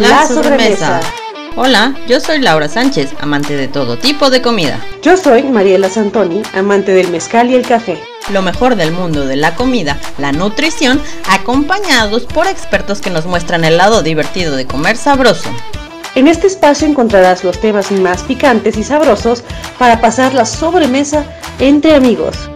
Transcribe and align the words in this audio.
La, 0.00 0.26
sobremesa. 0.26 0.98
Hola, 1.56 1.94
yo 2.08 2.20
soy 2.20 2.38
Laura 2.38 2.70
Sánchez, 2.70 3.10
amante 3.20 3.54
de 3.54 3.68
todo 3.68 3.98
tipo 3.98 4.30
de 4.30 4.40
comida. 4.40 4.80
Yo 5.02 5.18
soy 5.18 5.42
Mariela 5.42 5.90
Santoni, 5.90 6.40
amante 6.54 6.94
del 6.94 7.10
mezcal 7.10 7.50
y 7.50 7.54
el 7.54 7.66
café. 7.66 8.02
Lo 8.32 8.40
mejor 8.40 8.76
del 8.76 8.92
mundo 8.92 9.26
de 9.26 9.36
la 9.36 9.54
comida, 9.54 9.98
la 10.16 10.32
nutrición, 10.32 11.02
acompañados 11.28 12.24
por 12.24 12.46
expertos 12.46 13.02
que 13.02 13.10
nos 13.10 13.26
muestran 13.26 13.62
el 13.62 13.76
lado 13.76 14.02
divertido 14.02 14.56
de 14.56 14.66
comer 14.66 14.96
sabroso. 14.96 15.50
En 16.14 16.28
este 16.28 16.46
espacio 16.46 16.88
encontrarás 16.88 17.44
los 17.44 17.60
temas 17.60 17.92
más 17.92 18.22
picantes 18.22 18.78
y 18.78 18.84
sabrosos 18.84 19.44
para 19.78 20.00
pasar 20.00 20.32
la 20.32 20.46
sobremesa 20.46 21.26
entre 21.58 21.94
amigos. 21.94 22.48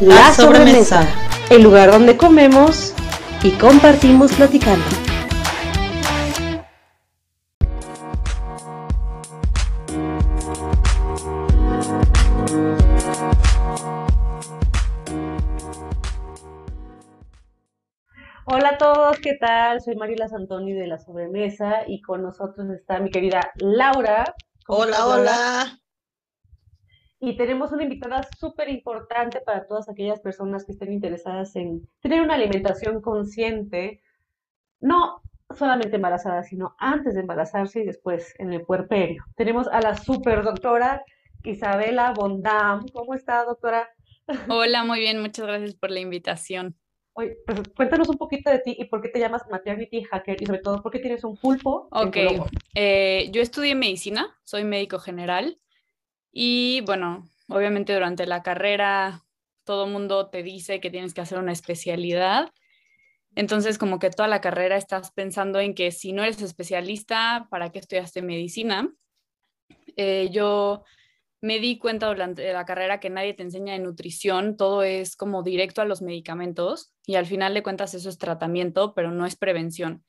La, 0.00 0.34
sobremesa, 0.34 1.06
el 1.48 1.62
lugar 1.62 1.90
donde 1.90 2.18
comemos 2.18 2.92
y 3.42 3.52
compartimos 3.52 4.30
platicando. 4.32 5.07
¿Qué 19.28 19.36
tal? 19.36 19.82
Soy 19.82 19.94
Mariela 19.94 20.26
Santoni 20.26 20.72
de 20.72 20.86
La 20.86 20.96
Sobremesa 20.96 21.82
y 21.86 22.00
con 22.00 22.22
nosotros 22.22 22.70
está 22.70 22.98
mi 22.98 23.10
querida 23.10 23.52
Laura. 23.56 24.24
Hola, 24.66 25.06
hola. 25.06 25.78
Y 27.20 27.36
tenemos 27.36 27.70
una 27.72 27.82
invitada 27.82 28.26
súper 28.38 28.70
importante 28.70 29.42
para 29.42 29.66
todas 29.66 29.86
aquellas 29.90 30.20
personas 30.20 30.64
que 30.64 30.72
estén 30.72 30.94
interesadas 30.94 31.54
en 31.56 31.86
tener 32.00 32.22
una 32.22 32.36
alimentación 32.36 33.02
consciente, 33.02 34.00
no 34.80 35.20
solamente 35.54 35.96
embarazada, 35.96 36.42
sino 36.42 36.74
antes 36.78 37.12
de 37.12 37.20
embarazarse 37.20 37.80
y 37.80 37.84
después 37.84 38.34
en 38.38 38.54
el 38.54 38.62
puerperio. 38.62 39.26
Tenemos 39.36 39.68
a 39.68 39.82
la 39.82 39.94
super 39.94 40.42
doctora 40.42 41.04
Isabela 41.44 42.14
Bondam. 42.14 42.86
¿Cómo 42.94 43.12
está, 43.12 43.44
doctora? 43.44 43.90
Hola, 44.48 44.84
muy 44.84 45.00
bien, 45.00 45.20
muchas 45.20 45.46
gracias 45.46 45.74
por 45.74 45.90
la 45.90 46.00
invitación. 46.00 46.78
Oye, 47.18 47.36
pues 47.44 47.62
cuéntanos 47.74 48.08
un 48.08 48.16
poquito 48.16 48.48
de 48.48 48.60
ti 48.60 48.76
y 48.78 48.84
por 48.84 49.02
qué 49.02 49.08
te 49.08 49.18
llamas 49.18 49.42
Maternity 49.50 50.04
Hacker 50.04 50.40
y 50.40 50.46
sobre 50.46 50.60
todo 50.60 50.80
por 50.80 50.92
qué 50.92 51.00
tienes 51.00 51.24
un 51.24 51.36
pulpo. 51.36 51.88
Ok, 51.90 52.16
eh, 52.76 53.28
yo 53.32 53.42
estudié 53.42 53.74
medicina, 53.74 54.38
soy 54.44 54.62
médico 54.62 55.00
general 55.00 55.58
y 56.30 56.80
bueno, 56.82 57.28
obviamente 57.48 57.92
durante 57.92 58.24
la 58.24 58.44
carrera 58.44 59.24
todo 59.64 59.88
mundo 59.88 60.28
te 60.28 60.44
dice 60.44 60.78
que 60.78 60.90
tienes 60.90 61.12
que 61.12 61.20
hacer 61.20 61.40
una 61.40 61.50
especialidad. 61.50 62.52
Entonces, 63.34 63.78
como 63.78 63.98
que 63.98 64.10
toda 64.10 64.28
la 64.28 64.40
carrera 64.40 64.76
estás 64.76 65.10
pensando 65.10 65.58
en 65.58 65.74
que 65.74 65.90
si 65.90 66.12
no 66.12 66.22
eres 66.22 66.40
especialista, 66.40 67.48
¿para 67.50 67.72
qué 67.72 67.80
estudiaste 67.80 68.22
medicina? 68.22 68.94
Eh, 69.96 70.28
yo 70.30 70.84
me 71.40 71.58
di 71.60 71.78
cuenta 71.78 72.08
durante 72.08 72.52
la 72.52 72.64
carrera 72.64 73.00
que 73.00 73.10
nadie 73.10 73.34
te 73.34 73.42
enseña 73.42 73.74
de 73.74 73.78
nutrición, 73.78 74.56
todo 74.56 74.82
es 74.82 75.16
como 75.16 75.42
directo 75.42 75.82
a 75.82 75.84
los 75.84 76.02
medicamentos 76.02 76.92
y 77.06 77.14
al 77.14 77.26
final 77.26 77.54
de 77.54 77.62
cuentas 77.62 77.94
eso 77.94 78.08
es 78.08 78.18
tratamiento, 78.18 78.94
pero 78.94 79.10
no 79.10 79.26
es 79.26 79.36
prevención 79.36 80.04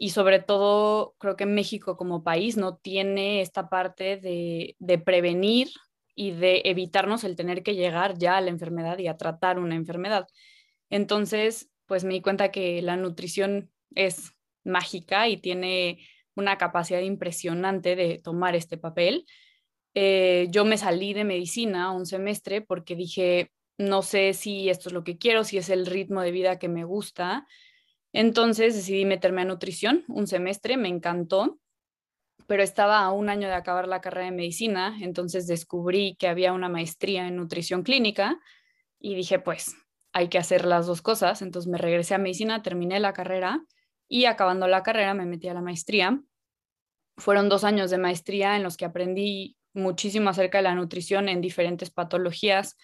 y 0.00 0.10
sobre 0.10 0.38
todo 0.38 1.16
creo 1.18 1.36
que 1.36 1.44
México 1.44 1.96
como 1.96 2.22
país 2.22 2.56
no 2.56 2.76
tiene 2.76 3.42
esta 3.42 3.68
parte 3.68 4.16
de, 4.16 4.76
prevenir 5.04 5.68
y 6.14 6.30
de 6.30 6.62
evitarnos 6.66 7.24
el 7.24 7.34
tener 7.34 7.64
que 7.64 7.74
llegar 7.74 8.16
ya 8.16 8.36
a 8.36 8.40
la 8.40 8.50
enfermedad 8.50 8.96
y 8.98 9.08
a 9.08 9.16
tratar 9.16 9.58
una 9.58 9.74
enfermedad. 9.74 10.28
Entonces, 10.88 11.68
pues 11.86 12.04
me 12.04 12.14
di 12.14 12.20
cuenta 12.20 12.52
que 12.52 12.80
la 12.80 12.96
nutrición 12.96 13.72
es 13.96 14.34
mágica 14.62 15.28
y 15.28 15.36
tiene 15.36 15.98
una 16.36 16.58
capacidad 16.58 17.00
impresionante 17.00 17.96
de 17.96 18.20
tomar 18.22 18.54
este 18.54 18.78
papel. 18.78 19.26
Eh, 19.94 20.48
yo 20.50 20.64
me 20.64 20.78
salí 20.78 21.12
de 21.14 21.24
medicina 21.24 21.92
un 21.92 22.06
semestre 22.06 22.60
porque 22.60 22.94
dije, 22.94 23.50
no 23.78 24.02
sé 24.02 24.34
si 24.34 24.68
esto 24.68 24.88
es 24.88 24.92
lo 24.92 25.04
que 25.04 25.18
quiero, 25.18 25.44
si 25.44 25.58
es 25.58 25.70
el 25.70 25.86
ritmo 25.86 26.22
de 26.22 26.30
vida 26.30 26.58
que 26.58 26.68
me 26.68 26.84
gusta 26.84 27.46
entonces 28.12 28.74
decidí 28.74 29.04
meterme 29.04 29.42
a 29.42 29.44
nutrición 29.44 30.04
un 30.08 30.26
semestre, 30.26 30.76
me 30.76 30.88
encantó, 30.88 31.58
pero 32.46 32.62
estaba 32.62 33.00
a 33.00 33.12
un 33.12 33.28
año 33.28 33.48
de 33.48 33.54
acabar 33.54 33.86
la 33.86 34.00
carrera 34.00 34.26
de 34.26 34.36
medicina, 34.36 34.96
entonces 35.00 35.46
descubrí 35.46 36.16
que 36.16 36.28
había 36.28 36.52
una 36.52 36.68
maestría 36.68 37.28
en 37.28 37.36
nutrición 37.36 37.82
clínica 37.82 38.40
y 38.98 39.14
dije, 39.14 39.38
pues 39.38 39.76
hay 40.12 40.28
que 40.28 40.38
hacer 40.38 40.64
las 40.64 40.86
dos 40.86 41.02
cosas. 41.02 41.42
Entonces 41.42 41.70
me 41.70 41.78
regresé 41.78 42.14
a 42.14 42.18
medicina, 42.18 42.62
terminé 42.62 42.98
la 43.00 43.12
carrera 43.12 43.64
y 44.08 44.24
acabando 44.24 44.66
la 44.66 44.82
carrera 44.82 45.12
me 45.12 45.26
metí 45.26 45.48
a 45.48 45.54
la 45.54 45.60
maestría. 45.60 46.22
Fueron 47.18 47.50
dos 47.50 47.64
años 47.64 47.90
de 47.90 47.98
maestría 47.98 48.56
en 48.56 48.62
los 48.62 48.76
que 48.78 48.86
aprendí 48.86 49.57
muchísimo 49.74 50.30
acerca 50.30 50.58
de 50.58 50.64
la 50.64 50.74
nutrición 50.74 51.28
en 51.28 51.40
diferentes 51.40 51.90
patologías, 51.90 52.76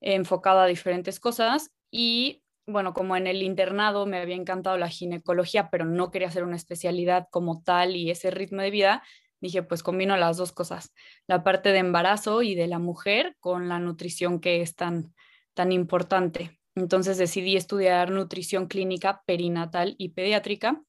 enfocada 0.00 0.64
a 0.64 0.66
diferentes 0.66 1.20
cosas 1.20 1.70
y 1.90 2.42
bueno, 2.66 2.94
como 2.94 3.16
en 3.16 3.26
el 3.26 3.42
internado 3.42 4.06
me 4.06 4.18
había 4.18 4.36
encantado 4.36 4.78
la 4.78 4.88
ginecología, 4.88 5.68
pero 5.70 5.84
no 5.84 6.10
quería 6.10 6.28
hacer 6.28 6.44
una 6.44 6.56
especialidad 6.56 7.26
como 7.30 7.62
tal 7.62 7.96
y 7.96 8.10
ese 8.10 8.30
ritmo 8.30 8.62
de 8.62 8.70
vida, 8.70 9.02
dije, 9.40 9.62
pues 9.62 9.82
combino 9.82 10.16
las 10.16 10.36
dos 10.36 10.52
cosas, 10.52 10.92
la 11.26 11.42
parte 11.42 11.70
de 11.70 11.78
embarazo 11.78 12.42
y 12.42 12.54
de 12.54 12.68
la 12.68 12.78
mujer 12.78 13.36
con 13.40 13.68
la 13.68 13.78
nutrición 13.78 14.40
que 14.40 14.62
es 14.62 14.76
tan, 14.76 15.12
tan 15.54 15.72
importante. 15.72 16.60
Entonces 16.74 17.18
decidí 17.18 17.56
estudiar 17.56 18.10
nutrición 18.10 18.66
clínica 18.68 19.22
perinatal 19.26 19.96
y 19.98 20.10
pediátrica 20.10 20.80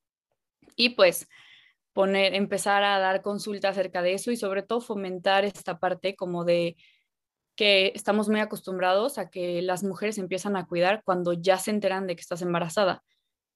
y 0.75 0.89
pues 0.89 1.27
poner, 1.93 2.35
empezar 2.35 2.83
a 2.83 2.99
dar 2.99 3.21
consulta 3.21 3.69
acerca 3.69 4.01
de 4.01 4.13
eso 4.13 4.31
y 4.31 4.37
sobre 4.37 4.63
todo 4.63 4.81
fomentar 4.81 5.45
esta 5.45 5.79
parte 5.79 6.15
como 6.15 6.43
de 6.43 6.75
que 7.55 7.91
estamos 7.95 8.29
muy 8.29 8.39
acostumbrados 8.39 9.17
a 9.17 9.29
que 9.29 9.61
las 9.61 9.83
mujeres 9.83 10.17
empiezan 10.17 10.55
a 10.55 10.65
cuidar 10.65 11.03
cuando 11.05 11.33
ya 11.33 11.57
se 11.57 11.71
enteran 11.71 12.07
de 12.07 12.15
que 12.15 12.21
estás 12.21 12.41
embarazada, 12.41 13.03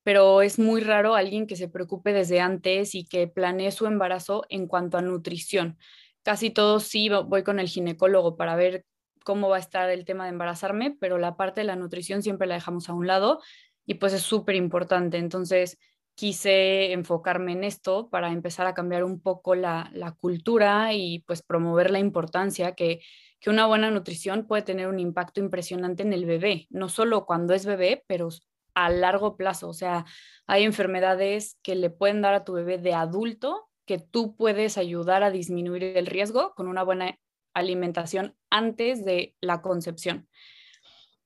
pero 0.03 0.41
es 0.41 0.59
muy 0.59 0.81
raro 0.81 1.15
alguien 1.15 1.47
que 1.47 1.55
se 1.55 1.67
preocupe 1.67 2.13
desde 2.13 2.39
antes 2.39 2.95
y 2.95 3.05
que 3.05 3.27
planee 3.27 3.71
su 3.71 3.87
embarazo 3.87 4.45
en 4.49 4.67
cuanto 4.67 4.97
a 4.97 5.01
nutrición. 5.01 5.77
Casi 6.23 6.51
todos 6.51 6.83
sí 6.83 7.09
voy 7.09 7.43
con 7.43 7.59
el 7.59 7.67
ginecólogo 7.67 8.37
para 8.37 8.55
ver 8.55 8.85
cómo 9.23 9.49
va 9.49 9.57
a 9.57 9.59
estar 9.59 9.89
el 9.89 10.05
tema 10.05 10.25
de 10.25 10.29
embarazarme, 10.29 10.95
pero 10.99 11.17
la 11.17 11.35
parte 11.35 11.61
de 11.61 11.67
la 11.67 11.75
nutrición 11.75 12.21
siempre 12.21 12.47
la 12.47 12.55
dejamos 12.55 12.87
a 12.89 12.93
un 12.93 13.07
lado 13.07 13.41
y 13.85 13.95
pues 13.95 14.13
es 14.13 14.21
súper 14.21 14.55
importante. 14.55 15.17
Entonces 15.17 15.77
quise 16.17 16.91
enfocarme 16.91 17.51
en 17.51 17.63
esto 17.63 18.09
para 18.09 18.31
empezar 18.33 18.65
a 18.67 18.73
cambiar 18.73 19.03
un 19.03 19.21
poco 19.21 19.55
la, 19.55 19.91
cultura 20.19 20.93
y 20.93 21.19
pues 21.19 21.43
promover 21.43 21.91
la 21.91 21.99
importancia 21.99 22.73
que 22.73 23.01
que 23.39 23.49
una 23.49 23.67
buena 23.67 23.91
nutrición 23.91 24.47
puede 24.47 24.63
tener 24.63 24.87
un 24.87 24.99
impacto 24.99 25.39
impresionante 25.39 26.03
en 26.03 26.13
el 26.13 26.25
bebé, 26.25 26.67
no 26.69 26.89
solo 26.89 27.25
cuando 27.25 27.53
es 27.53 27.65
bebé, 27.65 28.03
pero 28.07 28.29
a 28.73 28.89
largo 28.89 29.37
plazo. 29.37 29.69
O 29.69 29.73
sea, 29.73 30.05
hay 30.45 30.63
enfermedades 30.63 31.57
que 31.63 31.75
le 31.75 31.89
pueden 31.89 32.21
dar 32.21 32.33
a 32.33 32.43
tu 32.43 32.53
bebé 32.53 32.77
de 32.77 32.93
adulto 32.93 33.69
que 33.85 33.99
tú 33.99 34.35
puedes 34.35 34.77
ayudar 34.77 35.23
a 35.23 35.31
disminuir 35.31 35.83
el 35.83 36.07
riesgo 36.07 36.53
con 36.55 36.67
una 36.67 36.83
buena 36.83 37.17
alimentación 37.53 38.35
antes 38.49 39.05
de 39.05 39.35
la 39.39 39.61
concepción. 39.61 40.27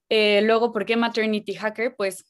Eh, 0.09 0.41
luego, 0.44 0.72
¿por 0.72 0.85
qué 0.85 0.96
Maternity 0.96 1.56
Hacker? 1.56 1.96
Pues 1.96 2.25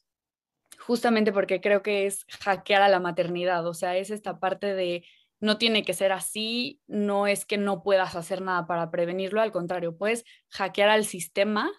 justamente 0.82 1.32
porque 1.32 1.62
creo 1.62 1.82
que 1.82 2.06
es 2.06 2.26
hackear 2.44 2.82
a 2.82 2.90
la 2.90 3.00
maternidad, 3.00 3.66
o 3.68 3.74
sea, 3.74 3.98
es 3.98 4.10
esta 4.10 4.40
parte 4.40 4.74
de 4.74 5.06
no 5.40 5.58
tiene 5.58 5.84
que 5.84 5.94
ser 5.94 6.12
así, 6.12 6.82
no 6.88 7.28
es 7.28 7.46
que 7.46 7.58
no 7.58 7.82
puedas 7.84 8.16
hacer 8.16 8.42
nada 8.42 8.68
para 8.68 8.92
prevenirlo, 8.92 9.42
al 9.42 9.52
contrario, 9.52 9.98
puedes 9.98 10.24
hackear 10.50 10.90
al 10.90 11.06
sistema 11.06 11.72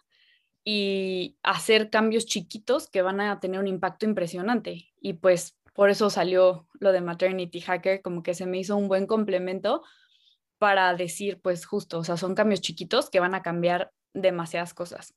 y 0.64 1.38
hacer 1.42 1.90
cambios 1.90 2.26
chiquitos 2.26 2.88
que 2.88 3.02
van 3.02 3.20
a 3.20 3.40
tener 3.40 3.60
un 3.60 3.68
impacto 3.68 4.06
impresionante. 4.06 4.92
Y 5.00 5.14
pues 5.14 5.58
por 5.74 5.90
eso 5.90 6.10
salió 6.10 6.68
lo 6.74 6.92
de 6.92 7.00
Maternity 7.00 7.60
Hacker, 7.60 8.02
como 8.02 8.22
que 8.22 8.34
se 8.34 8.46
me 8.46 8.58
hizo 8.58 8.76
un 8.76 8.88
buen 8.88 9.06
complemento 9.06 9.82
para 10.58 10.94
decir, 10.94 11.40
pues 11.40 11.66
justo, 11.66 11.98
o 11.98 12.04
sea, 12.04 12.16
son 12.16 12.34
cambios 12.34 12.60
chiquitos 12.60 13.10
que 13.10 13.20
van 13.20 13.34
a 13.34 13.42
cambiar 13.42 13.92
demasiadas 14.12 14.74
cosas. 14.74 15.14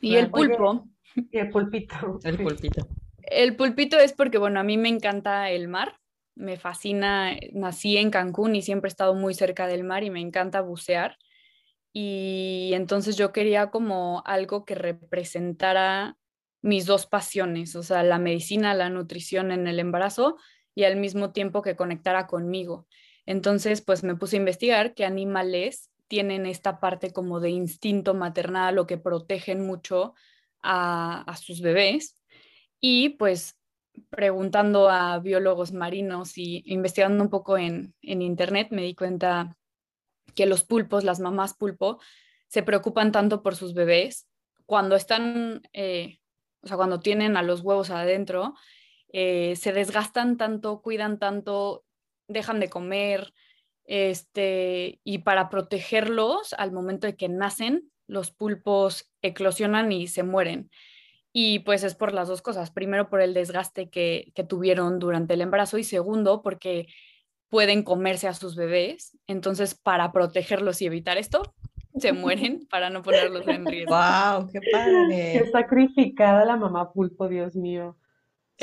Y 0.00 0.16
el 0.16 0.30
pulpo. 0.30 0.88
y 1.14 1.38
el 1.38 1.50
pulpito. 1.50 2.18
El 2.24 2.38
pulpito. 2.38 2.86
El 3.22 3.56
pulpito 3.56 3.98
es 3.98 4.12
porque, 4.12 4.38
bueno, 4.38 4.60
a 4.60 4.62
mí 4.62 4.76
me 4.76 4.88
encanta 4.88 5.50
el 5.50 5.68
mar 5.68 6.00
me 6.40 6.56
fascina, 6.56 7.36
nací 7.52 7.96
en 7.96 8.10
Cancún 8.10 8.56
y 8.56 8.62
siempre 8.62 8.88
he 8.88 8.92
estado 8.92 9.14
muy 9.14 9.34
cerca 9.34 9.66
del 9.66 9.84
mar 9.84 10.02
y 10.02 10.10
me 10.10 10.20
encanta 10.20 10.62
bucear. 10.62 11.18
Y 11.92 12.70
entonces 12.74 13.16
yo 13.16 13.32
quería 13.32 13.70
como 13.70 14.22
algo 14.24 14.64
que 14.64 14.74
representara 14.74 16.16
mis 16.62 16.86
dos 16.86 17.06
pasiones, 17.06 17.76
o 17.76 17.82
sea, 17.82 18.02
la 18.02 18.18
medicina, 18.18 18.74
la 18.74 18.90
nutrición 18.90 19.50
en 19.50 19.66
el 19.66 19.78
embarazo 19.80 20.36
y 20.74 20.84
al 20.84 20.96
mismo 20.96 21.32
tiempo 21.32 21.62
que 21.62 21.76
conectara 21.76 22.26
conmigo. 22.26 22.86
Entonces, 23.26 23.82
pues 23.82 24.02
me 24.02 24.16
puse 24.16 24.36
a 24.36 24.40
investigar 24.40 24.94
qué 24.94 25.04
animales 25.04 25.89
tienen 26.10 26.44
esta 26.44 26.80
parte 26.80 27.12
como 27.12 27.38
de 27.38 27.50
instinto 27.50 28.14
maternal 28.14 28.78
o 28.78 28.86
que 28.86 28.98
protegen 28.98 29.64
mucho 29.64 30.14
a, 30.60 31.24
sus 31.40 31.60
bebés. 31.60 32.20
Y 32.80 33.10
pues 33.10 33.56
preguntando 34.10 34.88
a 34.88 35.20
biólogos 35.20 35.72
marinos 35.72 36.36
y 36.36 36.64
investigando 36.66 37.22
un 37.22 37.30
poco 37.30 37.56
en, 37.56 37.94
en 38.02 38.22
internet, 38.22 38.68
me 38.72 38.82
di 38.82 38.96
cuenta 38.96 39.56
que 40.34 40.46
los 40.46 40.64
pulpos, 40.64 41.04
las 41.04 41.20
mamás 41.20 41.54
pulpo, 41.54 42.00
se 42.48 42.64
preocupan 42.64 43.12
tanto 43.12 43.40
por 43.40 43.54
sus 43.54 43.72
bebés 43.72 44.26
cuando 44.66 44.96
están, 44.96 45.62
eh, 45.72 46.18
o 46.62 46.66
sea, 46.66 46.76
cuando 46.76 46.98
tienen 46.98 47.36
a 47.36 47.42
los 47.42 47.60
huevos 47.60 47.90
adentro, 47.90 48.54
eh, 49.12 49.54
se 49.54 49.72
desgastan 49.72 50.38
tanto, 50.38 50.82
cuidan 50.82 51.20
tanto, 51.20 51.84
dejan 52.26 52.58
de 52.58 52.68
comer, 52.68 53.32
este, 53.90 55.00
y 55.02 55.18
para 55.18 55.48
protegerlos 55.48 56.52
al 56.52 56.70
momento 56.70 57.08
de 57.08 57.16
que 57.16 57.28
nacen, 57.28 57.90
los 58.06 58.30
pulpos 58.30 59.12
eclosionan 59.20 59.90
y 59.90 60.06
se 60.06 60.22
mueren. 60.22 60.70
Y 61.32 61.60
pues 61.60 61.82
es 61.82 61.96
por 61.96 62.14
las 62.14 62.28
dos 62.28 62.40
cosas. 62.40 62.70
Primero, 62.70 63.10
por 63.10 63.20
el 63.20 63.34
desgaste 63.34 63.90
que, 63.90 64.30
que 64.36 64.44
tuvieron 64.44 65.00
durante 65.00 65.34
el 65.34 65.40
embarazo 65.40 65.76
y 65.76 65.82
segundo, 65.82 66.40
porque 66.40 66.86
pueden 67.48 67.82
comerse 67.82 68.28
a 68.28 68.34
sus 68.34 68.54
bebés. 68.54 69.18
Entonces, 69.26 69.74
para 69.74 70.12
protegerlos 70.12 70.80
y 70.82 70.86
evitar 70.86 71.18
esto, 71.18 71.52
se 71.98 72.12
mueren 72.12 72.68
para 72.70 72.90
no 72.90 73.02
ponerlos 73.02 73.46
en 73.48 73.66
riesgo. 73.66 73.96
¡Wow! 73.96 74.50
¡Qué 74.52 74.60
padre! 74.70 75.32
Qué 75.32 75.50
sacrificada 75.50 76.44
la 76.44 76.56
mamá 76.56 76.92
pulpo, 76.92 77.28
Dios 77.28 77.56
mío. 77.56 77.96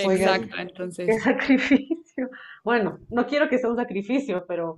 Oigan, 0.05 0.43
Exacto, 0.43 0.61
entonces. 0.61 1.05
qué 1.05 1.19
sacrificio. 1.19 2.29
Bueno, 2.63 2.99
no 3.09 3.27
quiero 3.27 3.49
que 3.49 3.57
sea 3.57 3.69
un 3.69 3.75
sacrificio, 3.75 4.45
pero 4.47 4.77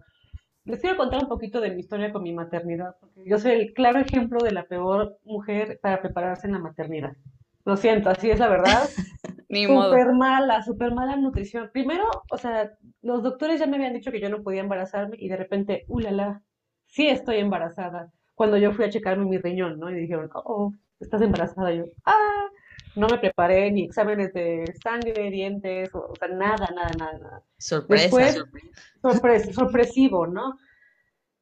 les 0.65 0.79
quiero 0.79 0.97
contar 0.97 1.23
un 1.23 1.29
poquito 1.29 1.61
de 1.61 1.71
mi 1.71 1.79
historia 1.79 2.11
con 2.11 2.23
mi 2.23 2.33
maternidad, 2.33 2.95
porque 2.99 3.23
yo 3.25 3.37
soy 3.39 3.53
el 3.53 3.73
claro 3.73 3.99
ejemplo 3.99 4.43
de 4.43 4.51
la 4.51 4.63
peor 4.63 5.17
mujer 5.23 5.79
para 5.81 6.01
prepararse 6.01 6.47
en 6.47 6.53
la 6.53 6.59
maternidad. 6.59 7.13
Lo 7.65 7.77
siento, 7.77 8.09
así 8.09 8.29
es 8.29 8.39
la 8.39 8.47
verdad. 8.47 8.89
Ni 9.49 9.67
modo. 9.67 9.89
Súper 9.89 10.13
mala, 10.13 10.61
súper 10.61 10.93
mala 10.93 11.15
nutrición. 11.15 11.71
Primero, 11.73 12.05
o 12.29 12.37
sea, 12.37 12.71
los 13.01 13.23
doctores 13.23 13.59
ya 13.59 13.65
me 13.65 13.77
habían 13.77 13.93
dicho 13.93 14.11
que 14.11 14.21
yo 14.21 14.29
no 14.29 14.43
podía 14.43 14.61
embarazarme 14.61 15.15
y 15.19 15.27
de 15.27 15.37
repente, 15.37 15.85
ulala, 15.87 16.43
sí 16.85 17.07
estoy 17.07 17.37
embarazada. 17.37 18.11
Cuando 18.35 18.57
yo 18.57 18.71
fui 18.73 18.85
a 18.85 18.89
checarme 18.89 19.25
mi 19.25 19.39
riñón, 19.39 19.79
¿no? 19.79 19.89
Y 19.89 19.95
dijeron, 19.95 20.29
oh, 20.33 20.73
estás 20.99 21.21
embarazada. 21.21 21.73
Y 21.73 21.79
yo, 21.79 21.85
ah, 22.05 22.47
no 22.95 23.07
me 23.07 23.17
preparé 23.17 23.71
ni 23.71 23.83
exámenes 23.83 24.33
de 24.33 24.73
sangre, 24.83 25.29
dientes, 25.29 25.93
o, 25.95 26.07
o 26.11 26.15
sea, 26.15 26.27
nada, 26.29 26.67
nada, 26.75 26.91
nada, 26.97 27.17
nada. 27.19 27.43
Sorpresa. 27.57 28.03
Después, 28.03 28.45
sorpres- 29.01 29.53
sorpresivo, 29.53 30.27
¿no? 30.27 30.57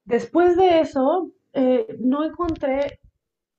Después 0.05 0.55
de 0.57 0.79
eso, 0.79 1.31
eh, 1.53 1.85
no 1.99 2.23
encontré 2.23 2.99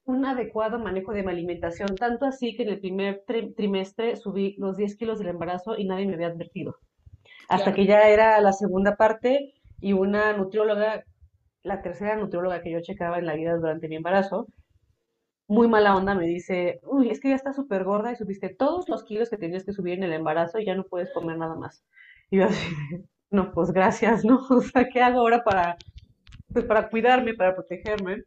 un 0.05 0.25
adecuado 0.25 0.79
manejo 0.79 1.13
de 1.13 1.23
mi 1.23 1.31
alimentación, 1.31 1.95
tanto 1.97 2.25
así 2.25 2.57
que 2.57 2.63
en 2.63 2.71
el 2.71 2.81
primer 2.81 3.25
tri- 3.27 3.55
trimestre 3.55 4.17
subí 4.17 4.55
los 4.59 4.77
10 4.79 4.97
kilos 4.97 5.19
del 5.19 5.29
embarazo 5.29 5.77
y 5.77 5.85
nadie 5.85 6.07
me 6.07 6.15
había 6.15 6.29
advertido. 6.29 6.77
Hasta 7.51 7.65
Claro. 7.73 7.77
que 7.77 7.87
ya 7.87 8.09
era 8.09 8.41
la 8.41 8.53
segunda 8.53 8.97
parte 8.97 9.53
y 9.81 9.93
una 9.93 10.33
nutrióloga, 10.33 11.05
la 11.63 11.83
tercera 11.83 12.17
nutrióloga 12.17 12.63
que 12.63 12.71
yo 12.71 12.81
checaba 12.81 13.19
en 13.19 13.27
la 13.27 13.35
vida 13.35 13.55
durante 13.57 13.89
mi 13.89 13.97
embarazo, 13.97 14.47
muy 15.49 15.69
mala 15.69 15.97
onda 15.97 16.15
me 16.15 16.27
dice, 16.27 16.81
uy, 16.85 17.11
es 17.11 17.21
que 17.21 17.31
ya 17.31 17.37
estás 17.37 17.57
súper 17.57 17.85
gorda 17.85 18.13
y 18.13 18.17
subiste 18.17 18.51
todos 18.51 18.89
los 18.89 19.05
kilos 19.05 19.31
que 19.31 19.39
tenías 19.39 19.65
que 19.65 19.73
subir 19.73 19.95
en 19.95 20.05
el 20.05 20.13
embarazo 20.13 20.59
y 20.59 20.67
ya 20.67 20.75
no 20.75 20.85
puedes 20.85 21.13
comer 21.13 21.39
nada 21.39 21.57
más. 21.57 21.85
Y 22.31 22.39
yo 22.39 22.47
así, 22.47 22.77
no, 23.31 23.53
pues 23.53 23.73
gracias, 23.73 24.25
¿no? 24.25 24.41
O 24.51 24.61
sea, 24.63 24.89
¿qué 24.89 25.03
hago 25.03 25.21
ahora 25.21 25.43
para, 25.45 25.77
pues 26.53 26.65
para 26.67 26.89
cuidarme, 26.91 27.35
para 27.35 27.55
protegerme? 27.55 28.25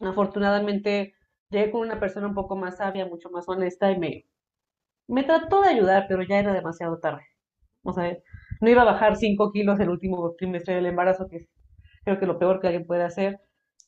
Afortunadamente 0.00 1.14
llegué 1.50 1.70
con 1.70 1.82
una 1.82 2.00
persona 2.00 2.28
un 2.28 2.34
poco 2.34 2.56
más 2.56 2.78
sabia, 2.78 3.06
mucho 3.06 3.30
más 3.30 3.48
honesta 3.48 3.90
y 3.92 3.98
me, 3.98 4.24
me 5.08 5.24
trató 5.24 5.62
de 5.62 5.70
ayudar, 5.70 6.06
pero 6.08 6.22
ya 6.22 6.38
era 6.38 6.52
demasiado 6.52 6.98
tarde. 6.98 7.22
O 7.82 7.92
sea, 7.92 8.16
no 8.60 8.70
iba 8.70 8.82
a 8.82 8.86
bajar 8.86 9.16
5 9.16 9.52
kilos 9.52 9.80
el 9.80 9.90
último 9.90 10.34
trimestre 10.36 10.74
del 10.76 10.86
embarazo, 10.86 11.28
que 11.28 11.48
creo 12.04 12.18
que 12.18 12.26
lo 12.26 12.38
peor 12.38 12.60
que 12.60 12.68
alguien 12.68 12.86
puede 12.86 13.04
hacer. 13.04 13.40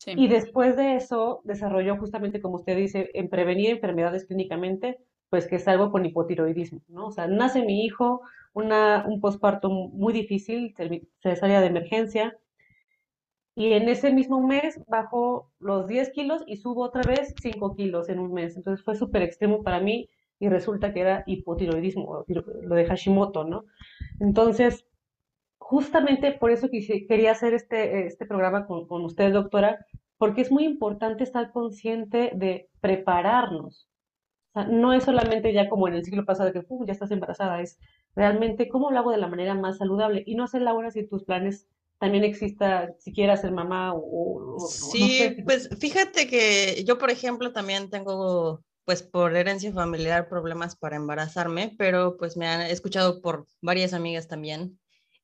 Y 0.06 0.28
después 0.28 0.76
de 0.76 0.96
eso 0.96 1.40
desarrolló 1.44 1.96
justamente, 1.96 2.40
como 2.40 2.56
usted 2.56 2.76
dice, 2.76 3.10
en 3.14 3.28
prevenir 3.28 3.70
enfermedades 3.70 4.24
clínicamente, 4.26 4.98
pues 5.28 5.46
que 5.46 5.58
salgo 5.58 5.90
con 5.90 6.06
hipotiroidismo, 6.06 6.82
¿no? 6.88 7.08
O 7.08 7.10
sea, 7.10 7.26
nace 7.26 7.64
mi 7.64 7.84
hijo, 7.84 8.22
una, 8.52 9.04
un 9.06 9.20
posparto 9.20 9.68
muy 9.68 10.12
difícil, 10.12 10.74
cesárea 11.20 11.60
de 11.60 11.66
emergencia, 11.66 12.36
y 13.58 13.72
en 13.72 13.88
ese 13.88 14.12
mismo 14.12 14.40
mes 14.46 14.80
bajó 14.86 15.50
los 15.58 15.88
10 15.88 16.10
kilos 16.10 16.44
y 16.46 16.58
subo 16.58 16.84
otra 16.84 17.02
vez 17.02 17.34
5 17.42 17.74
kilos 17.74 18.08
en 18.08 18.20
un 18.20 18.32
mes. 18.32 18.56
Entonces 18.56 18.84
fue 18.84 18.94
súper 18.94 19.22
extremo 19.22 19.64
para 19.64 19.80
mí 19.80 20.08
y 20.38 20.48
resulta 20.48 20.94
que 20.94 21.00
era 21.00 21.24
hipotiroidismo, 21.26 22.24
lo 22.28 22.74
de 22.76 22.86
Hashimoto, 22.86 23.42
¿no? 23.42 23.64
Entonces, 24.20 24.86
justamente 25.68 26.32
por 26.32 26.50
eso 26.50 26.68
quise- 26.70 27.06
quería 27.06 27.32
hacer 27.32 27.52
este, 27.54 28.06
este 28.06 28.26
programa 28.26 28.66
con, 28.66 28.86
con 28.88 29.04
usted, 29.04 29.32
doctora, 29.32 29.84
porque 30.18 30.40
es 30.42 30.50
muy 30.50 30.64
importante 30.64 31.24
estar 31.24 31.52
consciente 31.52 32.32
de 32.34 32.68
prepararnos. 32.80 33.88
O 34.54 34.60
sea, 34.60 34.68
no 34.68 34.92
es 34.94 35.04
solamente 35.04 35.52
ya 35.52 35.68
como 35.68 35.88
en 35.88 35.94
el 35.94 36.04
siglo 36.04 36.24
pasado 36.24 36.52
que 36.52 36.62
"Pum, 36.62 36.86
ya 36.86 36.92
estás 36.94 37.10
embarazada, 37.10 37.60
es 37.60 37.78
realmente 38.16 38.68
cómo 38.68 38.90
lo 38.90 38.98
hago 38.98 39.10
de 39.12 39.18
la 39.18 39.28
manera 39.28 39.54
más 39.54 39.78
saludable 39.78 40.22
y 40.26 40.34
no 40.36 40.46
sé, 40.48 40.60
Laura, 40.60 40.90
si 40.90 41.06
tus 41.06 41.24
planes 41.24 41.66
también 41.98 42.24
exista, 42.24 42.94
si 42.98 43.12
quieras 43.12 43.40
ser 43.42 43.52
mamá 43.52 43.92
o, 43.94 43.98
o- 43.98 44.54
o 44.56 44.60
no 44.60 44.68
Sí, 44.68 45.18
sé. 45.18 45.42
pues 45.44 45.68
fíjate 45.80 46.26
que 46.28 46.84
yo, 46.84 46.98
por 46.98 47.10
ejemplo, 47.10 47.52
también 47.52 47.90
tengo, 47.90 48.62
pues 48.84 49.02
por 49.02 49.36
herencia 49.36 49.72
familiar, 49.72 50.28
problemas 50.28 50.76
para 50.76 50.96
embarazarme, 50.96 51.74
pero 51.78 52.16
pues 52.16 52.36
me 52.36 52.46
han 52.48 52.62
escuchado 52.62 53.20
por 53.20 53.46
varias 53.60 53.92
amigas 53.92 54.28
también, 54.28 54.78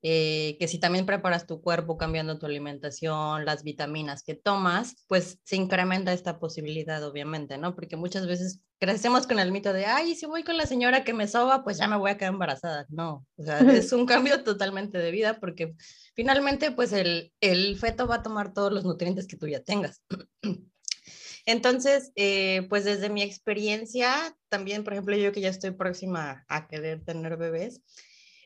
eh, 0.07 0.59
que 0.61 0.69
si 0.69 0.79
también 0.79 1.07
preparas 1.07 1.47
tu 1.47 1.63
cuerpo 1.63 1.97
cambiando 1.97 2.39
tu 2.39 2.45
alimentación, 2.45 3.47
las 3.47 3.63
vitaminas 3.63 4.23
que 4.23 4.35
tomas, 4.35 4.97
pues 5.09 5.39
se 5.45 5.57
incrementa 5.57 6.13
esta 6.13 6.39
posibilidad, 6.39 7.03
obviamente, 7.03 7.57
¿no? 7.57 7.75
Porque 7.75 7.97
muchas 7.97 8.27
veces 8.27 8.61
crecemos 8.79 9.27
con 9.27 9.39
el 9.39 9.51
mito 9.51 9.73
de, 9.73 9.87
ay, 9.87 10.15
si 10.15 10.27
voy 10.27 10.45
con 10.45 10.59
la 10.59 10.67
señora 10.67 11.05
que 11.05 11.15
me 11.15 11.27
soba, 11.27 11.65
pues 11.65 11.79
ya 11.79 11.89
me 11.89 11.97
voy 11.97 12.11
a 12.11 12.19
quedar 12.19 12.35
embarazada. 12.35 12.85
No, 12.91 13.27
o 13.39 13.45
sea, 13.45 13.59
es 13.89 13.93
un 13.95 14.05
cambio 14.05 14.45
totalmente 14.45 14.99
de 14.99 15.11
vida 15.11 15.41
porque 15.41 15.75
finalmente, 16.15 16.71
pues 16.71 16.93
el, 16.93 17.33
el 17.41 17.79
feto 17.79 18.07
va 18.07 18.17
a 18.17 18.23
tomar 18.23 18.53
todos 18.53 18.75
los 18.75 18.85
nutrientes 18.85 19.27
que 19.27 19.39
tú 19.39 19.49
ya 19.49 19.61
tengas. 19.61 20.03
Entonces, 21.47 22.13
eh, 22.17 22.67
pues 22.69 22.85
desde 22.85 23.09
mi 23.09 23.23
experiencia, 23.23 24.37
también, 24.51 24.85
por 24.85 24.93
ejemplo, 24.93 25.17
yo 25.17 25.33
que 25.33 25.41
ya 25.41 25.49
estoy 25.49 25.71
próxima 25.71 26.45
a 26.49 26.69
querer 26.69 27.03
tener 27.07 27.39
bebés, 27.39 27.81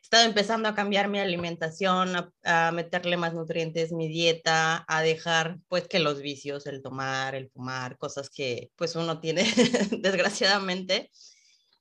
estado 0.09 0.25
empezando 0.25 0.71
a 0.71 0.75
cambiar 0.75 1.09
mi 1.09 1.19
alimentación, 1.19 2.31
a, 2.43 2.73
meterle 2.73 3.19
más 3.19 3.35
nutrientes, 3.35 3.93
mi 3.93 4.09
dieta, 4.09 4.87
a 4.89 5.03
dejar 5.03 5.59
pues 5.69 5.87
que 5.87 5.99
los 5.99 6.23
vicios, 6.23 6.67
el 6.67 6.81
tomar, 6.81 7.35
el 7.35 7.51
fumar, 7.51 7.99
cosas 7.99 8.31
que 8.31 8.71
pues 8.77 8.97
uno 8.97 9.21
tiene 9.21 9.45
desgraciadamente 10.01 11.11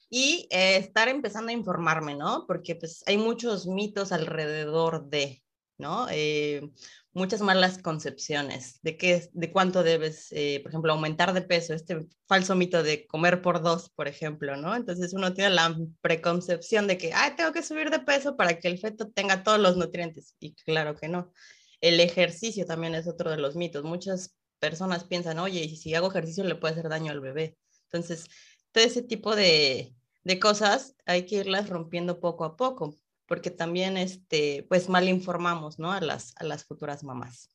y 0.09 0.45
eh, 0.51 0.75
estar 0.75 1.07
empezando 1.07 1.51
a 1.51 1.53
informarme, 1.53 2.15
¿no? 2.15 2.43
Porque 2.47 2.75
pues 2.75 3.01
hay 3.07 3.17
muchos 3.17 3.65
mitos 3.65 4.11
alrededor 4.11 5.07
de, 5.07 5.41
¿no? 5.77 6.07
Eh, 6.09 6.71
muchas 7.13 7.41
malas 7.41 7.79
concepciones 7.79 8.79
de 8.81 8.97
qué, 8.97 9.29
de 9.33 9.51
cuánto 9.51 9.83
debes, 9.83 10.27
eh, 10.31 10.59
por 10.61 10.71
ejemplo, 10.71 10.93
aumentar 10.93 11.33
de 11.33 11.41
peso, 11.41 11.73
este 11.73 12.05
falso 12.27 12.55
mito 12.55 12.83
de 12.83 13.05
comer 13.07 13.41
por 13.41 13.61
dos, 13.61 13.89
por 13.89 14.07
ejemplo, 14.07 14.55
¿no? 14.57 14.75
Entonces 14.75 15.13
uno 15.13 15.33
tiene 15.33 15.51
la 15.51 15.75
preconcepción 16.01 16.87
de 16.87 16.97
que, 16.97 17.13
ah, 17.13 17.33
tengo 17.35 17.51
que 17.51 17.63
subir 17.63 17.89
de 17.89 17.99
peso 17.99 18.37
para 18.37 18.59
que 18.59 18.67
el 18.67 18.79
feto 18.79 19.09
tenga 19.09 19.43
todos 19.43 19.59
los 19.59 19.77
nutrientes. 19.77 20.35
Y 20.39 20.53
claro 20.55 20.95
que 20.95 21.07
no. 21.07 21.31
El 21.81 21.99
ejercicio 21.99 22.65
también 22.65 22.95
es 22.95 23.07
otro 23.07 23.29
de 23.31 23.37
los 23.37 23.55
mitos. 23.55 23.83
Muchas 23.83 24.35
personas 24.59 25.03
piensan, 25.05 25.39
oye, 25.39 25.67
si 25.75 25.93
hago 25.95 26.09
ejercicio 26.09 26.43
le 26.43 26.55
puede 26.55 26.73
hacer 26.73 26.89
daño 26.89 27.11
al 27.11 27.21
bebé. 27.21 27.57
Entonces, 27.91 28.25
todo 28.71 28.83
ese 28.83 29.03
tipo 29.03 29.35
de, 29.35 29.93
de 30.23 30.39
cosas 30.39 30.95
hay 31.05 31.25
que 31.25 31.35
irlas 31.37 31.69
rompiendo 31.69 32.19
poco 32.19 32.45
a 32.45 32.57
poco 32.57 32.97
porque 33.27 33.51
también, 33.51 33.97
este, 33.97 34.65
pues, 34.69 34.89
mal 34.89 35.07
informamos, 35.07 35.79
¿no? 35.79 35.91
A 35.91 36.01
las, 36.01 36.33
a 36.37 36.43
las 36.43 36.65
futuras 36.65 37.03
mamás. 37.03 37.49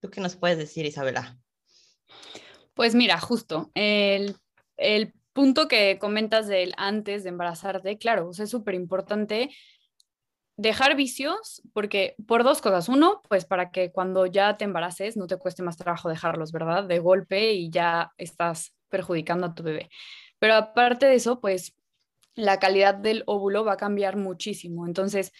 ¿Tú 0.00 0.10
qué 0.10 0.20
nos 0.20 0.36
puedes 0.36 0.58
decir, 0.58 0.86
Isabela? 0.86 1.38
Pues 2.74 2.94
mira, 2.94 3.20
justo, 3.20 3.70
el, 3.74 4.36
el 4.76 5.12
punto 5.32 5.68
que 5.68 5.98
comentas 5.98 6.48
del 6.48 6.74
antes 6.76 7.22
de 7.22 7.28
embarazarte, 7.28 7.98
claro, 7.98 8.30
es 8.30 8.50
súper 8.50 8.74
importante 8.74 9.50
dejar 10.56 10.94
vicios, 10.94 11.62
porque 11.72 12.14
por 12.26 12.44
dos 12.44 12.60
cosas. 12.60 12.88
Uno, 12.88 13.22
pues 13.28 13.46
para 13.46 13.70
que 13.70 13.92
cuando 13.92 14.26
ya 14.26 14.56
te 14.56 14.64
embaraces 14.64 15.16
no 15.16 15.26
te 15.26 15.38
cueste 15.38 15.62
más 15.62 15.78
trabajo 15.78 16.08
dejarlos, 16.08 16.52
¿verdad? 16.52 16.84
De 16.84 16.98
golpe 16.98 17.52
y 17.52 17.70
ya 17.70 18.12
estás 18.18 18.74
perjudicando 18.90 19.46
a 19.46 19.54
tu 19.54 19.62
bebé. 19.62 19.88
Pero 20.38 20.54
aparte 20.54 21.06
de 21.06 21.14
eso, 21.14 21.40
pues 21.40 21.74
la 22.34 22.58
calidad 22.58 22.94
del 22.94 23.22
óvulo 23.26 23.64
va 23.64 23.74
a 23.74 23.76
cambiar 23.76 24.16
muchísimo. 24.16 24.86
Entonces, 24.86 25.32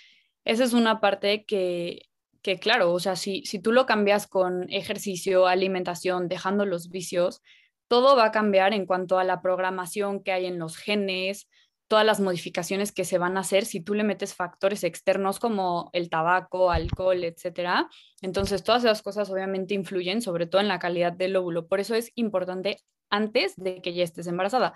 esa 0.45 0.65
es 0.65 0.73
una 0.73 1.01
parte 1.01 1.45
que, 1.45 2.09
que 2.43 2.59
claro, 2.59 2.93
o 2.93 3.01
sea, 3.01 3.17
si, 3.17 3.45
si 3.45 3.59
tú 3.59 3.73
lo 3.73 3.87
cambias 3.87 4.27
con 4.27 4.71
ejercicio, 4.71 5.47
alimentación, 5.47 6.29
dejando 6.29 6.67
los 6.67 6.91
vicios, 6.91 7.43
todo 7.89 8.17
va 8.17 8.27
a 8.27 8.33
cambiar 8.33 8.73
en 8.73 8.87
cuanto 8.87 9.19
a 9.19 9.25
la 9.25 9.43
programación 9.43 10.23
que 10.23 10.33
hay 10.33 10.47
en 10.47 10.59
los 10.59 10.77
genes, 10.77 11.49
todas 11.91 12.07
las 12.07 12.21
modificaciones 12.21 12.93
que 12.93 13.05
se 13.05 13.19
van 13.19 13.37
a 13.37 13.41
hacer 13.41 13.65
si 13.65 13.81
tú 13.81 13.95
le 13.95 14.05
metes 14.05 14.37
factores 14.37 14.85
externos 14.85 15.41
como 15.41 15.91
el 15.93 16.09
tabaco, 16.09 16.71
alcohol, 16.71 17.25
etcétera. 17.25 17.89
Entonces, 18.23 18.63
todas 18.63 18.85
esas 18.85 19.03
cosas 19.03 19.29
obviamente 19.29 19.75
influyen, 19.75 20.23
sobre 20.23 20.47
todo 20.47 20.61
en 20.61 20.69
la 20.69 20.79
calidad 20.79 21.13
del 21.13 21.35
óvulo. 21.35 21.67
Por 21.67 21.81
eso 21.81 21.97
es 21.97 22.13
importante 22.15 22.79
antes 23.11 23.57
de 23.57 23.83
que 23.83 23.93
ya 23.93 24.05
estés 24.05 24.29
embarazada. 24.29 24.73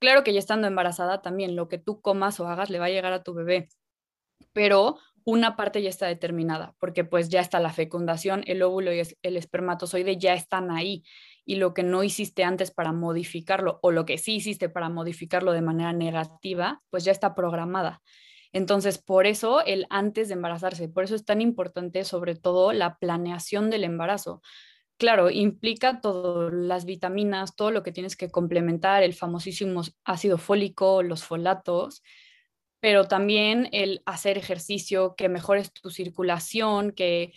Claro 0.00 0.22
que 0.22 0.32
ya 0.32 0.38
estando 0.38 0.66
embarazada 0.68 1.22
también 1.22 1.56
lo 1.56 1.68
que 1.68 1.78
tú 1.78 2.00
comas 2.00 2.38
o 2.40 2.46
hagas 2.48 2.70
le 2.70 2.78
va 2.78 2.86
a 2.86 2.90
llegar 2.90 3.12
a 3.12 3.22
tu 3.24 3.34
bebé, 3.34 3.68
pero 4.52 4.98
una 5.24 5.56
parte 5.56 5.82
ya 5.82 5.90
está 5.90 6.06
determinada, 6.06 6.74
porque 6.80 7.04
pues 7.04 7.28
ya 7.30 7.40
está 7.40 7.60
la 7.60 7.72
fecundación, 7.72 8.44
el 8.46 8.62
óvulo 8.62 8.92
y 8.94 9.02
el 9.22 9.36
espermatozoide 9.36 10.18
ya 10.18 10.34
están 10.34 10.70
ahí 10.70 11.04
y 11.46 11.56
lo 11.56 11.74
que 11.74 11.82
no 11.84 12.04
hiciste 12.04 12.44
antes 12.44 12.70
para 12.72 12.92
modificarlo 12.92 13.80
o 13.82 13.92
lo 13.92 14.06
que 14.06 14.18
sí 14.18 14.36
hiciste 14.36 14.68
para 14.70 14.88
modificarlo 14.90 15.52
de 15.52 15.62
manera 15.62 15.92
negativa, 15.92 16.82
pues 16.90 17.04
ya 17.04 17.12
está 17.12 17.34
programada. 17.34 18.02
Entonces, 18.52 18.98
por 18.98 19.26
eso 19.26 19.64
el 19.64 19.86
antes 19.90 20.28
de 20.28 20.34
embarazarse, 20.34 20.88
por 20.88 21.04
eso 21.04 21.14
es 21.14 21.24
tan 21.24 21.40
importante 21.42 22.04
sobre 22.04 22.34
todo 22.36 22.72
la 22.72 22.98
planeación 22.98 23.70
del 23.70 23.84
embarazo. 23.84 24.42
Claro, 25.00 25.30
implica 25.30 26.00
todas 26.00 26.52
las 26.52 26.84
vitaminas, 26.84 27.54
todo 27.54 27.70
lo 27.70 27.84
que 27.84 27.92
tienes 27.92 28.16
que 28.16 28.30
complementar, 28.30 29.04
el 29.04 29.14
famosísimo 29.14 29.82
ácido 30.04 30.38
fólico, 30.38 31.04
los 31.04 31.22
folatos, 31.22 32.02
pero 32.80 33.04
también 33.06 33.68
el 33.72 34.02
hacer 34.06 34.38
ejercicio, 34.38 35.14
que 35.16 35.28
mejores 35.28 35.72
tu 35.72 35.90
circulación, 35.90 36.92
que, 36.92 37.32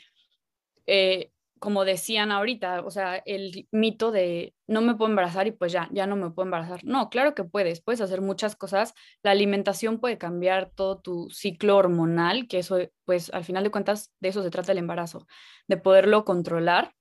eh, 0.87 1.31
como 1.59 1.85
decían 1.85 2.31
ahorita, 2.31 2.81
o 2.85 2.91
sea, 2.91 3.17
el 3.25 3.67
mito 3.71 4.11
de 4.11 4.55
no 4.67 4.81
me 4.81 4.95
puedo 4.95 5.09
embarazar 5.11 5.47
y 5.47 5.51
pues 5.51 5.71
ya, 5.73 5.89
ya 5.93 6.07
no 6.07 6.15
me 6.17 6.31
puedo 6.31 6.45
embarazar. 6.47 6.83
No, 6.85 7.09
claro 7.09 7.35
que 7.35 7.43
puedes, 7.45 7.81
puedes 7.81 8.01
hacer 8.01 8.21
muchas 8.21 8.55
cosas. 8.55 8.93
La 9.23 9.31
alimentación 9.31 9.99
puede 9.99 10.17
cambiar 10.17 10.71
todo 10.75 10.99
tu 11.01 11.29
ciclo 11.31 11.77
hormonal, 11.77 12.47
que 12.47 12.59
eso, 12.59 12.79
pues 13.05 13.31
al 13.33 13.45
final 13.45 13.63
de 13.65 13.71
cuentas, 13.71 14.11
de 14.21 14.29
eso 14.29 14.43
se 14.43 14.51
trata 14.51 14.71
el 14.73 14.79
embarazo, 14.79 15.27
de 15.67 15.77
poderlo 15.77 16.25
controlar 16.25 16.93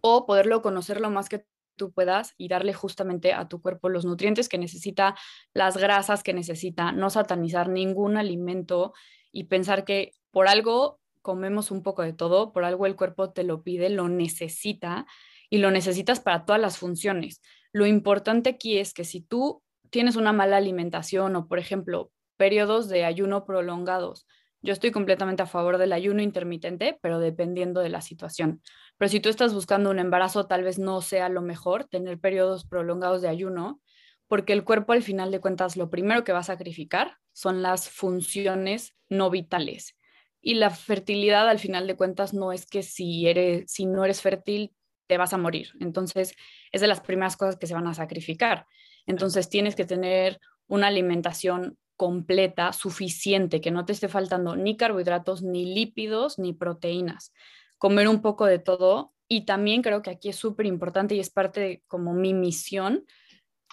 o 0.00 0.26
poderlo 0.26 0.62
conocer 0.62 1.00
lo 1.00 1.10
más 1.10 1.28
que 1.28 1.44
tú 1.76 1.92
puedas 1.92 2.34
y 2.36 2.48
darle 2.48 2.74
justamente 2.74 3.32
a 3.32 3.48
tu 3.48 3.62
cuerpo 3.62 3.88
los 3.88 4.04
nutrientes 4.04 4.48
que 4.48 4.58
necesita, 4.58 5.14
las 5.54 5.76
grasas 5.76 6.22
que 6.22 6.34
necesita, 6.34 6.92
no 6.92 7.08
satanizar 7.08 7.68
ningún 7.68 8.16
alimento 8.16 8.92
y 9.32 9.44
pensar 9.44 9.84
que 9.84 10.12
por 10.30 10.48
algo 10.48 11.00
comemos 11.22 11.70
un 11.70 11.82
poco 11.82 12.02
de 12.02 12.12
todo, 12.12 12.52
por 12.52 12.64
algo 12.64 12.86
el 12.86 12.96
cuerpo 12.96 13.32
te 13.32 13.44
lo 13.44 13.62
pide, 13.62 13.88
lo 13.90 14.08
necesita 14.08 15.06
y 15.50 15.58
lo 15.58 15.70
necesitas 15.70 16.20
para 16.20 16.44
todas 16.44 16.60
las 16.60 16.78
funciones. 16.78 17.40
Lo 17.72 17.86
importante 17.86 18.50
aquí 18.50 18.78
es 18.78 18.92
que 18.92 19.04
si 19.04 19.20
tú 19.20 19.62
tienes 19.90 20.16
una 20.16 20.32
mala 20.32 20.56
alimentación 20.56 21.36
o, 21.36 21.48
por 21.48 21.58
ejemplo, 21.58 22.10
periodos 22.36 22.88
de 22.88 23.04
ayuno 23.04 23.44
prolongados, 23.44 24.26
yo 24.60 24.72
estoy 24.72 24.90
completamente 24.90 25.42
a 25.42 25.46
favor 25.46 25.78
del 25.78 25.92
ayuno 25.92 26.22
intermitente, 26.22 26.98
pero 27.00 27.20
dependiendo 27.20 27.80
de 27.80 27.88
la 27.88 28.00
situación. 28.00 28.62
Pero 28.96 29.08
si 29.08 29.20
tú 29.20 29.28
estás 29.28 29.54
buscando 29.54 29.90
un 29.90 29.98
embarazo, 29.98 30.46
tal 30.46 30.64
vez 30.64 30.78
no 30.78 31.00
sea 31.00 31.28
lo 31.28 31.42
mejor 31.42 31.84
tener 31.84 32.18
periodos 32.18 32.64
prolongados 32.64 33.22
de 33.22 33.28
ayuno, 33.28 33.80
porque 34.26 34.52
el 34.52 34.64
cuerpo 34.64 34.92
al 34.92 35.02
final 35.02 35.30
de 35.30 35.40
cuentas 35.40 35.76
lo 35.76 35.90
primero 35.90 36.24
que 36.24 36.32
va 36.32 36.40
a 36.40 36.44
sacrificar 36.44 37.16
son 37.32 37.62
las 37.62 37.88
funciones 37.88 38.94
no 39.08 39.30
vitales. 39.30 39.96
Y 40.40 40.54
la 40.54 40.70
fertilidad 40.70 41.48
al 41.48 41.58
final 41.58 41.86
de 41.86 41.96
cuentas 41.96 42.34
no 42.34 42.52
es 42.52 42.66
que 42.66 42.82
si 42.82 43.26
eres 43.26 43.70
si 43.70 43.86
no 43.86 44.04
eres 44.04 44.20
fértil 44.22 44.72
te 45.06 45.18
vas 45.18 45.32
a 45.32 45.38
morir. 45.38 45.72
Entonces, 45.80 46.34
es 46.70 46.80
de 46.80 46.86
las 46.86 47.00
primeras 47.00 47.36
cosas 47.36 47.56
que 47.56 47.66
se 47.66 47.74
van 47.74 47.86
a 47.86 47.94
sacrificar. 47.94 48.66
Entonces, 49.06 49.48
tienes 49.48 49.74
que 49.74 49.86
tener 49.86 50.38
una 50.66 50.88
alimentación 50.88 51.78
completa, 51.98 52.72
suficiente, 52.72 53.60
que 53.60 53.70
no 53.70 53.84
te 53.84 53.92
esté 53.92 54.08
faltando 54.08 54.56
ni 54.56 54.78
carbohidratos, 54.78 55.42
ni 55.42 55.74
lípidos, 55.74 56.38
ni 56.38 56.54
proteínas 56.54 57.34
comer 57.78 58.08
un 58.08 58.20
poco 58.20 58.44
de 58.44 58.58
todo. 58.58 59.12
Y 59.28 59.44
también 59.44 59.82
creo 59.82 60.02
que 60.02 60.10
aquí 60.10 60.30
es 60.30 60.36
súper 60.36 60.66
importante 60.66 61.14
y 61.14 61.20
es 61.20 61.30
parte 61.30 61.60
de 61.60 61.82
como 61.86 62.14
mi 62.14 62.34
misión, 62.34 63.04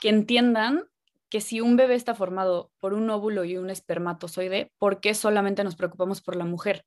que 0.01 0.09
entiendan 0.09 0.83
que 1.29 1.41
si 1.41 1.61
un 1.61 1.75
bebé 1.75 1.95
está 1.95 2.13
formado 2.13 2.71
por 2.79 2.93
un 2.93 3.09
óvulo 3.09 3.45
y 3.45 3.57
un 3.57 3.69
espermatozoide, 3.69 4.71
¿por 4.77 4.99
qué 4.99 5.13
solamente 5.13 5.63
nos 5.63 5.75
preocupamos 5.75 6.21
por 6.21 6.35
la 6.35 6.45
mujer? 6.45 6.85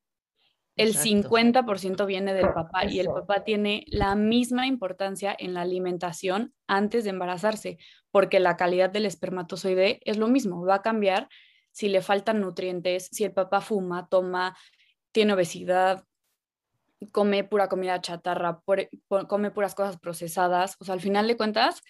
El 0.78 0.96
50% 0.96 2.06
viene 2.06 2.32
del 2.34 2.52
papá 2.52 2.86
y 2.86 3.00
el 3.00 3.08
papá 3.08 3.44
tiene 3.44 3.84
la 3.88 4.14
misma 4.14 4.66
importancia 4.66 5.36
en 5.38 5.52
la 5.52 5.62
alimentación 5.62 6.54
antes 6.66 7.04
de 7.04 7.10
embarazarse, 7.10 7.78
porque 8.10 8.40
la 8.40 8.56
calidad 8.56 8.88
del 8.88 9.04
espermatozoide 9.04 10.00
es 10.04 10.16
lo 10.16 10.28
mismo, 10.28 10.64
va 10.64 10.76
a 10.76 10.82
cambiar 10.82 11.28
si 11.72 11.88
le 11.88 12.00
faltan 12.00 12.40
nutrientes, 12.40 13.08
si 13.12 13.24
el 13.24 13.32
papá 13.32 13.60
fuma, 13.60 14.08
toma, 14.08 14.56
tiene 15.12 15.34
obesidad, 15.34 16.04
come 17.12 17.44
pura 17.44 17.68
comida 17.68 18.00
chatarra, 18.00 18.60
come 19.28 19.50
puras 19.50 19.74
cosas 19.74 19.98
procesadas. 19.98 20.76
O 20.80 20.84
sea, 20.84 20.94
al 20.94 21.00
final 21.00 21.28
de 21.28 21.36
cuentas, 21.36 21.82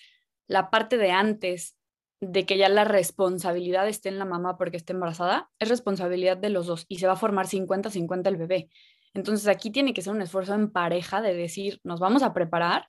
la 0.47 0.71
parte 0.71 0.99
de 0.99 1.11
antes 1.11 1.78
de 2.21 2.47
que 2.47 2.59
ya 2.59 2.69
la 2.69 2.85
responsabilidad 2.85 3.89
esté 3.89 4.09
en 4.09 4.19
la 4.19 4.25
mamá 4.25 4.57
porque 4.57 4.77
esté 4.77 4.93
embarazada, 4.93 5.51
es 5.59 5.69
responsabilidad 5.69 6.37
de 6.37 6.51
los 6.51 6.67
dos 6.67 6.85
y 6.89 6.99
se 6.99 7.07
va 7.07 7.13
a 7.13 7.17
formar 7.17 7.47
50-50 7.47 8.29
el 8.29 8.37
bebé. 8.37 8.69
Entonces 9.15 9.47
aquí 9.49 9.71
tiene 9.71 9.95
que 9.95 10.03
ser 10.03 10.13
un 10.13 10.23
esfuerzo 10.23 10.55
en 10.55 10.71
pareja 10.71 11.21
de 11.23 11.35
decir, 11.35 11.81
nos 11.85 12.01
vamos 12.01 12.23
a 12.23 12.33
preparar 12.33 12.87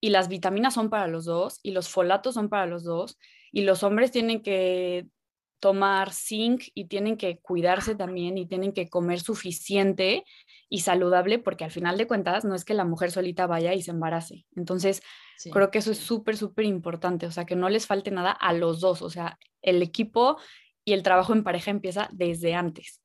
y 0.00 0.10
las 0.10 0.28
vitaminas 0.28 0.74
son 0.74 0.90
para 0.90 1.06
los 1.06 1.24
dos 1.24 1.60
y 1.62 1.72
los 1.72 1.88
folatos 1.88 2.34
son 2.34 2.48
para 2.48 2.66
los 2.66 2.82
dos 2.82 3.18
y 3.52 3.62
los 3.62 3.82
hombres 3.82 4.10
tienen 4.10 4.42
que 4.42 5.06
tomar 5.62 6.12
zinc 6.12 6.64
y 6.74 6.86
tienen 6.86 7.16
que 7.16 7.38
cuidarse 7.38 7.94
también 7.94 8.36
y 8.36 8.46
tienen 8.46 8.72
que 8.72 8.90
comer 8.90 9.20
suficiente 9.20 10.24
y 10.68 10.80
saludable 10.80 11.38
porque 11.38 11.62
al 11.62 11.70
final 11.70 11.96
de 11.96 12.08
cuentas 12.08 12.44
no 12.44 12.56
es 12.56 12.64
que 12.64 12.74
la 12.74 12.84
mujer 12.84 13.12
solita 13.12 13.46
vaya 13.46 13.72
y 13.72 13.80
se 13.80 13.92
embarace. 13.92 14.44
Entonces, 14.56 15.02
creo 15.52 15.70
que 15.70 15.78
eso 15.78 15.92
es 15.92 15.98
súper, 15.98 16.36
súper 16.36 16.64
importante, 16.64 17.26
o 17.26 17.30
sea, 17.30 17.44
que 17.44 17.54
no 17.54 17.68
les 17.68 17.86
falte 17.86 18.10
nada 18.10 18.32
a 18.32 18.52
los 18.52 18.80
dos, 18.80 19.02
o 19.02 19.08
sea, 19.08 19.38
el 19.62 19.82
equipo 19.82 20.36
y 20.84 20.94
el 20.94 21.04
trabajo 21.04 21.32
en 21.32 21.44
pareja 21.44 21.70
empieza 21.70 22.08
desde 22.10 22.54
antes. 22.54 23.00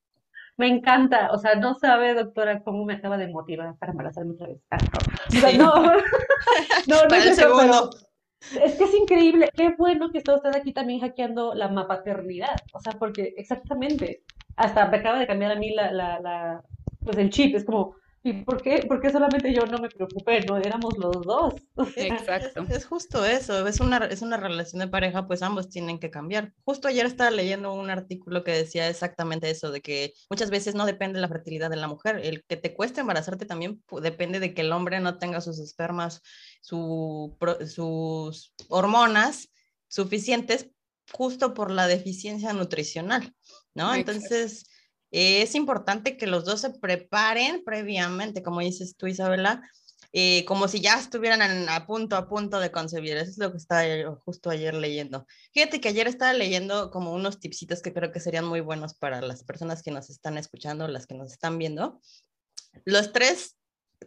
Me 0.58 0.68
encanta, 0.68 1.30
o 1.32 1.38
sea, 1.38 1.54
no 1.54 1.76
sabe, 1.76 2.16
doctora, 2.16 2.64
cómo 2.64 2.86
me 2.86 2.96
acaba 2.96 3.20
de 3.20 3.28
motivar 3.28 3.78
para 3.78 3.92
embarazarme 3.92 4.34
otra 4.34 4.48
vez. 4.48 4.58
Ah, 4.72 4.78
no, 5.56 5.76
no, 5.76 5.94
no, 6.88 7.08
no, 7.08 7.16
es 7.16 7.38
pero 7.38 7.90
es 8.40 8.76
que 8.78 8.84
es 8.86 8.94
increíble, 8.96 9.50
qué 9.56 9.76
bueno 9.78 10.12
que 10.12 10.20
está 10.20 10.36
usted 10.36 10.54
aquí 10.54 10.74
también 10.74 11.00
hackeando 11.02 11.54
la 11.56 11.70
mapaternidad, 11.70 12.64
o 12.72 12.80
sea, 12.80 12.98
porque 13.00 13.34
exactamente, 13.38 14.24
hasta 14.56 14.88
me 14.90 14.98
acaba 14.98 15.20
de 15.20 15.28
cambiar 15.28 15.52
a 15.52 15.56
mí 15.56 15.74
la, 15.74 15.92
la, 15.92 16.20
la 16.20 16.64
pues 17.04 17.18
el 17.18 17.30
chip, 17.30 17.56
es 17.56 17.66
como, 17.66 17.96
¿y 18.24 18.44
por 18.44 18.62
qué, 18.62 18.86
por 18.88 19.02
qué 19.02 19.10
solamente 19.10 19.54
yo 19.54 19.66
no 19.66 19.78
me 19.78 19.90
preocupé? 19.90 20.42
No, 20.42 20.58
éramos 20.58 20.98
los 20.98 21.22
dos. 21.22 21.54
Exacto. 21.96 22.66
Es, 22.70 22.86
justo 22.86 23.26
eso, 23.26 23.68
es 23.68 23.80
una, 23.80 23.98
es 24.06 24.22
una 24.22 24.38
relación 24.38 24.80
de 24.80 24.88
pareja, 24.88 25.28
pues 25.28 25.42
ambos 25.42 25.70
tienen 25.70 26.00
que 26.00 26.10
cambiar. 26.10 26.54
Justo 26.66 26.88
ayer 26.88 27.06
estaba 27.06 27.32
leyendo 27.32 27.74
un 27.74 27.90
artículo 27.90 28.44
que 28.44 28.52
decía 28.52 28.90
exactamente 28.90 29.50
eso, 29.50 29.72
de 29.72 29.82
que 29.82 30.14
muchas 30.30 30.50
veces 30.50 30.76
no 30.76 30.86
depende 30.86 31.20
la 31.20 31.28
fertilidad 31.28 31.70
de 31.70 31.78
la 31.78 31.88
mujer, 31.88 32.20
el 32.24 32.44
que 32.44 32.58
te 32.58 32.74
cueste 32.74 33.02
embarazarte 33.02 33.46
también 33.46 33.84
depende 34.02 34.40
de 34.40 34.54
que 34.54 34.62
el 34.62 34.72
hombre 34.72 35.00
no 35.00 35.18
tenga 35.18 35.42
sus 35.42 35.60
espermas 35.60 36.22
sus 36.62 38.54
hormonas 38.68 39.50
suficientes 39.88 40.70
justo 41.12 41.54
por 41.54 41.72
la 41.72 41.88
deficiencia 41.88 42.54
nutricional, 42.54 43.34
¿no? 43.74 43.94
Entonces, 43.94 44.66
es 45.12 45.56
importante 45.56 46.18
que 46.18 46.28
los 46.28 46.46
dos 46.46 46.62
se 46.62 46.72
preparen 46.72 47.64
previamente, 47.64 48.44
como 48.44 48.60
dices 48.60 48.96
tú, 48.98 49.08
Isabela, 49.08 49.62
eh, 50.14 50.46
como 50.46 50.68
si 50.68 50.82
ya 50.82 51.00
estuvieran 51.00 51.70
a 51.70 51.86
punto, 51.86 52.16
a 52.16 52.28
punto 52.28 52.60
de 52.60 52.72
concebir. 52.72 53.18
Eso 53.18 53.32
es 53.32 53.38
lo 53.38 53.52
que 53.52 53.58
estaba 53.58 53.84
justo 54.26 54.50
ayer 54.50 54.74
leyendo. 54.74 55.26
Fíjate 55.54 55.82
que 55.82 55.90
ayer 55.90 56.08
estaba 56.08 56.34
leyendo 56.34 56.92
como 56.92 57.14
unos 57.14 57.40
tipsitos 57.40 57.82
que 57.82 57.94
creo 57.94 58.12
que 58.12 58.20
serían 58.20 58.46
muy 58.46 58.62
buenos 58.62 58.94
para 58.96 59.22
las 59.22 59.44
personas 59.44 59.84
que 59.84 59.92
nos 59.92 60.10
están 60.10 60.38
escuchando, 60.38 60.88
las 60.88 61.08
que 61.08 61.16
nos 61.16 61.32
están 61.32 61.58
viendo. 61.58 62.02
Los 62.86 63.12
tres 63.12 63.58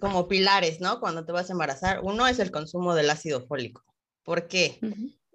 como 0.00 0.28
pilares, 0.28 0.80
¿no? 0.80 1.00
Cuando 1.00 1.24
te 1.24 1.32
vas 1.32 1.50
a 1.50 1.52
embarazar. 1.52 2.00
Uno 2.02 2.26
es 2.26 2.38
el 2.38 2.50
consumo 2.50 2.94
del 2.94 3.10
ácido 3.10 3.46
fólico. 3.46 3.84
¿Por 4.22 4.48
qué? 4.48 4.78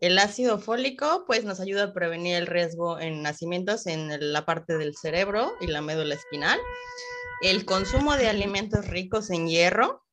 El 0.06 0.20
ácido 0.20 0.60
fólico, 0.60 1.24
pues, 1.26 1.46
nos 1.46 1.60
ayuda 1.60 1.86
a 1.86 1.94
prevenir 1.94 2.36
el 2.36 2.46
riesgo 2.46 3.00
en 3.00 3.24
nacimientos 3.24 3.88
en 3.88 4.32
la 4.32 4.46
parte 4.46 4.78
del 4.78 4.96
cerebro 4.96 5.54
y 5.62 5.66
la 5.66 5.82
médula 5.82 6.14
espinal. 6.14 6.60
El 7.42 7.66
consumo 7.66 8.16
de 8.16 8.30
alimentos 8.30 8.86
ricos 8.88 9.32
en 9.32 9.48
hierro 9.48 10.06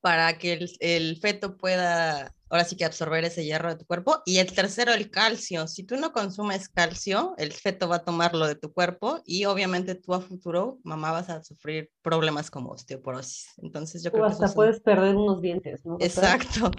para 0.00 0.38
que 0.38 0.64
el, 0.78 1.18
feto 1.20 1.56
pueda 1.56 2.36
ahora 2.50 2.64
sí 2.64 2.76
que 2.76 2.84
absorber 2.84 3.24
ese 3.24 3.44
hierro 3.44 3.70
de 3.70 3.76
tu 3.76 3.86
cuerpo. 3.86 4.22
Y 4.26 4.38
el 4.38 4.52
tercero, 4.52 4.92
el 4.92 5.10
calcio. 5.10 5.68
Si 5.68 5.84
tú 5.84 5.96
no 5.96 6.12
consumes 6.12 6.68
calcio, 6.68 7.34
el 7.38 7.52
feto 7.52 7.88
va 7.88 7.96
a 7.96 8.04
tomarlo 8.04 8.46
de 8.46 8.56
tu 8.56 8.72
cuerpo 8.72 9.22
y 9.24 9.44
obviamente 9.44 9.94
tú 9.94 10.12
a 10.12 10.20
futuro, 10.20 10.78
mamá, 10.82 11.12
vas 11.12 11.30
a 11.30 11.42
sufrir 11.44 11.90
problemas 12.02 12.50
como 12.50 12.70
osteoporosis. 12.70 13.54
Entonces 13.62 14.02
yo 14.02 14.10
creo 14.10 14.26
que... 14.26 14.32
hasta 14.32 14.52
puedes 14.52 14.80
perder 14.80 15.14
unos 15.14 15.40
dientes, 15.40 15.86
¿no? 15.86 15.96
Exacto. 16.00 16.72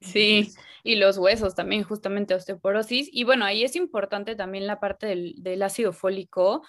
Sí, 0.00 0.52
y 0.82 0.96
los 0.96 1.18
huesos 1.18 1.54
también, 1.54 1.84
justamente 1.84 2.34
osteoporosis. 2.34 3.08
Y 3.12 3.24
bueno, 3.24 3.44
ahí 3.44 3.62
es 3.62 3.76
importante 3.76 4.34
también 4.34 4.66
la 4.66 4.80
parte 4.80 5.06
del, 5.06 5.34
del 5.38 5.62
ácido 5.62 5.92
fólico. 5.92 6.62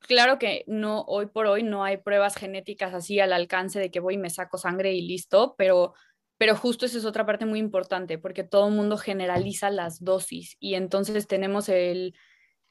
Claro 0.00 0.38
que 0.38 0.64
no, 0.66 1.02
hoy 1.02 1.26
por 1.26 1.46
hoy 1.46 1.62
no 1.62 1.84
hay 1.84 1.98
pruebas 1.98 2.36
genéticas 2.36 2.94
así 2.94 3.18
al 3.20 3.32
alcance 3.32 3.78
de 3.78 3.90
que 3.90 4.00
voy 4.00 4.14
y 4.14 4.18
me 4.18 4.30
saco 4.30 4.56
sangre 4.56 4.94
y 4.94 5.02
listo, 5.02 5.54
pero 5.58 5.94
pero 6.38 6.56
justo 6.56 6.86
esa 6.86 6.98
es 6.98 7.04
otra 7.04 7.24
parte 7.24 7.46
muy 7.46 7.58
importante, 7.58 8.18
porque 8.18 8.44
todo 8.44 8.68
el 8.68 8.74
mundo 8.74 8.96
generaliza 8.98 9.70
las 9.70 10.02
dosis 10.02 10.56
y 10.60 10.74
entonces 10.74 11.26
tenemos 11.26 11.68
el, 11.68 12.14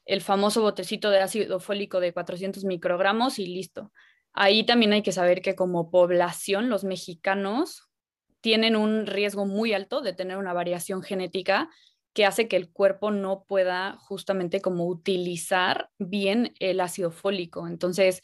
el 0.05 0.22
famoso 0.22 0.62
botecito 0.62 1.10
de 1.10 1.19
ácido 1.19 1.60
fólico 1.60 2.00
de 2.00 2.13
400 2.13 2.63
microgramos 2.63 3.39
y 3.39 3.48
listo. 3.48 3.91
Ahí 4.34 4.65
también 4.65 4.93
hay 4.93 5.01
que 5.01 5.12
saber 5.12 5.41
que 5.41 5.55
como 5.55 5.89
población 5.89 6.69
los 6.69 6.84
mexicanos 6.84 7.89
tienen 8.41 8.75
un 8.75 9.07
riesgo 9.07 9.45
muy 9.45 9.74
alto 9.74 10.01
de 10.01 10.13
tener 10.13 10.38
una 10.38 10.53
variación 10.53 11.01
genética 11.01 11.69
que 12.13 12.25
hace 12.25 12.48
que 12.48 12.55
el 12.55 12.72
cuerpo 12.72 13.12
no 13.12 13.43
pueda 13.45 13.98
justamente 13.98 14.62
como 14.62 14.86
utilizar 14.86 15.89
bien 15.98 16.53
el 16.60 16.79
ácido 16.79 17.12
fólico. 17.12 17.67
Entonces, 17.67 18.22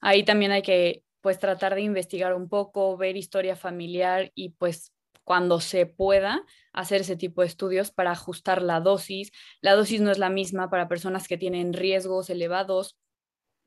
ahí 0.00 0.24
también 0.24 0.50
hay 0.52 0.62
que 0.62 1.04
pues 1.20 1.38
tratar 1.38 1.74
de 1.74 1.82
investigar 1.82 2.34
un 2.34 2.48
poco, 2.48 2.96
ver 2.96 3.16
historia 3.16 3.56
familiar 3.56 4.32
y 4.34 4.50
pues 4.50 4.92
cuando 5.24 5.60
se 5.60 5.86
pueda 5.86 6.44
hacer 6.72 7.02
ese 7.02 7.16
tipo 7.16 7.42
de 7.42 7.46
estudios 7.46 7.90
para 7.90 8.10
ajustar 8.10 8.62
la 8.62 8.80
dosis. 8.80 9.30
La 9.60 9.74
dosis 9.74 10.00
no 10.00 10.10
es 10.10 10.18
la 10.18 10.30
misma 10.30 10.70
para 10.70 10.88
personas 10.88 11.28
que 11.28 11.38
tienen 11.38 11.72
riesgos 11.72 12.30
elevados 12.30 12.96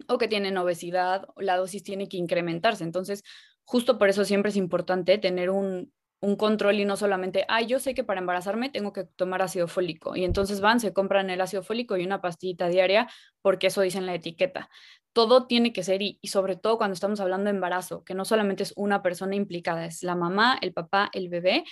o 0.08 0.18
que 0.18 0.28
tienen 0.28 0.58
obesidad, 0.58 1.28
la 1.38 1.56
dosis 1.56 1.84
tiene 1.84 2.10
que 2.10 2.18
incrementarse. 2.18 2.84
Entonces, 2.84 3.24
justo 3.64 3.98
por 3.98 4.10
eso 4.10 4.26
siempre 4.26 4.50
es 4.50 4.58
importante 4.58 5.18
tener 5.18 5.50
un, 5.50 5.94
un 6.20 6.36
control 6.36 6.80
y 6.80 6.86
no 6.86 6.98
solamente, 6.98 7.46
ay, 7.48 7.68
yo 7.68 7.80
sé 7.80 7.94
que 7.94 8.04
para 8.04 8.20
embarazarme 8.20 8.70
tengo 8.70 8.92
que 8.92 9.04
tomar 9.04 9.42
ácido 9.42 9.68
fólico. 9.68 10.16
Y 10.16 10.24
entonces 10.24 10.62
van, 10.62 10.80
se 10.80 10.94
compran 10.94 11.30
el 11.30 11.42
ácido 11.42 11.64
fólico 11.64 11.96
y 11.98 12.06
una 12.06 12.22
pastillita 12.22 12.68
diaria 12.68 13.10
porque 13.42 13.68
eso 13.68 13.82
dice 13.82 14.00
en 14.00 14.06
la 14.06 14.16
etiqueta 14.16 14.70
todo 15.14 15.46
tiene 15.46 15.74
que 15.74 15.84
ser, 15.84 16.02
y, 16.02 16.20
sobre 16.24 16.56
todo 16.56 16.78
cuando 16.78 16.94
estamos 16.94 17.20
hablando 17.20 17.46
de 17.46 17.56
embarazo, 17.56 18.04
que 18.04 18.16
no 18.16 18.26
solamente 18.26 18.64
es 18.64 18.74
una 18.76 19.02
persona 19.04 19.36
implicada, 19.36 19.86
es 19.86 20.04
la 20.04 20.16
mamá, 20.16 20.58
el 20.62 20.74
papá, 20.74 21.10
el 21.14 21.30
bebé, 21.30 21.64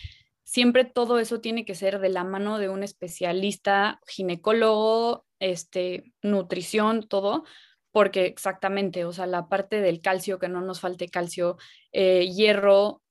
siempre 0.43 0.85
todo 0.85 1.19
eso 1.19 1.41
tiene 1.41 1.65
que 1.65 1.75
ser 1.75 1.99
de 1.99 2.09
la 2.09 2.23
mano 2.23 2.59
de 2.59 2.69
un 2.69 2.83
especialista, 2.83 3.99
ginecólogo, 4.07 5.25
este, 5.39 6.13
nutrición, 6.21 7.07
todo, 7.07 7.43
porque 7.91 8.25
exactamente, 8.25 9.05
o 9.05 9.11
sea, 9.11 9.25
la 9.25 9.49
parte 9.49 9.81
del 9.81 10.01
calcio, 10.01 10.39
que 10.39 10.47
no 10.47 10.61
nos 10.61 10.79
falte 10.79 11.09
calcio, 11.09 11.57
eh, 11.91 12.27
hierro 12.27 13.01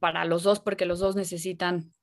para 0.00 0.24
los 0.26 0.42
dos, 0.42 0.60
porque 0.60 0.86
los 0.86 1.00
dos 1.00 1.16
necesitan 1.16 1.94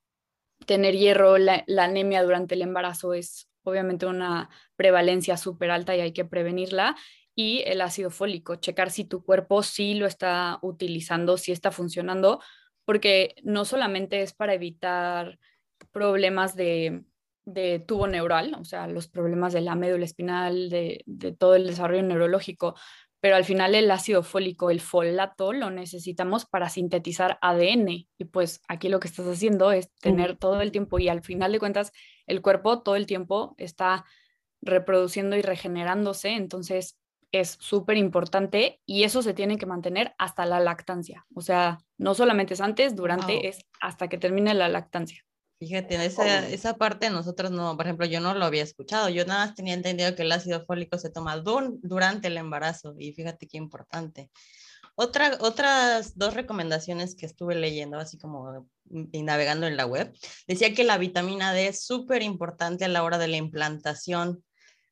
tener 0.65 0.95
hierro, 0.95 1.37
la 1.37 1.63
anemia 1.77 2.23
durante 2.23 2.55
el 2.55 2.63
embarazo 2.63 3.13
es 3.13 3.47
obviamente 3.65 4.05
una 4.05 4.49
prevalencia 4.75 5.37
súper 5.37 5.71
alta 5.71 5.95
y 5.95 6.01
hay 6.01 6.13
que 6.13 6.25
prevenirla 6.25 6.95
y 7.35 7.63
el 7.65 7.81
ácido 7.81 8.09
fólico, 8.09 8.55
checar 8.55 8.89
si 8.91 9.03
tu 9.03 9.23
cuerpo 9.23 9.61
sí 9.61 9.93
lo 9.93 10.07
está 10.07 10.57
utilizando, 10.61 11.37
si 11.37 11.51
está 11.51 11.71
funcionando, 11.71 12.41
porque 12.85 13.35
no 13.43 13.65
solamente 13.65 14.21
es 14.21 14.33
para 14.33 14.53
evitar 14.53 15.37
problemas 15.91 16.55
de, 16.55 17.03
tubo 17.85 18.07
neural, 18.07 18.55
o 18.59 18.63
sea, 18.63 18.87
los 18.87 19.07
problemas 19.07 19.53
de 19.53 19.61
la 19.61 19.75
médula 19.75 20.05
espinal, 20.05 20.69
de, 20.69 21.03
de 21.05 21.33
todo 21.33 21.55
el 21.55 21.67
desarrollo 21.67 22.03
neurológico, 22.03 22.75
pero 23.19 23.35
al 23.35 23.43
final 23.43 23.73
el 23.73 23.89
ácido 23.89 24.21
fólico, 24.21 24.69
el 24.69 24.79
folato, 24.79 25.51
lo 25.51 25.71
necesitamos 25.71 26.45
para 26.45 26.69
sintetizar 26.69 27.39
ADN. 27.41 28.07
Y 28.19 28.25
pues 28.31 28.61
aquí 28.67 28.87
lo 28.87 28.99
que 28.99 29.07
estás 29.07 29.25
haciendo 29.25 29.71
es 29.71 29.91
tener 29.95 30.37
todo 30.37 30.61
el 30.61 30.71
tiempo 30.71 30.99
y 30.99 31.09
al 31.09 31.23
final 31.23 31.51
de 31.51 31.57
cuentas 31.57 31.91
el 32.27 32.43
cuerpo 32.43 32.83
todo 32.83 32.95
el 32.95 33.07
tiempo 33.07 33.55
está 33.57 34.05
reproduciendo 34.61 35.35
y 35.35 35.41
regenerándose, 35.41 36.29
entonces 36.29 36.99
es 37.39 37.57
súper 37.59 37.97
importante 37.97 38.81
y 38.85 39.03
eso 39.03 39.21
se 39.21 39.33
tiene 39.33 39.57
que 39.57 39.65
mantener 39.65 40.13
hasta 40.17 40.45
la 40.45 40.59
lactancia. 40.59 41.25
O 41.35 41.41
sea, 41.41 41.79
no 41.97 42.13
solamente 42.13 42.53
es 42.53 42.61
antes, 42.61 42.95
durante, 42.95 43.47
es 43.47 43.59
hasta 43.81 44.07
que 44.07 44.17
termine 44.17 44.53
la 44.53 44.69
lactancia. 44.69 45.23
Fíjate, 45.59 46.03
esa, 46.05 46.47
esa 46.49 46.77
parte 46.77 47.09
nosotros 47.09 47.49
no, 47.49 47.77
por 47.77 47.85
ejemplo, 47.85 48.05
yo 48.05 48.19
no 48.19 48.33
lo 48.33 48.45
había 48.45 48.63
escuchado. 48.63 49.07
Yo 49.09 49.25
nada 49.25 49.45
más 49.45 49.55
tenía 49.55 49.73
entendido 49.73 50.13
que 50.15 50.23
el 50.23 50.31
ácido 50.31 50.65
fólico 50.65 50.97
se 50.97 51.09
toma 51.09 51.37
durante 51.37 52.27
el 52.27 52.37
embarazo 52.37 52.93
y 52.99 53.13
fíjate 53.13 53.47
qué 53.47 53.57
importante. 53.57 54.29
Otra, 54.95 55.37
otras 55.41 56.17
dos 56.17 56.33
recomendaciones 56.33 57.15
que 57.15 57.25
estuve 57.25 57.55
leyendo, 57.55 57.97
así 57.97 58.17
como 58.17 58.67
navegando 58.85 59.67
en 59.67 59.75
la 59.75 59.85
web, 59.85 60.13
decía 60.47 60.73
que 60.73 60.83
la 60.83 60.97
vitamina 60.97 61.53
D 61.53 61.67
es 61.67 61.85
súper 61.85 62.21
importante 62.21 62.85
a 62.85 62.89
la 62.89 63.03
hora 63.03 63.17
de 63.17 63.27
la 63.27 63.37
implantación 63.37 64.43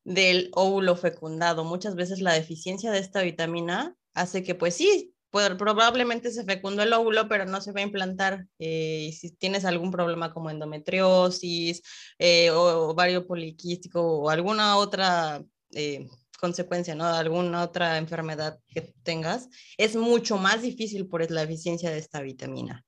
del 0.04 0.50
óvulo 0.54 0.96
fecundado. 0.96 1.64
Muchas 1.64 1.96
veces 1.96 2.22
la 2.22 2.34
deficiencia 2.34 2.92
de 2.92 3.00
esta 3.00 3.22
vitamina 3.22 3.96
hace 4.14 4.44
que, 4.44 4.56
pues 4.56 4.76
sí, 4.76 5.14
probablemente 5.58 6.32
se 6.32 6.44
fecundó 6.44 6.84
el 6.84 6.94
óvulo, 6.94 7.28
pero 7.28 7.46
no 7.46 7.62
se 7.62 7.72
va 7.72 7.80
a 7.80 7.84
implantar. 7.84 8.46
Eh, 8.60 9.12
si 9.20 9.32
tienes 9.32 9.66
algún 9.66 9.92
problema 9.92 10.34
como 10.34 10.50
endometriosis, 10.50 11.82
eh, 12.20 12.52
o 12.52 12.90
ovario 12.90 13.26
poliquístico 13.26 14.02
o 14.02 14.30
alguna 14.30 14.78
otra 14.78 15.44
eh, 15.72 16.08
consecuencia, 16.40 16.94
¿no? 16.94 17.06
Alguna 17.06 17.64
otra 17.64 17.98
enfermedad 17.98 18.60
que 18.68 18.94
tengas, 19.04 19.50
es 19.78 19.96
mucho 19.96 20.38
más 20.38 20.62
difícil 20.62 21.08
por 21.08 21.30
la 21.32 21.42
deficiencia 21.42 21.90
de 21.90 21.98
esta 22.00 22.22
vitamina. 22.22 22.84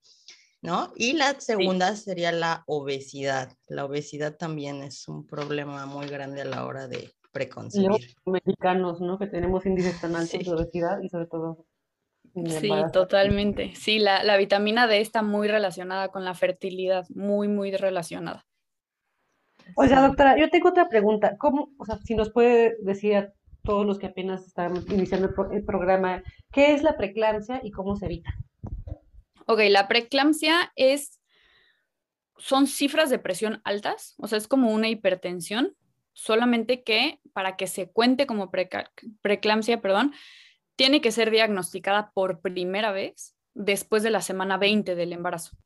¿No? 0.66 0.92
Y 0.96 1.12
la 1.12 1.40
segunda 1.40 1.94
sería 1.94 2.32
la 2.32 2.64
obesidad. 2.66 3.52
La 3.68 3.84
obesidad 3.84 4.36
también 4.36 4.82
es 4.82 5.06
un 5.06 5.24
problema 5.24 5.86
muy 5.86 6.08
grande 6.08 6.42
a 6.42 6.44
la 6.44 6.66
hora 6.66 6.88
de 6.88 7.12
preconcebir. 7.30 7.88
Los 7.88 8.16
mexicanos, 8.26 9.00
¿no? 9.00 9.16
Que 9.16 9.28
tenemos 9.28 9.64
índices 9.64 10.00
tan 10.00 10.16
altos 10.16 10.44
de 10.44 10.50
obesidad 10.50 11.00
y 11.02 11.08
sobre 11.08 11.26
todo 11.26 11.64
Sí, 12.60 12.70
totalmente. 12.92 13.74
Sí, 13.76 13.98
la, 13.98 14.22
la, 14.22 14.36
vitamina 14.36 14.86
D 14.86 15.00
está 15.00 15.22
muy 15.22 15.48
relacionada 15.48 16.08
con 16.08 16.26
la 16.26 16.34
fertilidad, 16.34 17.06
muy, 17.08 17.48
muy 17.48 17.70
relacionada. 17.70 18.44
Oiga, 19.74 20.06
doctora, 20.06 20.36
yo 20.38 20.50
tengo 20.50 20.68
otra 20.68 20.90
pregunta. 20.90 21.38
¿Cómo, 21.38 21.70
o 21.78 21.86
sea, 21.86 21.96
si 22.04 22.14
nos 22.14 22.30
puede 22.30 22.76
decir 22.82 23.16
a 23.16 23.32
todos 23.62 23.86
los 23.86 23.98
que 23.98 24.08
apenas 24.08 24.46
están 24.46 24.74
iniciando 24.90 25.28
el, 25.28 25.56
el 25.56 25.64
programa, 25.64 26.22
¿qué 26.52 26.74
es 26.74 26.82
la 26.82 26.98
preeclampsia 26.98 27.60
y 27.62 27.70
cómo 27.70 27.96
se 27.96 28.04
evita? 28.04 28.34
Ok, 29.46 29.60
la 29.68 29.86
preeclampsia 29.86 30.72
es, 30.74 31.20
son 32.36 32.66
cifras 32.66 33.10
de 33.10 33.20
presión 33.20 33.60
altas, 33.64 34.14
o 34.18 34.26
sea, 34.26 34.38
es 34.38 34.48
como 34.48 34.72
una 34.72 34.88
hipertensión, 34.88 35.76
solamente 36.12 36.82
que 36.82 37.20
para 37.32 37.56
que 37.56 37.68
se 37.68 37.90
cuente 37.90 38.26
como 38.26 38.50
preeclampsia, 38.50 39.80
perdón, 39.80 40.12
tiene 40.74 41.00
que 41.00 41.12
ser 41.12 41.30
diagnosticada 41.30 42.10
por 42.12 42.40
primera 42.40 42.90
vez 42.90 43.36
después 43.54 44.02
de 44.02 44.10
la 44.10 44.20
semana 44.20 44.58
20 44.58 44.94
del 44.96 45.12
embarazo. 45.12 45.56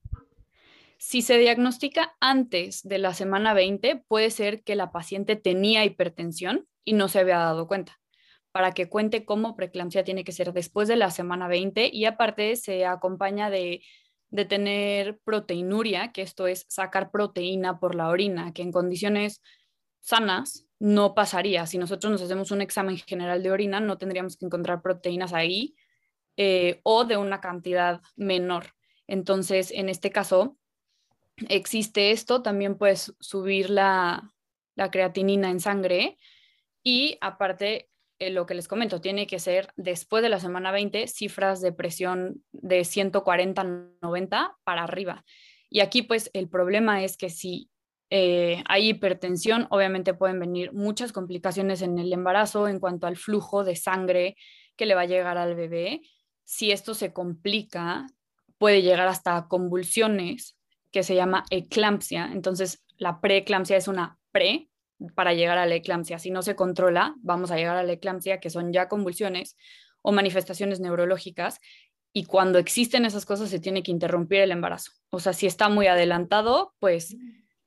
Si 0.99 1.23
se 1.23 1.39
diagnostica 1.39 2.15
antes 2.21 2.83
de 2.83 2.99
la 2.99 3.15
semana 3.15 3.55
20, 3.55 4.05
puede 4.07 4.31
ser 4.31 4.63
que 4.63 4.77
la 4.77 4.93
paciente 4.93 5.37
tenía 5.37 5.87
hipertensión 5.87 6.69
y 6.85 6.93
no 6.93 7.09
se 7.09 7.21
había 7.21 7.39
dado 7.39 7.67
cuenta 7.67 8.00
para 8.53 8.73
que 8.73 8.89
cuente 8.89 9.25
cómo 9.25 9.57
preeclampsia 9.57 10.05
tiene 10.05 10.25
que 10.25 10.33
ser 10.33 10.53
después 10.53 10.89
de 10.89 10.97
la 10.97 11.11
semana 11.11 11.49
20 11.49 11.91
y 11.93 12.05
aparte 12.05 12.57
se 12.57 12.85
acompaña 12.85 13.51
de, 13.51 13.83
de 14.31 14.45
tener 14.45 15.19
proteinuria, 15.25 16.13
que 16.13 16.23
esto 16.23 16.47
es 16.47 16.67
sacar 16.69 17.11
proteína 17.11 17.79
por 17.79 17.95
la 17.95 18.09
orina, 18.09 18.53
que 18.53 18.63
en 18.63 18.73
condiciones 18.73 19.43
sanas 20.01 20.67
no 20.79 21.15
pasaría. 21.15 21.67
Si 21.67 21.79
nosotros 21.79 22.11
nos 22.11 22.23
hacemos 22.23 22.51
un 22.51 22.63
examen 22.63 22.97
general 22.97 23.43
de 23.43 23.53
orina, 23.53 23.81
no 23.81 23.99
tendríamos 23.99 24.37
que 24.37 24.47
encontrar 24.47 24.83
proteínas 24.83 25.33
ahí 25.33 25.75
eh, 26.37 26.81
o 26.83 27.05
de 27.05 27.17
una 27.17 27.41
cantidad 27.41 28.01
menor. 28.17 28.75
Entonces, 29.07 29.71
en 29.73 29.89
este 29.89 30.11
caso, 30.11 30.57
existe 31.49 32.13
esto, 32.13 32.43
también 32.43 32.79
puedes 32.79 33.15
subir 33.21 33.71
la, 33.71 34.33
la 34.75 34.91
creatinina 34.91 35.51
en 35.51 35.61
sangre 35.61 36.17
y 36.83 37.19
aparte 37.21 37.91
eh, 38.21 38.31
lo 38.31 38.47
que 38.47 38.55
les 38.55 38.69
comento, 38.69 39.01
tiene 39.01 39.27
que 39.27 39.39
ser 39.39 39.73
después 39.77 40.23
de 40.23 40.29
la 40.29 40.39
semana 40.39 40.71
20 40.71 41.09
cifras 41.09 41.61
de 41.61 41.73
presión 41.73 42.45
de 42.53 42.83
140-90 42.83 44.57
para 44.63 44.85
arriba. 44.85 45.25
Y 45.71 45.81
aquí 45.81 46.03
pues 46.03 46.31
el 46.35 46.49
problema 46.49 47.03
es 47.03 47.17
que 47.17 47.31
si 47.31 47.71
eh, 48.11 48.63
hay 48.67 48.91
hipertensión, 48.91 49.67
obviamente 49.71 50.15
pueden 50.15 50.39
venir 50.41 50.73
muchas 50.73 51.13
complicaciones 51.13 51.81
en 51.83 51.99
el 51.99 52.13
embarazo 52.13 52.69
en 52.69 52.81
cuanto 52.81 53.07
al 53.07 53.17
flujo 53.17 53.65
de 53.65 53.77
sangre 53.77 54.37
que 54.77 54.87
le 54.87 54.95
va 54.95 55.03
a 55.03 55.07
llegar 55.07 55.39
al 55.39 55.55
bebé. 55.55 56.03
Si 56.45 56.73
esto 56.73 56.95
se 56.95 57.13
complica, 57.13 58.07
puede 58.59 58.83
llegar 58.83 59.09
hasta 59.09 59.47
convulsiones 59.49 60.59
que 60.91 61.03
se 61.03 61.15
llama 61.15 61.45
eclampsia. 61.51 62.31
Entonces, 62.33 62.85
la 62.97 63.21
preeclampsia 63.21 63.77
es 63.77 63.89
una 63.89 64.19
pre 64.33 64.70
para 65.15 65.35
llegar 65.35 65.59
a 65.59 65.67
la 65.67 65.75
eclampsia. 65.75 66.19
Si 66.19 66.31
no 66.31 66.43
se 66.43 66.57
controla, 66.57 67.15
vamos 67.19 67.51
a 67.51 67.57
llegar 67.57 67.77
a 67.77 67.83
la 67.83 67.93
eclampsia, 67.93 68.41
que 68.41 68.51
son 68.51 68.73
ya 68.73 68.89
convulsiones 68.89 69.57
o 70.03 70.13
manifestaciones 70.13 70.81
neurológicas. 70.81 71.61
Y 72.13 72.25
cuando 72.25 72.59
existen 72.59 73.05
esas 73.05 73.25
cosas, 73.25 73.51
se 73.51 73.61
tiene 73.61 73.83
que 73.83 73.93
interrumpir 73.93 74.41
el 74.41 74.51
embarazo. 74.51 74.93
O 75.11 75.21
sea, 75.21 75.33
si 75.33 75.47
está 75.47 75.69
muy 75.69 75.87
adelantado, 75.87 76.75
pues 76.79 77.17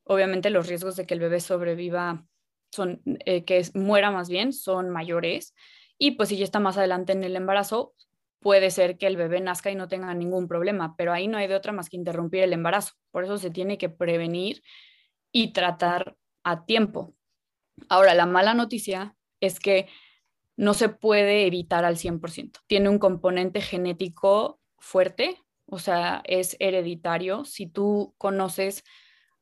obviamente 0.04 0.50
los 0.50 0.68
riesgos 0.68 0.96
de 0.96 1.06
que 1.06 1.14
el 1.14 1.20
bebé 1.20 1.40
sobreviva 1.40 2.26
son, 2.72 3.02
eh, 3.06 3.46
que 3.46 3.64
muera 3.74 4.12
más 4.12 4.30
bien, 4.30 4.52
son 4.52 4.90
mayores. 4.90 5.54
Y 5.98 6.12
pues 6.12 6.30
si 6.30 6.38
ya 6.38 6.44
está 6.44 6.60
más 6.60 6.78
adelante 6.78 7.14
en 7.14 7.24
el 7.24 7.36
embarazo, 7.36 7.94
puede 8.40 8.72
ser 8.72 8.98
que 8.98 9.08
el 9.08 9.16
bebé 9.16 9.40
nazca 9.40 9.72
y 9.72 9.76
no 9.76 9.88
tenga 9.88 10.14
ningún 10.14 10.48
problema, 10.48 10.96
pero 10.98 11.14
ahí 11.14 11.28
no 11.28 11.38
hay 11.38 11.48
de 11.48 11.56
otra 11.56 11.72
más 11.72 11.90
que 11.90 11.98
interrumpir 11.98 12.44
el 12.44 12.54
embarazo. 12.54 12.94
Por 13.12 13.24
eso 13.24 13.38
se 13.38 13.50
tiene 13.50 13.78
que 13.78 13.90
prevenir 13.90 14.62
y 15.32 15.54
tratar 15.54 16.18
a 16.44 16.66
tiempo. 16.66 17.16
Ahora, 17.90 18.14
la 18.14 18.26
mala 18.26 18.54
noticia 18.54 19.16
es 19.40 19.60
que 19.60 19.88
no 20.56 20.74
se 20.74 20.90
puede 20.90 21.46
evitar 21.46 21.86
al 21.86 21.98
100%. 21.98 22.60
Tiene 22.68 22.90
un 22.90 23.00
componente 23.00 23.62
genético 23.62 24.60
fuerte, 24.78 25.38
o 25.66 25.80
sea, 25.80 26.22
es 26.26 26.56
hereditario. 26.60 27.46
Si 27.46 27.68
tú 27.68 28.14
conoces, 28.18 28.84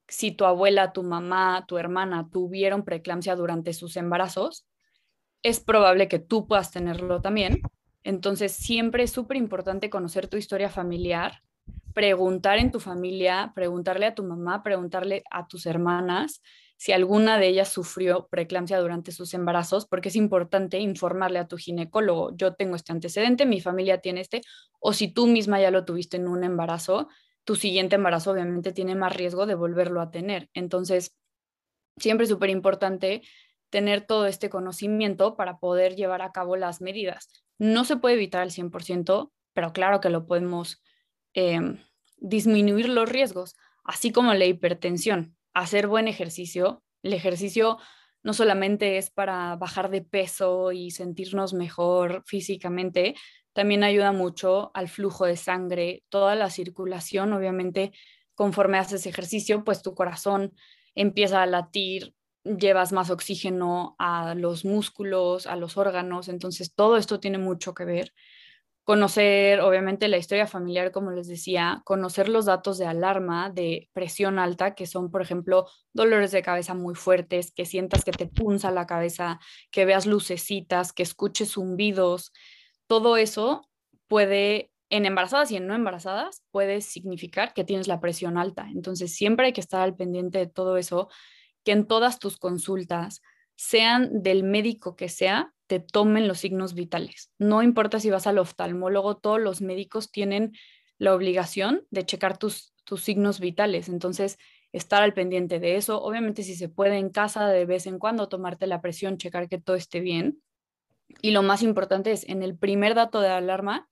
si 0.08 0.32
tu 0.32 0.46
abuela, 0.46 0.94
tu 0.94 1.04
mamá, 1.04 1.66
tu 1.68 1.78
hermana 1.78 2.30
tuvieron 2.32 2.84
preeclampsia 2.84 3.36
durante 3.36 3.74
sus 3.74 3.98
embarazos, 3.98 4.66
es 5.44 5.60
probable 5.60 6.08
que 6.08 6.20
tú 6.20 6.48
puedas 6.48 6.72
tenerlo 6.72 7.22
también. 7.22 7.62
Entonces, 8.04 8.52
siempre 8.54 9.04
es 9.04 9.12
súper 9.12 9.38
importante 9.38 9.90
conocer 9.90 10.28
tu 10.28 10.38
historia 10.38 10.70
familiar, 10.70 11.42
preguntar 11.94 12.58
en 12.58 12.72
tu 12.72 12.80
familia, 12.80 13.52
preguntarle 13.54 14.06
a 14.06 14.16
tu 14.16 14.24
mamá, 14.24 14.64
preguntarle 14.64 15.24
a 15.30 15.48
tus 15.48 15.66
hermanas 15.66 16.42
si 16.82 16.94
alguna 16.94 17.38
de 17.38 17.48
ellas 17.48 17.70
sufrió 17.70 18.28
preeclampsia 18.32 18.80
durante 18.80 19.12
sus 19.12 19.36
embarazos, 19.36 19.86
porque 19.86 20.10
es 20.10 20.16
importante 20.16 20.80
informarle 20.80 21.38
a 21.38 21.48
tu 21.48 21.56
ginecólogo, 21.58 22.36
yo 22.36 22.56
tengo 22.56 22.76
este 22.76 22.92
antecedente, 22.92 23.46
mi 23.46 23.62
familia 23.62 24.00
tiene 24.02 24.22
este, 24.22 24.42
o 24.80 24.92
si 24.92 25.08
tú 25.08 25.28
misma 25.28 25.62
ya 25.62 25.70
lo 25.70 25.86
tuviste 25.86 26.18
en 26.18 26.28
un 26.28 26.44
embarazo, 26.44 27.08
tu 27.44 27.56
siguiente 27.56 27.98
embarazo 27.98 28.32
obviamente 28.32 28.72
tiene 28.72 28.96
más 28.96 29.16
riesgo 29.16 29.46
de 29.46 29.54
volverlo 29.54 30.02
a 30.02 30.10
tener. 30.10 30.50
Entonces, 30.56 31.16
siempre 31.98 32.24
es 32.24 32.32
súper 32.32 32.50
importante 32.50 33.22
tener 33.70 34.02
todo 34.02 34.26
este 34.26 34.50
conocimiento 34.50 35.36
para 35.36 35.60
poder 35.60 35.96
llevar 35.96 36.24
a 36.24 36.32
cabo 36.32 36.56
las 36.56 36.82
medidas. 36.82 37.30
No 37.60 37.86
se 37.86 37.98
puede 37.98 38.16
evitar 38.16 38.42
al 38.42 38.50
100%, 38.50 39.32
pero 39.54 39.72
claro 39.72 40.02
que 40.02 40.10
lo 40.10 40.26
podemos 40.26 40.82
em, 41.34 41.78
disminuir 42.18 42.90
los 42.90 43.08
riesgos, 43.08 43.56
así 43.84 44.12
como 44.12 44.34
la 44.34 44.46
hipertensión 44.46 45.38
hacer 45.54 45.88
buen 45.88 46.08
ejercicio. 46.08 46.84
El 47.04 47.14
ejercicio 47.14 47.78
no 48.24 48.34
solamente 48.34 48.98
es 48.98 49.10
para 49.10 49.56
bajar 49.56 49.90
de 49.90 50.02
peso 50.02 50.72
y 50.72 50.92
sentirnos 50.92 51.54
mejor 51.54 52.24
físicamente, 52.26 53.16
también 53.54 53.84
ayuda 53.84 54.12
mucho 54.12 54.72
al 54.74 54.88
flujo 54.88 55.26
de 55.26 55.36
sangre, 55.38 56.04
toda 56.10 56.36
la 56.36 56.50
circulación, 56.50 57.34
obviamente, 57.34 57.92
conforme 58.36 58.78
haces 58.78 59.06
ejercicio, 59.06 59.64
pues 59.64 59.82
tu 59.82 59.94
corazón 59.94 60.54
empieza 60.96 61.42
a 61.42 61.48
latir, 61.48 62.14
llevas 62.44 62.92
más 62.92 63.10
oxígeno 63.10 63.96
a 64.00 64.36
los 64.36 64.66
músculos, 64.66 65.48
a 65.48 65.56
los 65.56 65.78
órganos, 65.78 66.28
entonces 66.30 66.74
todo 66.74 66.98
esto 66.98 67.20
tiene 67.20 67.38
mucho 67.38 67.74
que 67.74 67.86
ver 67.86 68.14
conocer, 68.92 69.62
obviamente, 69.62 70.10
la 70.10 70.18
historia 70.18 70.48
familiar, 70.48 70.92
como 70.92 71.12
les 71.12 71.30
decía, 71.30 71.82
conocer 71.86 72.28
los 72.28 72.44
datos 72.44 72.78
de 72.78 72.86
alarma 72.88 73.50
de 73.50 73.90
presión 73.94 74.38
alta, 74.38 74.76
que 74.76 74.86
son, 74.86 75.10
por 75.10 75.22
ejemplo, 75.22 75.66
dolores 75.94 76.32
de 76.32 76.42
cabeza 76.42 76.74
muy 76.74 76.94
fuertes, 76.94 77.54
que 77.54 77.64
sientas 77.64 78.04
que 78.04 78.12
te 78.12 78.28
punza 78.28 78.70
la 78.70 78.88
cabeza, 78.88 79.40
que 79.72 79.86
veas 79.86 80.06
lucecitas, 80.06 80.92
que 80.92 81.04
escuches 81.04 81.54
zumbidos, 81.54 82.34
todo 82.86 83.16
eso 83.16 83.66
puede, 84.10 84.74
en 84.90 85.06
embarazadas 85.06 85.52
y 85.52 85.56
en 85.56 85.68
no 85.68 85.74
embarazadas, 85.74 86.44
puede 86.52 86.82
significar 86.82 87.54
que 87.54 87.64
tienes 87.64 87.88
la 87.88 88.02
presión 88.02 88.38
alta. 88.38 88.68
Entonces, 88.76 89.16
siempre 89.16 89.46
hay 89.46 89.54
que 89.54 89.62
estar 89.62 89.80
al 89.80 89.96
pendiente 89.96 90.38
de 90.38 90.48
todo 90.48 90.76
eso, 90.76 91.08
que 91.64 91.72
en 91.72 91.88
todas 91.88 92.20
tus 92.20 92.36
consultas, 92.38 93.22
sean 93.56 94.22
del 94.22 94.44
médico 94.44 94.98
que 94.98 95.08
sea, 95.08 95.54
te 95.72 95.80
tomen 95.80 96.28
los 96.28 96.40
signos 96.40 96.74
vitales. 96.74 97.32
No 97.40 97.64
importa 97.64 98.02
si 98.02 98.10
vas 98.10 98.28
al 98.28 98.40
oftalmólogo, 98.40 99.16
todos 99.16 99.40
los 99.40 99.62
médicos 99.62 100.12
tienen 100.12 100.52
la 100.98 101.16
obligación 101.16 101.88
de 101.92 102.06
checar 102.06 102.38
tus, 102.38 102.74
tus 102.84 103.02
signos 103.04 103.40
vitales. 103.40 103.88
Entonces, 103.88 104.38
estar 104.74 105.02
al 105.02 105.14
pendiente 105.14 105.62
de 105.62 105.78
eso. 105.78 106.04
Obviamente, 106.04 106.44
si 106.44 106.56
se 106.56 106.68
puede 106.68 106.98
en 106.98 107.10
casa 107.10 107.48
de 107.48 107.66
vez 107.66 107.88
en 107.88 108.00
cuando 108.00 108.28
tomarte 108.28 108.68
la 108.68 108.82
presión, 108.82 109.18
checar 109.18 109.48
que 109.48 109.60
todo 109.60 109.78
esté 109.78 110.02
bien. 110.02 110.44
Y 111.22 111.32
lo 111.32 111.42
más 111.42 111.62
importante 111.64 112.12
es, 112.12 112.28
en 112.28 112.44
el 112.44 112.58
primer 112.58 112.94
dato 112.94 113.22
de 113.22 113.30
alarma, 113.30 113.88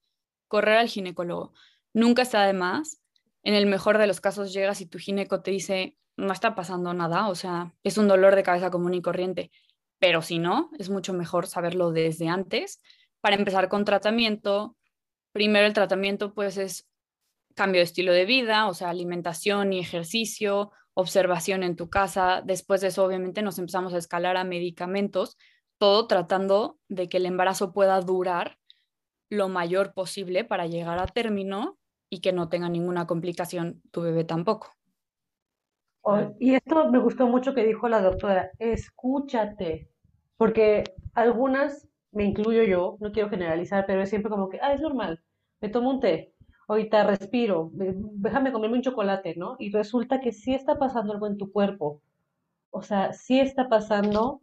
correr 0.49 0.79
al 0.79 0.89
ginecólogo. 0.89 1.53
Nunca 1.93 2.23
está 2.23 2.45
de 2.45 2.51
más. 2.51 3.01
En 3.41 3.53
el 3.53 3.67
mejor 3.67 3.99
de 3.99 4.07
los 4.07 4.19
casos 4.19 4.51
llegas 4.51 4.81
y 4.81 4.85
tu 4.85 4.99
gineco 4.99 5.41
te 5.41 5.51
dice, 5.51 5.95
no 6.17 6.33
está 6.33 6.55
pasando 6.55 6.93
nada, 6.93 7.29
o 7.29 7.35
sea, 7.35 7.73
es 7.83 7.97
un 7.97 8.09
dolor 8.09 8.35
de 8.35 8.43
cabeza 8.43 8.69
común 8.69 8.95
y 8.95 9.01
corriente 9.01 9.49
pero 9.99 10.21
si 10.21 10.39
no, 10.39 10.71
es 10.79 10.89
mucho 10.89 11.13
mejor 11.13 11.47
saberlo 11.47 11.91
desde 11.91 12.27
antes 12.27 12.81
para 13.21 13.35
empezar 13.35 13.69
con 13.69 13.85
tratamiento. 13.85 14.75
Primero 15.33 15.67
el 15.67 15.73
tratamiento 15.73 16.33
pues 16.33 16.57
es 16.57 16.87
cambio 17.55 17.79
de 17.79 17.85
estilo 17.85 18.13
de 18.13 18.25
vida, 18.25 18.67
o 18.67 18.73
sea, 18.73 18.89
alimentación 18.89 19.73
y 19.73 19.79
ejercicio, 19.79 20.71
observación 20.93 21.63
en 21.63 21.75
tu 21.75 21.89
casa. 21.89 22.41
Después 22.43 22.81
de 22.81 22.87
eso 22.87 23.03
obviamente 23.03 23.41
nos 23.41 23.59
empezamos 23.59 23.93
a 23.93 23.97
escalar 23.97 24.37
a 24.37 24.45
medicamentos, 24.45 25.37
todo 25.77 26.07
tratando 26.07 26.79
de 26.87 27.09
que 27.09 27.17
el 27.17 27.25
embarazo 27.25 27.73
pueda 27.73 27.99
durar 27.99 28.57
lo 29.29 29.49
mayor 29.49 29.93
posible 29.93 30.43
para 30.43 30.65
llegar 30.65 30.99
a 30.99 31.07
término 31.07 31.77
y 32.09 32.21
que 32.21 32.33
no 32.33 32.49
tenga 32.49 32.69
ninguna 32.69 33.05
complicación 33.05 33.81
tu 33.91 34.01
bebé 34.01 34.23
tampoco. 34.23 34.75
Y 36.39 36.55
esto 36.55 36.89
me 36.89 36.99
gustó 36.99 37.27
mucho 37.27 37.53
que 37.53 37.63
dijo 37.63 37.87
la 37.87 38.01
doctora, 38.01 38.51
escúchate, 38.57 39.88
porque 40.39 40.85
algunas, 41.15 41.85
me 42.13 42.23
incluyo 42.23 42.63
yo, 42.63 42.95
no 43.01 43.11
quiero 43.11 43.29
generalizar, 43.29 43.85
pero 43.85 44.01
es 44.01 44.09
siempre 44.09 44.31
como 44.31 44.47
que, 44.47 44.57
ah, 44.61 44.73
es 44.73 44.79
normal, 44.79 45.21
me 45.59 45.67
tomo 45.67 45.89
un 45.89 45.99
té, 45.99 46.33
ahorita 46.69 47.03
respiro, 47.03 47.71
déjame 47.73 48.53
comerme 48.53 48.77
un 48.77 48.81
chocolate, 48.81 49.35
¿no? 49.35 49.57
Y 49.59 49.69
resulta 49.69 50.21
que 50.21 50.31
sí 50.31 50.53
está 50.53 50.79
pasando 50.79 51.11
algo 51.11 51.27
en 51.27 51.37
tu 51.37 51.51
cuerpo, 51.51 52.01
o 52.71 52.81
sea, 52.81 53.11
sí 53.11 53.41
está 53.41 53.67
pasando 53.67 54.39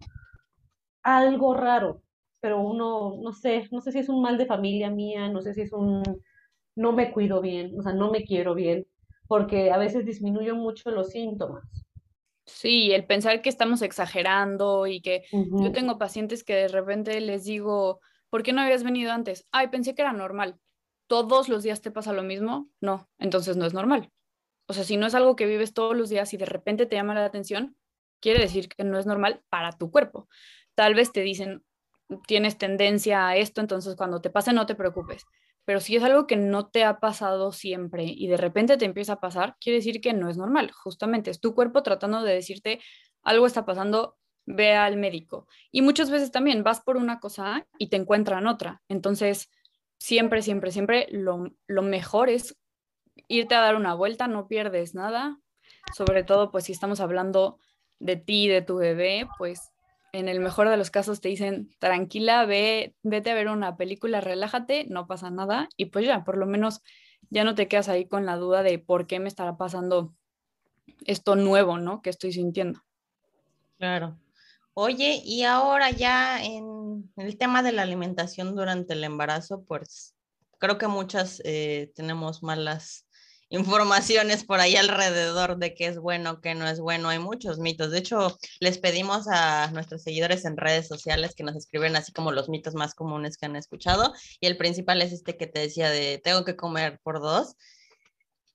algo 1.03 1.55
raro, 1.55 2.03
pero 2.41 2.61
uno, 2.61 3.17
no 3.23 3.33
sé, 3.33 3.67
no 3.73 3.81
sé 3.81 3.91
si 3.91 4.01
es 4.01 4.11
un 4.11 4.21
mal 4.21 4.37
de 4.37 4.45
familia 4.45 4.91
mía, 4.91 5.31
no 5.31 5.41
sé 5.41 5.55
si 5.55 5.63
es 5.63 5.73
un, 5.73 6.03
no 6.75 6.93
me 6.93 7.11
cuido 7.11 7.41
bien, 7.41 7.73
o 7.79 7.83
sea, 7.83 7.95
no 7.95 8.11
me 8.11 8.25
quiero 8.25 8.55
bien, 8.55 8.87
porque 9.29 9.71
a 9.71 9.79
veces 9.79 10.05
disminuyen 10.05 10.57
mucho 10.57 10.91
los 10.91 11.09
síntomas. 11.09 11.86
Sí, 12.47 12.93
el 12.93 13.05
pensar 13.07 13.43
que 13.43 13.49
estamos 13.49 13.83
exagerando 13.83 14.87
y 14.87 15.01
que 15.01 15.25
yo 15.33 15.73
tengo 15.73 15.99
pacientes 15.99 16.45
que 16.45 16.55
de 16.55 16.69
repente 16.69 17.21
les 17.21 17.45
digo, 17.45 18.01
¿por 18.31 18.45
qué 18.45 18.53
no 18.53 18.61
habías 18.63 18.85
venido 18.85 19.11
antes? 19.13 19.47
Ay, 19.51 19.69
pensé 19.69 19.95
que 19.95 20.03
era 20.03 20.13
normal. 20.13 20.61
¿Todos 21.09 21.49
los 21.49 21.65
días 21.65 21.83
te 21.83 21.91
pasa 21.91 22.13
lo 22.13 22.23
mismo? 22.23 22.71
No, 22.81 23.09
entonces 23.19 23.57
no 23.57 23.67
es 23.67 23.75
normal. 23.75 24.13
O 24.69 24.73
sea, 24.75 24.85
si 24.85 24.97
no 24.97 25.07
es 25.07 25.15
algo 25.15 25.37
que 25.37 25.47
vives 25.47 25.75
todos 25.75 25.97
los 25.97 26.09
días 26.09 26.33
y 26.35 26.37
de 26.37 26.47
repente 26.47 26.87
te 26.87 26.97
llama 26.97 27.15
la 27.15 27.25
atención, 27.25 27.77
quiere 28.21 28.41
decir 28.41 28.69
que 28.69 28.85
no 28.85 28.99
es 28.99 29.07
normal 29.07 29.43
para 29.49 29.73
tu 29.73 29.91
cuerpo. 29.91 30.29
Tal 30.75 30.95
vez 30.95 31.13
te 31.13 31.23
dicen, 31.23 31.65
tienes 32.27 32.59
tendencia 32.59 33.29
a 33.29 33.37
esto, 33.37 33.61
entonces 33.61 33.97
cuando 33.97 34.21
te 34.21 34.31
pase 34.31 34.53
no 34.53 34.67
te 34.67 34.75
preocupes. 34.75 35.25
Pero 35.67 35.81
si 35.81 35.97
es 35.97 36.03
algo 36.03 36.27
que 36.27 36.37
no 36.37 36.69
te 36.69 36.85
ha 36.85 37.01
pasado 37.01 37.53
siempre 37.53 38.05
y 38.05 38.29
de 38.29 38.37
repente 38.37 38.77
te 38.79 38.85
empieza 38.85 39.15
a 39.15 39.21
pasar, 39.21 39.57
quiere 39.61 39.79
decir 39.79 40.01
que 40.01 40.15
no 40.15 40.31
es 40.31 40.39
normal. 40.39 40.71
Justamente 40.71 41.31
es 41.31 41.41
tu 41.41 41.55
cuerpo 41.55 41.83
tratando 41.83 42.23
de 42.23 42.33
decirte 42.33 42.81
algo 43.23 43.47
está 43.47 43.67
pasando, 43.67 44.17
ve 44.47 44.75
al 44.75 44.97
médico. 44.97 45.49
Y 45.73 45.83
muchas 45.83 46.09
veces 46.09 46.31
también 46.31 46.63
vas 46.63 46.81
por 46.81 46.97
una 46.97 47.19
cosa 47.19 47.67
y 47.79 47.89
te 47.89 47.97
encuentran 47.97 48.47
otra. 48.47 48.81
Entonces, 48.89 49.51
siempre, 49.99 50.41
siempre, 50.41 50.71
siempre 50.71 51.09
lo, 51.11 51.53
lo 51.67 51.83
mejor 51.83 52.31
es 52.31 52.57
irte 53.27 53.57
a 53.57 53.61
dar 53.61 53.75
una 53.75 53.95
vuelta, 53.95 54.29
no 54.29 54.47
pierdes 54.47 54.95
nada. 54.95 55.41
Sobre 55.97 56.23
todo, 56.23 56.53
pues 56.53 56.65
si 56.65 56.73
estamos 56.73 57.01
hablando 57.01 57.59
de 57.99 58.17
ti, 58.17 58.47
de 58.47 58.63
tu 58.63 58.77
bebé, 58.77 59.27
pues 59.37 59.73
en 60.17 60.29
el 60.29 60.41
mejor 60.41 60.69
de 60.69 60.77
los 60.77 60.91
casos 60.91 61.21
te 61.21 61.29
dicen, 61.29 61.71
tranquila, 61.79 62.47
ve, 62.47 62.95
vete 63.03 63.31
a 63.31 63.35
ver 63.35 63.49
una 63.49 63.77
película, 63.77 64.21
relájate, 64.21 64.87
no 64.89 65.07
pasa 65.07 65.31
nada 65.31 65.69
y 65.77 65.87
pues 65.87 66.07
ya, 66.07 66.25
por 66.25 66.39
lo 66.39 66.47
menos 66.47 66.83
ya 67.29 67.45
no 67.45 67.55
te 67.55 67.69
quedas 67.69 67.89
ahí 67.89 68.07
con 68.07 68.25
la 68.25 68.37
duda 68.37 68.63
de 68.63 68.79
por 68.79 69.07
qué 69.07 69.21
me 69.21 69.29
estará 69.29 69.57
pasando 69.57 70.15
esto 71.05 71.37
nuevo, 71.37 71.79
¿no? 71.79 72.01
Que 72.01 72.11
estoy 72.11 72.33
sintiendo. 72.33 72.83
Claro. 73.79 74.19
Oye, 74.73 75.21
y 75.25 75.43
ahora 75.43 75.91
ya 75.91 76.43
en 76.43 77.13
el 77.17 77.37
tema 77.37 77.63
de 77.63 77.73
la 77.73 77.83
alimentación 77.83 78.55
durante 78.55 78.95
el 78.95 79.05
embarazo, 79.05 79.65
pues 79.65 80.15
creo 80.59 80.79
que 80.79 80.87
muchas 80.87 81.43
eh, 81.45 81.93
tenemos 81.95 82.43
malas 82.43 83.06
informaciones 83.49 84.45
por 84.45 84.61
ahí 84.61 84.77
alrededor 84.77 85.57
de 85.59 85.75
qué 85.75 85.87
es 85.87 85.99
bueno, 85.99 86.41
qué 86.41 86.55
no 86.55 86.67
es 86.67 86.81
bueno. 86.81 87.09
Hay 87.09 87.19
muchos 87.19 87.59
mitos. 87.59 87.91
De 87.91 87.99
hecho, 87.99 88.39
les 88.61 88.79
pedimos 88.79 89.29
a 89.29 89.71
nuestros 89.73 90.03
seguidores 90.03 90.45
en 90.45 90.57
redes 90.57 90.89
sociales 90.89 91.35
que 91.35 91.45
nos 91.45 91.57
escriben 91.57 91.97
así 91.97 92.13
como 92.13 92.33
los 92.33 92.49
mitos 92.49 92.75
más 92.75 92.95
comunes 92.95 93.37
que 93.37 93.47
han 93.47 93.57
escuchado. 93.57 94.13
Y 94.41 94.47
el 94.47 94.57
principal 94.57 95.03
es 95.03 95.13
este 95.13 95.37
que 95.37 95.47
te 95.47 95.61
decía 95.61 95.91
de 95.91 96.21
tengo 96.23 96.45
que 96.45 96.57
comer 96.57 97.01
por 97.03 97.21
dos. 97.21 97.57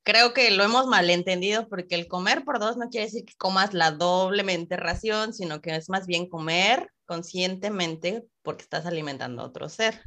Creo 0.04 0.34
que 0.34 0.50
lo 0.52 0.64
hemos 0.64 0.88
malentendido 0.88 1.70
porque 1.70 1.96
el 1.96 2.08
comer 2.08 2.44
por 2.44 2.60
dos 2.60 2.76
no 2.76 2.90
quiere 2.90 3.06
decir 3.06 3.24
que 3.24 3.36
comas 3.36 3.74
la 3.74 3.92
doblemente 3.92 4.76
ración, 4.76 5.34
sino 5.34 5.62
que 5.62 5.76
es 5.76 5.90
más 5.90 6.08
bien 6.08 6.28
comer 6.28 6.92
conscientemente 7.06 8.24
porque 8.42 8.64
estás 8.64 8.86
alimentando 8.88 9.44
a 9.44 9.46
otro 9.46 9.70
ser. 9.70 10.02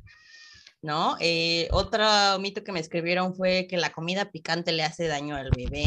¿No? 0.85 1.17
Eh, 1.19 1.67
otro 1.73 2.05
mito 2.41 2.63
que 2.63 2.71
me 2.71 2.79
escribieron 2.79 3.35
fue 3.35 3.67
que 3.67 3.79
la 3.79 3.91
comida 3.91 4.31
picante 4.31 4.71
le 4.71 4.83
hace 4.83 5.09
daño 5.09 5.35
al 5.35 5.51
bebé. 5.51 5.87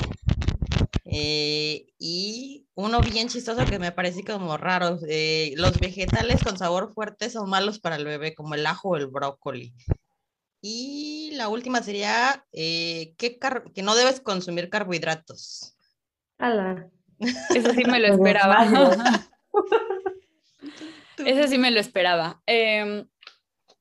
Eh, 1.06 1.86
y 2.00 2.66
uno 2.74 3.00
bien 3.02 3.30
chistoso 3.30 3.64
que 3.66 3.78
me 3.78 3.92
parece 3.92 4.24
como 4.24 4.58
raro, 4.58 4.98
eh, 5.08 5.54
los 5.56 5.80
vegetales 5.80 6.44
con 6.44 6.58
sabor 6.58 6.94
fuerte 6.94 7.30
son 7.30 7.48
malos 7.48 7.80
para 7.80 7.96
el 7.96 8.06
bebé, 8.06 8.34
como 8.34 8.56
el 8.56 8.66
ajo 8.66 8.90
o 8.90 8.96
el 8.98 9.06
brócoli. 9.06 9.72
Y 10.62 11.30
la 11.36 11.48
última 11.48 11.84
sería 11.84 12.44
que, 12.52 13.16
que 13.18 13.84
no 13.84 13.96
debes 13.96 14.20
consumir 14.20 14.70
carbohidratos. 14.70 15.78
Eso 17.56 17.74
sí 17.74 17.84
me 17.86 18.00
lo 18.00 18.08
esperaba. 18.08 18.66
Eso 21.18 21.48
sí 21.48 21.58
me 21.60 21.70
lo 21.70 21.80
esperaba. 21.80 22.42
Eh, 22.48 23.06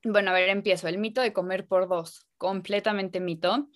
bueno, 0.07 0.31
a 0.31 0.35
ver, 0.35 0.49
empiezo. 0.49 0.88
El 0.88 0.99
mito 0.99 1.21
de 1.21 1.33
comer 1.33 1.66
por 1.66 1.88
dos, 1.88 2.27
completamente 2.38 3.21
mito. 3.21 3.69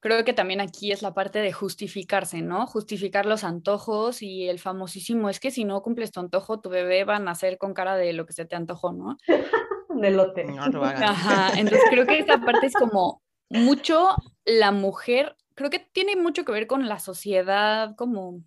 Creo 0.00 0.24
que 0.24 0.32
también 0.32 0.60
aquí 0.60 0.92
es 0.92 1.02
la 1.02 1.12
parte 1.12 1.40
de 1.40 1.52
justificarse, 1.52 2.40
¿no? 2.40 2.66
Justificar 2.66 3.26
los 3.26 3.44
antojos 3.44 4.22
y 4.22 4.48
el 4.48 4.58
famosísimo 4.58 5.28
es 5.28 5.40
que 5.40 5.50
si 5.50 5.64
no 5.64 5.82
cumples 5.82 6.10
tu 6.10 6.20
antojo, 6.20 6.60
tu 6.60 6.70
bebé 6.70 7.04
va 7.04 7.16
a 7.16 7.20
nacer 7.20 7.58
con 7.58 7.74
cara 7.74 7.96
de 7.96 8.14
lo 8.14 8.24
que 8.24 8.32
se 8.32 8.46
te 8.46 8.56
antojó, 8.56 8.92
¿no? 8.92 9.18
de 10.00 10.10
lote. 10.10 10.46
Ajá, 10.58 11.58
entonces 11.58 11.82
creo 11.90 12.06
que 12.06 12.18
esta 12.18 12.40
parte 12.40 12.66
es 12.66 12.74
como 12.74 13.22
mucho 13.50 14.14
la 14.44 14.72
mujer, 14.72 15.36
creo 15.54 15.70
que 15.70 15.80
tiene 15.80 16.16
mucho 16.16 16.44
que 16.44 16.52
ver 16.52 16.66
con 16.66 16.88
la 16.88 16.98
sociedad, 16.98 17.94
como, 17.96 18.42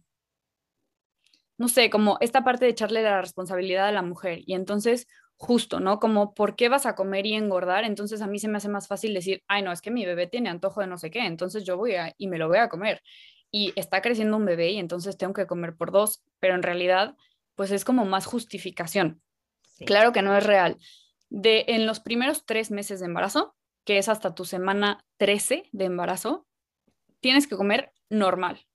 no 1.58 1.68
sé, 1.68 1.90
como 1.90 2.18
esta 2.22 2.44
parte 2.44 2.66
de 2.66 2.72
echarle 2.72 3.04
la 3.04 3.22
responsabilidad 3.22 3.88
a 3.88 3.92
la 3.92 4.02
mujer. 4.02 4.40
Y 4.46 4.54
entonces 4.54 5.08
justo, 5.38 5.80
¿no? 5.80 6.00
Como, 6.00 6.34
¿por 6.34 6.56
qué 6.56 6.70
vas 6.70 6.86
a 6.86 6.96
comer 6.96 7.26
y 7.26 7.34
engordar? 7.34 7.84
Entonces 7.84 8.22
a 8.22 8.28
mí 8.28 8.40
se 8.40 8.48
me 8.48 8.58
hace 8.58 8.70
más 8.70 8.88
fácil 8.88 9.14
decir, 9.14 9.44
ay, 9.48 9.62
no, 9.62 9.72
es 9.72 9.82
que 9.82 9.92
mi 9.92 10.06
bebé 10.06 10.28
tiene 10.28 10.50
antojo 10.50 10.82
de 10.82 10.88
no 10.88 10.98
sé 10.98 11.12
qué, 11.12 11.26
entonces 11.26 11.64
yo 11.64 11.78
voy 11.78 11.96
a, 11.96 12.14
y 12.18 12.28
me 12.28 12.38
lo 12.38 12.48
voy 12.48 12.58
a 12.58 12.70
comer. 12.70 13.02
Y 13.52 13.74
está 13.76 14.02
creciendo 14.02 14.38
un 14.38 14.46
bebé 14.46 14.72
y 14.72 14.80
entonces 14.80 15.18
tengo 15.18 15.34
que 15.34 15.46
comer 15.46 15.76
por 15.76 15.92
dos, 15.92 16.24
pero 16.40 16.56
en 16.56 16.64
realidad, 16.64 17.16
pues 17.56 17.72
es 17.72 17.86
como 17.86 18.06
más 18.06 18.26
justificación. 18.26 19.22
Claro 19.86 20.12
que 20.12 20.22
no 20.22 20.36
es 20.36 20.46
real. 20.46 20.78
De 21.30 21.66
en 21.68 21.86
los 21.86 22.00
primeros 22.00 22.46
tres 22.46 22.72
meses 22.72 23.00
de 23.00 23.08
embarazo, 23.08 23.56
que 23.86 23.98
es 23.98 24.08
hasta 24.08 24.34
tu 24.34 24.46
semana 24.46 25.06
13 25.18 25.64
de 25.72 25.86
embarazo, 25.86 26.48
tienes 27.20 27.48
que 27.48 27.58
comer 27.58 27.92
normal. 28.10 28.66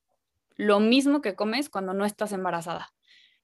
Lo 0.56 0.80
mismo 0.80 1.22
que 1.22 1.34
comes 1.34 1.70
cuando 1.70 1.94
no 1.94 2.04
estás 2.04 2.32
embarazada. 2.32 2.92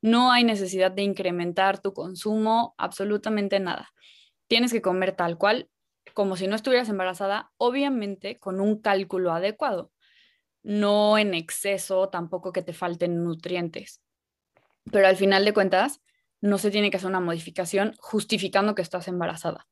No 0.04 0.30
hay 0.30 0.44
necesidad 0.44 0.90
de 0.92 1.00
incrementar 1.00 1.80
tu 1.80 1.94
consumo, 1.94 2.74
absolutamente 2.76 3.58
nada. 3.58 3.90
Tienes 4.48 4.70
que 4.70 4.82
comer 4.82 5.16
tal 5.16 5.38
cual, 5.38 5.70
como 6.12 6.36
si 6.36 6.46
no 6.46 6.56
estuvieras 6.56 6.90
embarazada, 6.90 7.52
obviamente 7.56 8.38
con 8.38 8.60
un 8.60 8.82
cálculo 8.82 9.32
adecuado, 9.32 9.92
no 10.62 11.16
en 11.16 11.32
exceso, 11.32 12.10
tampoco 12.10 12.52
que 12.52 12.60
te 12.60 12.74
falten 12.74 13.24
nutrientes. 13.24 14.02
Pero 14.92 15.06
al 15.06 15.16
final 15.16 15.42
de 15.46 15.54
cuentas, 15.54 16.02
no 16.42 16.58
se 16.58 16.70
tiene 16.70 16.90
que 16.90 16.98
hacer 16.98 17.08
una 17.08 17.20
modificación 17.20 17.94
justificando 17.98 18.74
que 18.74 18.82
estás 18.82 19.08
embarazada. 19.08 19.66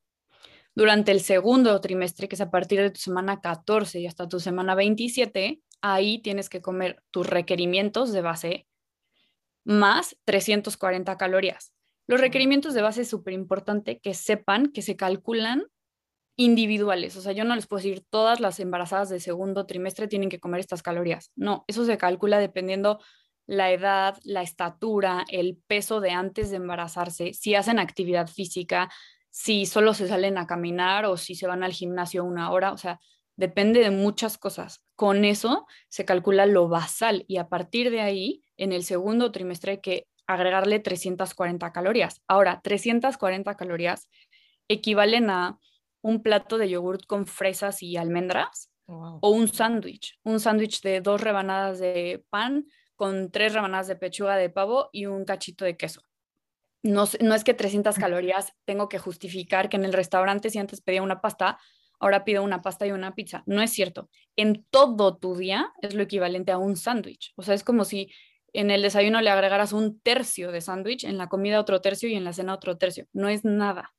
Durante 0.74 1.12
el 1.12 1.20
segundo 1.20 1.78
trimestre, 1.82 2.26
que 2.26 2.36
es 2.36 2.40
a 2.40 2.50
partir 2.50 2.80
de 2.80 2.90
tu 2.90 3.00
semana 3.00 3.42
14 3.42 4.00
y 4.00 4.06
hasta 4.06 4.30
tu 4.30 4.40
semana 4.40 4.74
27, 4.74 5.60
ahí 5.82 6.22
tienes 6.22 6.48
que 6.48 6.62
comer 6.62 7.02
tus 7.10 7.26
requerimientos 7.26 8.12
de 8.12 8.22
base 8.22 8.66
más 9.64 10.16
340 10.24 11.16
calorías. 11.16 11.72
Los 12.06 12.20
requerimientos 12.20 12.74
de 12.74 12.82
base 12.82 13.02
es 13.02 13.08
súper 13.08 13.34
importante 13.34 14.00
que 14.00 14.14
sepan 14.14 14.72
que 14.72 14.82
se 14.82 14.96
calculan 14.96 15.64
individuales. 16.36 17.16
O 17.16 17.20
sea, 17.20 17.32
yo 17.32 17.44
no 17.44 17.54
les 17.54 17.66
puedo 17.66 17.82
decir 17.82 18.04
todas 18.08 18.40
las 18.40 18.58
embarazadas 18.60 19.08
de 19.10 19.20
segundo 19.20 19.66
trimestre 19.66 20.08
tienen 20.08 20.28
que 20.28 20.40
comer 20.40 20.60
estas 20.60 20.82
calorías. 20.82 21.30
No, 21.36 21.64
eso 21.68 21.84
se 21.84 21.98
calcula 21.98 22.38
dependiendo 22.38 23.00
la 23.46 23.70
edad, 23.70 24.18
la 24.24 24.42
estatura, 24.42 25.24
el 25.28 25.58
peso 25.66 26.00
de 26.00 26.10
antes 26.10 26.50
de 26.50 26.56
embarazarse, 26.56 27.34
si 27.34 27.54
hacen 27.54 27.78
actividad 27.78 28.28
física, 28.28 28.90
si 29.30 29.66
solo 29.66 29.94
se 29.94 30.08
salen 30.08 30.38
a 30.38 30.46
caminar 30.46 31.06
o 31.06 31.16
si 31.16 31.34
se 31.34 31.46
van 31.46 31.62
al 31.62 31.72
gimnasio 31.72 32.24
una 32.24 32.50
hora. 32.50 32.72
O 32.72 32.78
sea, 32.78 33.00
depende 33.36 33.80
de 33.80 33.90
muchas 33.90 34.38
cosas. 34.38 34.82
Con 34.94 35.24
eso 35.24 35.66
se 35.88 36.04
calcula 36.04 36.46
lo 36.46 36.68
basal 36.68 37.24
y 37.28 37.38
a 37.38 37.48
partir 37.48 37.90
de 37.90 38.00
ahí, 38.00 38.42
en 38.62 38.72
el 38.72 38.84
segundo 38.84 39.32
trimestre 39.32 39.72
hay 39.72 39.80
que 39.80 40.06
agregarle 40.28 40.78
340 40.78 41.72
calorías. 41.72 42.22
Ahora, 42.28 42.60
340 42.62 43.56
calorías 43.56 44.08
equivalen 44.68 45.30
a 45.30 45.58
un 46.00 46.22
plato 46.22 46.58
de 46.58 46.70
yogurt 46.70 47.04
con 47.06 47.26
fresas 47.26 47.82
y 47.82 47.96
almendras 47.96 48.70
o 48.86 49.30
un 49.30 49.48
sándwich, 49.48 50.18
un 50.22 50.38
sándwich 50.38 50.80
de 50.82 51.00
dos 51.00 51.20
rebanadas 51.20 51.80
de 51.80 52.24
pan 52.30 52.66
con 52.94 53.32
tres 53.32 53.52
rebanadas 53.52 53.88
de 53.88 53.96
pechuga 53.96 54.36
de 54.36 54.48
pavo 54.48 54.90
y 54.92 55.06
un 55.06 55.24
cachito 55.24 55.64
de 55.64 55.76
queso. 55.76 56.02
No, 56.84 57.04
no 57.20 57.34
es 57.34 57.42
que 57.42 57.54
300 57.54 57.96
calorías 57.96 58.52
tengo 58.64 58.88
que 58.88 58.98
justificar 58.98 59.68
que 59.68 59.76
en 59.76 59.84
el 59.84 59.92
restaurante 59.92 60.50
si 60.50 60.58
antes 60.58 60.82
pedía 60.82 61.02
una 61.02 61.20
pasta, 61.20 61.58
ahora 61.98 62.24
pido 62.24 62.44
una 62.44 62.62
pasta 62.62 62.86
y 62.86 62.92
una 62.92 63.14
pizza. 63.14 63.42
No 63.46 63.60
es 63.60 63.72
cierto. 63.72 64.08
En 64.36 64.64
todo 64.70 65.16
tu 65.16 65.36
día 65.36 65.72
es 65.80 65.94
lo 65.94 66.02
equivalente 66.02 66.52
a 66.52 66.58
un 66.58 66.76
sándwich. 66.76 67.32
O 67.36 67.42
sea, 67.42 67.54
es 67.54 67.64
como 67.64 67.84
si 67.84 68.12
en 68.52 68.70
el 68.70 68.82
desayuno 68.82 69.20
le 69.20 69.30
agregaras 69.30 69.72
un 69.72 70.00
tercio 70.00 70.52
de 70.52 70.60
sándwich, 70.60 71.04
en 71.04 71.18
la 71.18 71.28
comida 71.28 71.60
otro 71.60 71.80
tercio 71.80 72.08
y 72.08 72.14
en 72.14 72.24
la 72.24 72.32
cena 72.32 72.54
otro 72.54 72.78
tercio. 72.78 73.06
No 73.12 73.28
es 73.28 73.44
nada. 73.44 73.94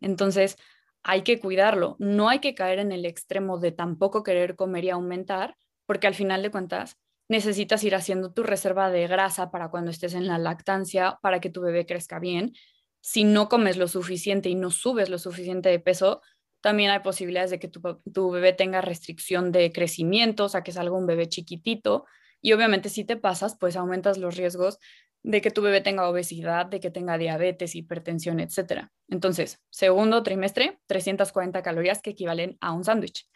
Entonces, 0.00 0.56
hay 1.02 1.22
que 1.22 1.38
cuidarlo. 1.38 1.96
No 1.98 2.28
hay 2.28 2.40
que 2.40 2.54
caer 2.54 2.78
en 2.78 2.92
el 2.92 3.04
extremo 3.04 3.58
de 3.58 3.72
tampoco 3.72 4.22
querer 4.22 4.56
comer 4.56 4.84
y 4.84 4.90
aumentar, 4.90 5.56
porque 5.86 6.06
al 6.06 6.14
final 6.14 6.42
de 6.42 6.50
cuentas 6.50 6.96
necesitas 7.28 7.82
ir 7.84 7.94
haciendo 7.94 8.32
tu 8.32 8.42
reserva 8.42 8.90
de 8.90 9.06
grasa 9.06 9.50
para 9.50 9.68
cuando 9.68 9.90
estés 9.90 10.14
en 10.14 10.26
la 10.26 10.38
lactancia, 10.38 11.18
para 11.22 11.40
que 11.40 11.50
tu 11.50 11.60
bebé 11.60 11.86
crezca 11.86 12.18
bien. 12.18 12.52
Si 13.00 13.24
no 13.24 13.48
comes 13.48 13.76
lo 13.76 13.88
suficiente 13.88 14.48
y 14.48 14.54
no 14.54 14.70
subes 14.70 15.10
lo 15.10 15.18
suficiente 15.18 15.68
de 15.68 15.78
peso, 15.78 16.22
también 16.60 16.90
hay 16.90 17.00
posibilidades 17.00 17.50
de 17.50 17.58
que 17.60 17.68
tu, 17.68 18.30
bebé 18.30 18.52
tenga 18.52 18.80
restricción 18.80 19.52
de 19.52 19.70
crecimiento, 19.70 20.44
o 20.44 20.48
sea, 20.48 20.62
que 20.62 20.72
salga 20.72 20.96
un 20.96 21.06
bebé 21.06 21.28
chiquitito. 21.28 22.04
Y 22.46 22.52
obviamente 22.52 22.90
si 22.90 23.02
te 23.02 23.16
pasas, 23.16 23.56
pues 23.58 23.74
aumentas 23.74 24.18
los 24.18 24.36
riesgos 24.36 24.78
de 25.24 25.40
que 25.40 25.50
tu 25.50 25.62
bebé 25.62 25.80
tenga 25.80 26.08
obesidad, 26.08 26.66
de 26.66 26.78
que 26.78 26.92
tenga 26.92 27.18
diabetes, 27.18 27.74
hipertensión, 27.74 28.38
etc. 28.38 28.88
Entonces, 29.08 29.60
segundo 29.68 30.22
trimestre, 30.22 30.78
340 30.86 31.60
calorías 31.62 32.00
que 32.00 32.10
equivalen 32.10 32.56
a 32.60 32.70
un 32.70 32.84
sándwich. 32.84 33.28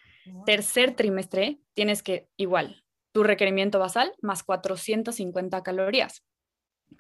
Tercer 0.46 0.94
trimestre, 0.94 1.58
tienes 1.74 2.04
que 2.04 2.28
igual, 2.36 2.84
tu 3.10 3.24
requerimiento 3.24 3.80
basal 3.80 4.12
más 4.22 4.44
450 4.44 5.60
calorías. 5.64 6.22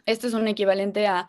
Esto 0.04 0.26
es 0.26 0.34
un 0.34 0.48
equivalente 0.48 1.06
a 1.06 1.28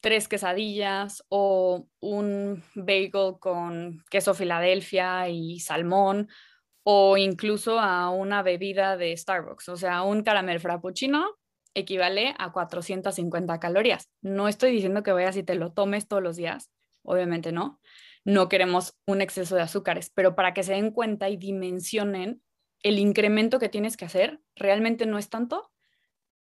tres 0.00 0.28
quesadillas 0.28 1.24
o 1.30 1.88
un 1.98 2.62
bagel 2.76 3.40
con 3.40 4.04
queso 4.08 4.34
Filadelfia 4.34 5.28
y 5.30 5.58
salmón 5.58 6.28
o 6.82 7.16
incluso 7.16 7.78
a 7.78 8.10
una 8.10 8.42
bebida 8.42 8.96
de 8.96 9.16
Starbucks, 9.16 9.68
o 9.68 9.76
sea, 9.76 10.02
un 10.02 10.22
caramel 10.22 10.60
frappuccino 10.60 11.36
equivale 11.74 12.34
a 12.38 12.52
450 12.52 13.60
calorías. 13.60 14.08
No 14.22 14.48
estoy 14.48 14.72
diciendo 14.72 15.02
que 15.02 15.12
vayas 15.12 15.36
y 15.36 15.42
te 15.42 15.54
lo 15.54 15.72
tomes 15.72 16.08
todos 16.08 16.22
los 16.22 16.36
días, 16.36 16.70
obviamente 17.02 17.52
no. 17.52 17.80
No 18.24 18.48
queremos 18.48 18.94
un 19.06 19.22
exceso 19.22 19.56
de 19.56 19.62
azúcares, 19.62 20.10
pero 20.14 20.34
para 20.34 20.52
que 20.52 20.62
se 20.62 20.72
den 20.72 20.90
cuenta 20.90 21.28
y 21.28 21.36
dimensionen 21.36 22.42
el 22.82 22.98
incremento 22.98 23.58
que 23.58 23.68
tienes 23.68 23.96
que 23.96 24.04
hacer, 24.06 24.40
realmente 24.56 25.06
no 25.06 25.18
es 25.18 25.28
tanto, 25.28 25.70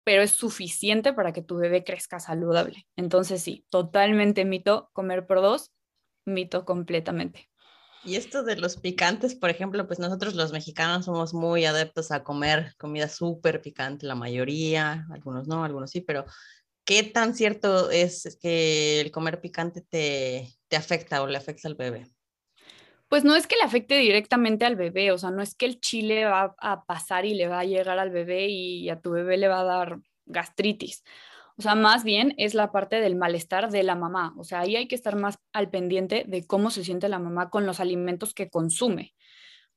pero 0.05 0.22
es 0.22 0.31
suficiente 0.31 1.12
para 1.12 1.33
que 1.33 1.42
tu 1.42 1.57
bebé 1.57 1.85
crezca 1.85 2.20
saludable. 2.20 2.87
Entonces 2.96 3.42
sí, 3.42 3.66
totalmente 3.68 4.44
mito 4.44 4.90
comer 4.92 5.27
por 5.27 5.40
dos, 5.42 5.72
mito 6.24 6.64
completamente. 6.64 7.51
Y 8.09 8.16
esto 8.16 8.42
de 8.42 8.57
los 8.57 8.79
picantes, 8.79 9.35
por 9.35 9.51
ejemplo, 9.51 9.87
pues 9.87 9.99
nosotros 9.99 10.35
los 10.35 10.51
mexicanos 10.51 11.05
somos 11.05 11.35
muy 11.35 11.66
adeptos 11.66 12.11
a 12.11 12.25
comer 12.25 12.73
comida 12.79 13.07
súper 13.07 13.61
picante, 13.61 14.07
la 14.07 14.14
mayoría, 14.14 15.07
algunos 15.12 15.47
no, 15.47 15.62
algunos 15.62 15.90
sí, 15.90 16.01
pero 16.01 16.25
¿qué 16.87 17.03
tan 17.03 17.35
cierto 17.35 17.90
es 17.90 18.38
que 18.40 19.03
el 19.03 19.11
comer 19.11 19.42
picante 19.42 19.83
te, 19.83 20.49
te 20.68 20.77
afecta 20.77 21.21
o 21.21 21.27
le 21.27 21.37
afecta 21.37 21.68
al 21.68 21.75
bebé? 21.75 22.07
Pues 23.11 23.25
no 23.25 23.37
es 23.37 23.47
que 23.47 23.57
le 23.57 23.64
afecte 23.64 23.99
directamente 23.99 24.64
al 24.64 24.77
bebé, 24.77 25.12
o 25.12 25.18
sea, 25.18 25.31
no 25.31 25.42
es 25.42 25.55
que 25.55 25.66
el 25.66 25.79
chile 25.79 26.25
va 26.25 26.57
a 26.61 26.87
pasar 26.87 27.27
y 27.27 27.35
le 27.35 27.47
va 27.47 27.61
a 27.61 27.64
llegar 27.64 27.99
al 27.99 28.09
bebé 28.09 28.49
y 28.49 28.88
a 28.88 29.03
tu 29.03 29.11
bebé 29.11 29.37
le 29.37 29.49
va 29.49 29.61
a 29.61 29.64
dar 29.64 29.99
gastritis. 30.25 31.05
O 31.59 31.62
sea, 31.62 31.75
más 31.75 32.05
bien 32.05 32.35
es 32.38 32.55
la 32.55 32.71
parte 32.71 33.01
del 33.01 33.16
malestar 33.16 33.71
de 33.71 33.83
la 33.83 33.97
mamá. 33.97 34.33
O 34.38 34.44
sea, 34.44 34.61
ahí 34.61 34.77
hay 34.77 34.87
que 34.87 34.94
estar 34.94 35.16
más 35.16 35.40
al 35.53 35.71
pendiente 35.71 36.25
de 36.27 36.47
cómo 36.47 36.71
se 36.71 36.85
siente 36.85 37.09
la 37.09 37.18
mamá 37.18 37.51
con 37.51 37.66
los 37.66 37.81
alimentos 37.81 38.33
que 38.33 38.49
consume. 38.49 39.14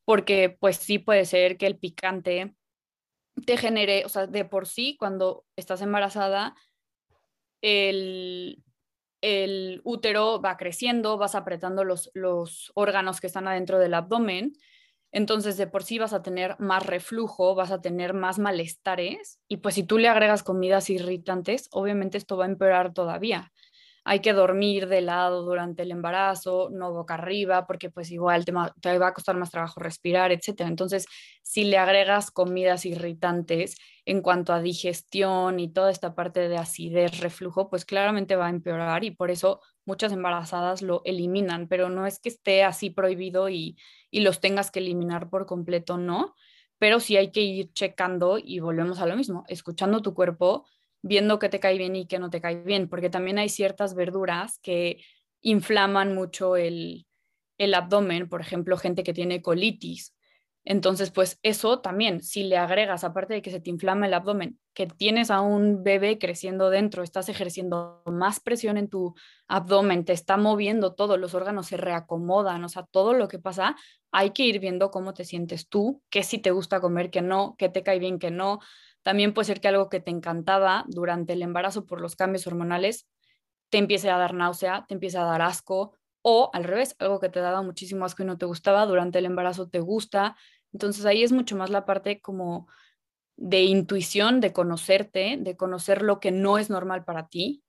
Porque 0.05 0.55
pues 0.59 0.77
sí 0.77 0.99
puede 0.99 1.25
ser 1.25 1.57
que 1.57 1.65
el 1.65 1.79
picante 1.79 2.55
te 3.47 3.57
genere, 3.57 4.05
o 4.05 4.09
sea, 4.09 4.27
de 4.27 4.45
por 4.45 4.67
sí, 4.67 4.95
cuando 4.99 5.45
estás 5.55 5.81
embarazada, 5.81 6.55
el, 7.61 8.63
el 9.21 9.81
útero 9.83 10.39
va 10.39 10.57
creciendo, 10.57 11.17
vas 11.17 11.33
apretando 11.33 11.83
los, 11.83 12.11
los 12.13 12.71
órganos 12.75 13.19
que 13.21 13.27
están 13.27 13.47
adentro 13.47 13.79
del 13.79 13.95
abdomen, 13.95 14.53
entonces 15.11 15.57
de 15.57 15.67
por 15.67 15.83
sí 15.83 15.99
vas 15.99 16.13
a 16.13 16.21
tener 16.21 16.55
más 16.59 16.85
reflujo, 16.85 17.55
vas 17.55 17.71
a 17.71 17.81
tener 17.81 18.13
más 18.13 18.39
malestares 18.39 19.39
y 19.47 19.57
pues 19.57 19.75
si 19.75 19.83
tú 19.83 19.97
le 19.97 20.07
agregas 20.07 20.43
comidas 20.43 20.89
irritantes, 20.89 21.67
obviamente 21.71 22.17
esto 22.17 22.37
va 22.37 22.45
a 22.45 22.49
empeorar 22.49 22.93
todavía 22.93 23.51
hay 24.03 24.19
que 24.21 24.33
dormir 24.33 24.87
de 24.87 25.01
lado 25.01 25.43
durante 25.43 25.83
el 25.83 25.91
embarazo, 25.91 26.69
no 26.71 26.91
boca 26.91 27.15
arriba, 27.15 27.67
porque 27.67 27.89
pues 27.91 28.11
igual 28.11 28.45
te, 28.45 28.53
te, 28.81 28.97
va 28.97 29.07
a 29.07 29.13
costar 29.13 29.35
más 29.37 29.51
trabajo 29.51 29.79
respirar, 29.79 30.31
etc. 30.31 30.61
Entonces, 30.61 31.05
si 31.43 31.65
le 31.65 31.77
agregas 31.77 32.31
comidas 32.31 32.85
irritantes 32.85 33.77
en 34.05 34.21
cuanto 34.21 34.53
a 34.53 34.61
digestión 34.61 35.59
y 35.59 35.71
toda 35.71 35.91
esta 35.91 36.15
parte 36.15 36.49
de 36.49 36.57
acidez, 36.57 37.19
reflujo, 37.19 37.69
pues 37.69 37.85
claramente 37.85 38.35
va 38.35 38.47
a 38.47 38.49
empeorar 38.49 39.03
y 39.03 39.11
por 39.11 39.29
eso 39.29 39.61
muchas 39.85 40.11
embarazadas 40.11 40.81
lo 40.81 41.01
eliminan, 41.05 41.67
pero 41.67 41.89
no 41.89 42.07
es 42.07 42.19
que 42.19 42.29
esté 42.29 42.63
así 42.63 42.89
prohibido 42.89 43.49
y, 43.49 43.77
y 44.11 44.19
los 44.19 44.39
tengas 44.39 44.69
que 44.69 44.79
eliminar 44.79 45.29
por 45.29 45.47
completo, 45.47 45.97
no, 45.97 46.35
pero 46.77 46.99
sí 46.99 47.17
hay 47.17 47.31
que 47.31 47.41
ir 47.41 47.71
checando 47.73 48.37
y 48.37 48.59
volvemos 48.59 48.99
a 48.99 49.07
lo 49.07 49.15
mismo, 49.15 49.43
escuchando 49.47 50.01
tu 50.01 50.13
cuerpo 50.13 50.65
viendo 51.01 51.39
qué 51.39 51.49
te 51.49 51.59
cae 51.59 51.77
bien 51.77 51.95
y 51.95 52.05
qué 52.05 52.19
no 52.19 52.29
te 52.29 52.41
cae 52.41 52.61
bien, 52.61 52.87
porque 52.87 53.09
también 53.09 53.39
hay 53.39 53.49
ciertas 53.49 53.95
verduras 53.95 54.59
que 54.59 55.03
inflaman 55.41 56.13
mucho 56.13 56.55
el, 56.55 57.07
el 57.57 57.73
abdomen, 57.73 58.29
por 58.29 58.41
ejemplo, 58.41 58.77
gente 58.77 59.03
que 59.03 59.13
tiene 59.13 59.41
colitis. 59.41 60.15
Entonces, 60.63 61.09
pues 61.09 61.39
eso 61.41 61.79
también, 61.79 62.21
si 62.21 62.43
le 62.43 62.57
agregas, 62.57 63.03
aparte 63.03 63.33
de 63.33 63.41
que 63.41 63.49
se 63.49 63.59
te 63.59 63.71
inflama 63.71 64.05
el 64.05 64.13
abdomen, 64.13 64.59
que 64.75 64.85
tienes 64.85 65.31
a 65.31 65.41
un 65.41 65.83
bebé 65.83 66.19
creciendo 66.19 66.69
dentro, 66.69 67.01
estás 67.01 67.29
ejerciendo 67.29 68.03
más 68.05 68.39
presión 68.39 68.77
en 68.77 68.87
tu 68.87 69.15
abdomen, 69.47 70.05
te 70.05 70.13
está 70.13 70.37
moviendo 70.37 70.93
todo, 70.93 71.17
los 71.17 71.33
órganos 71.33 71.67
se 71.67 71.77
reacomodan, 71.77 72.63
o 72.63 72.69
sea, 72.69 72.83
todo 72.83 73.13
lo 73.13 73.27
que 73.27 73.39
pasa, 73.39 73.75
hay 74.11 74.31
que 74.31 74.43
ir 74.45 74.59
viendo 74.59 74.91
cómo 74.91 75.13
te 75.13 75.25
sientes 75.25 75.69
tú, 75.69 76.01
qué 76.09 76.23
si 76.23 76.37
te 76.39 76.51
gusta 76.51 76.81
comer, 76.81 77.11
qué 77.11 77.21
no, 77.21 77.55
qué 77.57 77.69
te 77.69 77.83
cae 77.83 77.99
bien, 77.99 78.19
qué 78.19 78.31
no, 78.31 78.59
también 79.03 79.33
puede 79.33 79.45
ser 79.47 79.61
que 79.61 79.67
algo 79.69 79.89
que 79.89 79.99
te 80.01 80.11
encantaba 80.11 80.85
durante 80.87 81.33
el 81.33 81.41
embarazo 81.41 81.85
por 81.85 82.01
los 82.01 82.15
cambios 82.15 82.47
hormonales 82.47 83.07
te 83.69 83.77
empiece 83.77 84.09
a 84.09 84.17
dar 84.17 84.33
náusea, 84.33 84.85
te 84.87 84.93
empiece 84.95 85.17
a 85.17 85.23
dar 85.23 85.41
asco, 85.41 85.97
o 86.23 86.49
al 86.53 86.63
revés, 86.65 86.95
algo 86.99 87.19
que 87.19 87.29
te 87.29 87.39
daba 87.39 87.61
muchísimo 87.63 88.05
asco 88.05 88.23
y 88.23 88.25
no 88.25 88.37
te 88.37 88.45
gustaba, 88.45 88.85
durante 88.85 89.19
el 89.19 89.25
embarazo 89.25 89.69
te 89.69 89.79
gusta. 89.79 90.35
Entonces 90.73 91.05
ahí 91.05 91.23
es 91.23 91.31
mucho 91.31 91.55
más 91.57 91.69
la 91.69 91.85
parte 91.85 92.21
como 92.21 92.67
de 93.37 93.63
intuición, 93.63 94.41
de 94.41 94.53
conocerte, 94.53 95.37
de 95.39 95.57
conocer 95.57 96.01
lo 96.03 96.19
que 96.19 96.31
no 96.31 96.57
es 96.59 96.69
normal 96.69 97.05
para 97.05 97.27
ti 97.29 97.63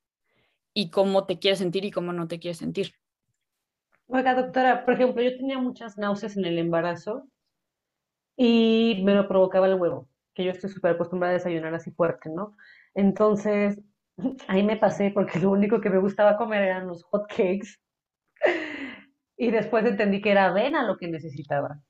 y 0.74 0.90
cómo 0.90 1.26
te 1.26 1.38
quieres 1.38 1.60
sentir 1.60 1.84
y 1.84 1.90
cómo 1.92 2.12
no 2.12 2.28
te 2.28 2.38
quieres 2.40 2.58
sentir. 2.58 2.94
Oiga, 4.16 4.34
doctora, 4.36 4.84
por 4.84 4.94
ejemplo, 4.94 5.20
yo 5.22 5.36
tenía 5.36 5.58
muchas 5.58 5.98
náuseas 5.98 6.36
en 6.36 6.44
el 6.44 6.56
embarazo 6.60 7.26
y 8.36 9.02
me 9.04 9.14
lo 9.14 9.28
provocaba 9.28 9.66
el 9.66 9.74
huevo 9.74 10.08
que 10.34 10.44
yo 10.44 10.50
estoy 10.52 10.70
súper 10.70 10.92
acostumbrada 10.92 11.32
a 11.34 11.38
desayunar 11.38 11.74
así 11.74 11.90
fuerte, 11.90 12.30
¿no? 12.30 12.56
Entonces, 12.94 13.78
ahí 14.48 14.62
me 14.62 14.76
pasé 14.78 15.10
porque 15.10 15.38
lo 15.38 15.50
único 15.50 15.80
que 15.80 15.90
me 15.90 15.98
gustaba 15.98 16.36
comer 16.38 16.62
eran 16.62 16.86
los 16.86 17.02
hot 17.04 17.26
cakes. 17.28 17.78
Y 19.36 19.50
después 19.50 19.84
entendí 19.84 20.20
que 20.20 20.30
era 20.30 20.46
avena 20.46 20.84
lo 20.84 20.96
que 20.96 21.08
necesitaba. 21.08 21.80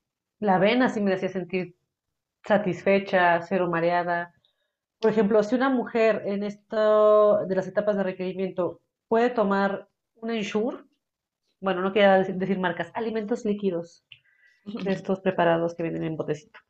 La 0.41 0.57
avena 0.57 0.89
sí 0.89 1.01
me 1.01 1.15
hacía 1.15 1.29
sentir 1.29 1.77
satisfecha, 2.45 3.43
cero 3.43 3.69
mareada. 3.71 4.35
Por 5.01 5.13
ejemplo, 5.13 5.43
si 5.43 5.55
una 5.57 5.71
mujer 5.71 6.23
en 6.27 6.45
esto 6.45 7.47
de 7.47 7.57
las 7.57 7.69
etapas 7.69 7.97
de 7.97 8.05
requerimiento 8.05 8.81
puede 9.09 9.31
tomar 9.31 9.89
un 10.17 10.31
Ensure, 10.31 10.85
bueno, 11.63 11.81
no 11.81 11.93
quiero 11.93 12.23
decir 12.23 12.59
marcas, 12.59 12.91
alimentos 12.95 13.45
líquidos 13.45 14.05
de 14.65 14.93
estos 14.93 15.21
preparados 15.21 15.75
que 15.75 15.85
vienen 15.85 16.05
en 16.05 16.17
botecito. 16.17 16.61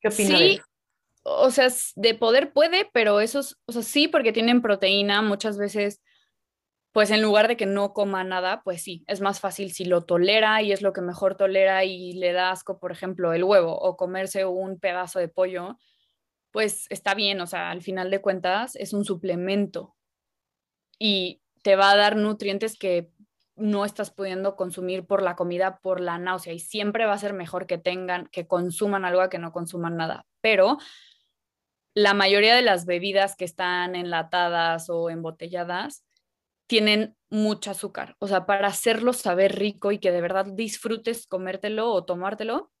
¿Qué 0.00 0.08
opina 0.08 0.36
sí, 0.36 0.60
o 1.22 1.50
sea, 1.50 1.68
de 1.94 2.14
poder 2.14 2.52
puede, 2.52 2.90
pero 2.92 3.20
esos, 3.20 3.60
o 3.66 3.72
sea, 3.72 3.82
sí, 3.82 4.08
porque 4.08 4.32
tienen 4.32 4.60
proteína, 4.60 5.22
muchas 5.22 5.56
veces, 5.56 6.02
pues 6.90 7.10
en 7.10 7.22
lugar 7.22 7.48
de 7.48 7.56
que 7.56 7.66
no 7.66 7.92
coma 7.92 8.24
nada, 8.24 8.62
pues 8.64 8.82
sí, 8.82 9.04
es 9.06 9.20
más 9.20 9.40
fácil 9.40 9.72
si 9.72 9.84
lo 9.84 10.04
tolera 10.04 10.60
y 10.62 10.72
es 10.72 10.82
lo 10.82 10.92
que 10.92 11.00
mejor 11.00 11.36
tolera 11.36 11.84
y 11.84 12.14
le 12.14 12.32
da 12.32 12.50
asco, 12.50 12.78
por 12.80 12.90
ejemplo, 12.90 13.32
el 13.32 13.44
huevo 13.44 13.78
o 13.78 13.96
comerse 13.96 14.44
un 14.44 14.78
pedazo 14.80 15.20
de 15.20 15.28
pollo, 15.28 15.78
pues 16.50 16.86
está 16.90 17.14
bien, 17.14 17.40
o 17.40 17.46
sea, 17.46 17.70
al 17.70 17.82
final 17.82 18.10
de 18.10 18.20
cuentas 18.20 18.74
es 18.74 18.92
un 18.92 19.04
suplemento 19.04 19.94
y 20.98 21.40
te 21.62 21.76
va 21.76 21.92
a 21.92 21.96
dar 21.96 22.16
nutrientes 22.16 22.76
que 22.76 23.11
no 23.62 23.84
estás 23.84 24.10
pudiendo 24.10 24.56
consumir 24.56 25.06
por 25.06 25.22
la 25.22 25.36
comida, 25.36 25.78
por 25.78 26.00
la 26.00 26.18
náusea 26.18 26.52
y 26.52 26.58
siempre 26.58 27.06
va 27.06 27.14
a 27.14 27.18
ser 27.18 27.32
mejor 27.32 27.66
que 27.66 27.78
tengan, 27.78 28.26
que 28.26 28.46
consuman 28.46 29.04
algo 29.04 29.20
a 29.20 29.30
que 29.30 29.38
no 29.38 29.52
consuman 29.52 29.96
nada, 29.96 30.26
pero 30.40 30.78
la 31.94 32.14
mayoría 32.14 32.56
de 32.56 32.62
las 32.62 32.86
bebidas 32.86 33.36
que 33.36 33.44
están 33.44 33.94
enlatadas 33.94 34.90
o 34.90 35.10
embotelladas 35.10 36.04
tienen 36.66 37.16
mucho 37.30 37.70
azúcar. 37.70 38.16
O 38.18 38.26
sea, 38.26 38.46
para 38.46 38.68
hacerlo 38.68 39.12
saber 39.12 39.56
rico 39.56 39.92
y 39.92 39.98
que 39.98 40.10
de 40.10 40.20
verdad 40.20 40.46
disfrutes 40.46 41.26
comértelo 41.26 41.90
o 41.92 42.04
tomártelo, 42.04 42.72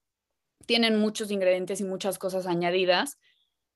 tienen 0.66 0.98
muchos 0.98 1.30
ingredientes 1.30 1.80
y 1.80 1.84
muchas 1.84 2.18
cosas 2.18 2.46
añadidas 2.46 3.18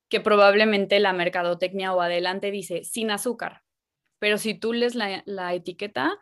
que 0.09 0.21
probablemente 0.21 1.01
la 1.01 1.13
mercadotecnia 1.13 1.93
o 1.93 2.01
adelante 2.01 2.51
dice 2.51 2.85
sin 2.85 3.11
azúcar. 3.11 3.63
Pero 4.19 4.39
si 4.39 4.55
tú 4.55 4.73
lees 4.73 4.95
la, 4.95 5.23
la 5.27 5.53
etiqueta, 5.55 6.19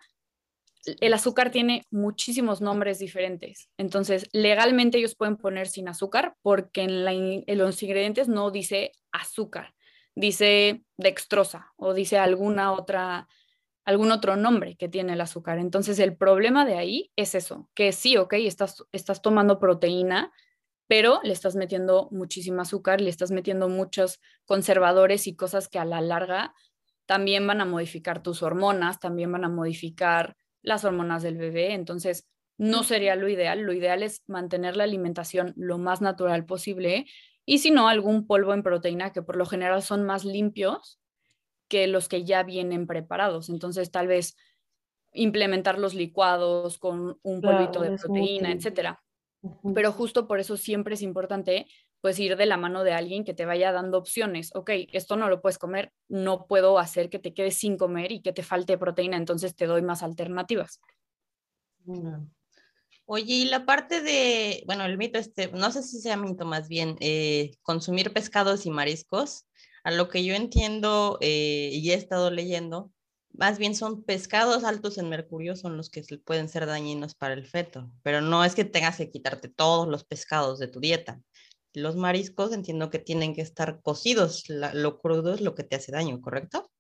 el 1.00 1.14
azúcar 1.14 1.50
tiene 1.50 1.86
muchísimos 1.90 2.60
nombres 2.60 2.98
diferentes. 2.98 3.70
Entonces, 3.78 4.28
legalmente 4.32 4.98
ellos 4.98 5.14
pueden 5.14 5.36
poner 5.36 5.68
sin 5.68 5.88
azúcar 5.88 6.36
porque 6.42 6.82
en, 6.82 7.58
los 7.58 7.82
ingredientes 7.82 8.28
no 8.28 8.50
dice 8.50 8.92
azúcar, 9.12 9.74
dice 10.14 10.84
dextrosa 10.96 11.72
o 11.76 11.94
dice 11.94 12.18
alguna 12.18 12.72
otra, 12.72 13.28
algún 13.84 14.12
otro 14.12 14.36
nombre 14.36 14.76
que 14.76 14.88
tiene 14.88 15.14
el 15.14 15.20
azúcar. 15.20 15.58
Entonces, 15.58 15.98
el 15.98 16.16
problema 16.16 16.64
de 16.64 16.76
ahí 16.76 17.10
es 17.16 17.34
eso, 17.34 17.68
que 17.74 17.92
sí, 17.92 18.16
ok, 18.16 18.34
estás, 18.34 18.84
estás 18.92 19.22
tomando 19.22 19.58
proteína, 19.58 20.32
pero 20.86 21.20
le 21.22 21.32
estás 21.32 21.56
metiendo 21.56 22.08
muchísimo 22.10 22.60
azúcar, 22.60 23.00
le 23.00 23.08
estás 23.10 23.30
metiendo 23.30 23.68
muchos 23.68 24.20
conservadores 24.44 25.26
y 25.26 25.34
cosas 25.34 25.68
que 25.68 25.78
a 25.78 25.84
la 25.84 26.02
larga 26.02 26.54
también 27.06 27.46
van 27.46 27.60
a 27.60 27.64
modificar 27.64 28.22
tus 28.22 28.42
hormonas, 28.42 29.00
también 29.00 29.30
van 29.32 29.44
a 29.44 29.48
modificar 29.48 30.36
las 30.64 30.84
hormonas 30.84 31.22
del 31.22 31.36
bebé, 31.36 31.74
entonces 31.74 32.26
no 32.58 32.82
sería 32.82 33.14
lo 33.14 33.28
ideal. 33.28 33.60
Lo 33.60 33.72
ideal 33.72 34.02
es 34.02 34.22
mantener 34.26 34.76
la 34.76 34.84
alimentación 34.84 35.52
lo 35.56 35.78
más 35.78 36.00
natural 36.00 36.44
posible 36.44 37.06
y 37.46 37.58
si 37.58 37.70
no, 37.70 37.88
algún 37.88 38.26
polvo 38.26 38.54
en 38.54 38.62
proteína 38.62 39.12
que 39.12 39.22
por 39.22 39.36
lo 39.36 39.46
general 39.46 39.82
son 39.82 40.04
más 40.04 40.24
limpios 40.24 40.98
que 41.68 41.86
los 41.86 42.08
que 42.08 42.24
ya 42.24 42.42
vienen 42.42 42.86
preparados. 42.86 43.48
Entonces, 43.48 43.90
tal 43.90 44.06
vez 44.06 44.36
implementar 45.12 45.78
los 45.78 45.94
licuados 45.94 46.78
con 46.78 47.18
un 47.22 47.40
polvito 47.40 47.80
de 47.80 47.96
proteína, 47.96 48.50
etcétera. 48.52 49.02
Pero 49.74 49.92
justo 49.92 50.26
por 50.26 50.40
eso 50.40 50.56
siempre 50.56 50.94
es 50.94 51.02
importante 51.02 51.66
pues 52.04 52.18
ir 52.18 52.36
de 52.36 52.44
la 52.44 52.58
mano 52.58 52.84
de 52.84 52.92
alguien 52.92 53.24
que 53.24 53.32
te 53.32 53.46
vaya 53.46 53.72
dando 53.72 53.96
opciones. 53.96 54.50
Ok, 54.54 54.72
esto 54.92 55.16
no 55.16 55.30
lo 55.30 55.40
puedes 55.40 55.56
comer, 55.56 55.90
no 56.06 56.46
puedo 56.46 56.78
hacer 56.78 57.08
que 57.08 57.18
te 57.18 57.32
quedes 57.32 57.56
sin 57.56 57.78
comer 57.78 58.12
y 58.12 58.20
que 58.20 58.34
te 58.34 58.42
falte 58.42 58.76
proteína, 58.76 59.16
entonces 59.16 59.56
te 59.56 59.64
doy 59.64 59.80
más 59.80 60.02
alternativas. 60.02 60.82
Oye, 63.06 63.32
y 63.32 63.44
la 63.46 63.64
parte 63.64 64.02
de, 64.02 64.64
bueno, 64.66 64.84
el 64.84 64.98
mito 64.98 65.18
este, 65.18 65.50
no 65.52 65.72
sé 65.72 65.82
si 65.82 65.98
sea 65.98 66.18
mito 66.18 66.44
más 66.44 66.68
bien, 66.68 66.98
eh, 67.00 67.52
consumir 67.62 68.12
pescados 68.12 68.66
y 68.66 68.70
mariscos, 68.70 69.46
a 69.82 69.90
lo 69.90 70.10
que 70.10 70.26
yo 70.26 70.34
entiendo 70.34 71.16
eh, 71.22 71.70
y 71.72 71.90
he 71.90 71.94
estado 71.94 72.30
leyendo, 72.30 72.92
más 73.32 73.56
bien 73.56 73.74
son 73.74 74.04
pescados 74.04 74.64
altos 74.64 74.98
en 74.98 75.08
mercurio, 75.08 75.56
son 75.56 75.78
los 75.78 75.88
que 75.88 76.04
pueden 76.22 76.50
ser 76.50 76.66
dañinos 76.66 77.14
para 77.14 77.32
el 77.32 77.46
feto, 77.46 77.90
pero 78.02 78.20
no 78.20 78.44
es 78.44 78.54
que 78.54 78.66
tengas 78.66 78.98
que 78.98 79.10
quitarte 79.10 79.48
todos 79.48 79.88
los 79.88 80.04
pescados 80.04 80.58
de 80.58 80.68
tu 80.68 80.80
dieta. 80.80 81.22
Los 81.74 81.96
mariscos 81.96 82.52
entiendo 82.52 82.88
que 82.88 82.98
tienen 82.98 83.34
que 83.34 83.42
estar 83.42 83.82
cocidos, 83.82 84.44
lo 84.48 84.98
crudo 84.98 85.34
es 85.34 85.40
lo 85.40 85.54
que 85.54 85.64
te 85.64 85.76
hace 85.76 85.92
daño, 85.92 86.20
¿correcto? 86.20 86.70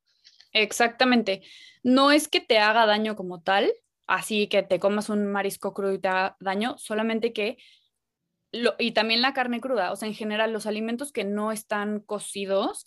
Exactamente. 0.52 1.42
No 1.82 2.10
es 2.10 2.28
que 2.28 2.40
te 2.40 2.58
haga 2.58 2.86
daño 2.86 3.16
como 3.16 3.42
tal, 3.42 3.72
así 4.06 4.46
que 4.46 4.62
te 4.62 4.78
comas 4.80 5.08
un 5.08 5.26
marisco 5.26 5.74
crudo 5.74 5.92
y 5.92 5.98
te 5.98 6.08
haga 6.08 6.36
daño, 6.40 6.76
solamente 6.78 7.32
que, 7.32 7.58
y 8.78 8.92
también 8.92 9.20
la 9.20 9.34
carne 9.34 9.60
cruda, 9.60 9.90
o 9.90 9.96
sea, 9.96 10.08
en 10.08 10.14
general 10.14 10.52
los 10.52 10.66
alimentos 10.66 11.10
que 11.10 11.24
no 11.24 11.50
están 11.50 12.00
cocidos, 12.00 12.86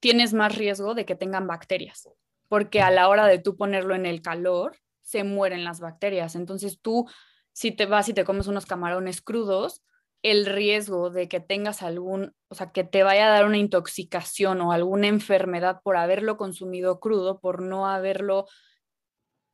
tienes 0.00 0.34
más 0.34 0.54
riesgo 0.54 0.94
de 0.94 1.06
que 1.06 1.14
tengan 1.14 1.46
bacterias, 1.46 2.08
porque 2.48 2.82
a 2.82 2.90
la 2.90 3.08
hora 3.08 3.26
de 3.26 3.38
tú 3.38 3.56
ponerlo 3.56 3.94
en 3.94 4.06
el 4.06 4.22
calor, 4.22 4.76
se 5.08 5.24
mueren 5.24 5.64
las 5.64 5.80
bacterias. 5.80 6.34
Entonces 6.34 6.80
tú, 6.82 7.08
si 7.52 7.72
te 7.72 7.86
vas 7.86 8.10
y 8.10 8.12
te 8.12 8.24
comes 8.24 8.46
unos 8.46 8.66
camarones 8.66 9.22
crudos, 9.22 9.82
el 10.22 10.46
riesgo 10.46 11.10
de 11.10 11.28
que 11.28 11.40
tengas 11.40 11.82
algún, 11.82 12.34
o 12.48 12.54
sea, 12.54 12.72
que 12.72 12.84
te 12.84 13.02
vaya 13.02 13.28
a 13.28 13.30
dar 13.30 13.46
una 13.46 13.58
intoxicación 13.58 14.60
o 14.60 14.72
alguna 14.72 15.06
enfermedad 15.06 15.80
por 15.82 15.96
haberlo 15.96 16.36
consumido 16.36 17.00
crudo, 17.00 17.40
por 17.40 17.62
no 17.62 17.86
haberlo 17.86 18.46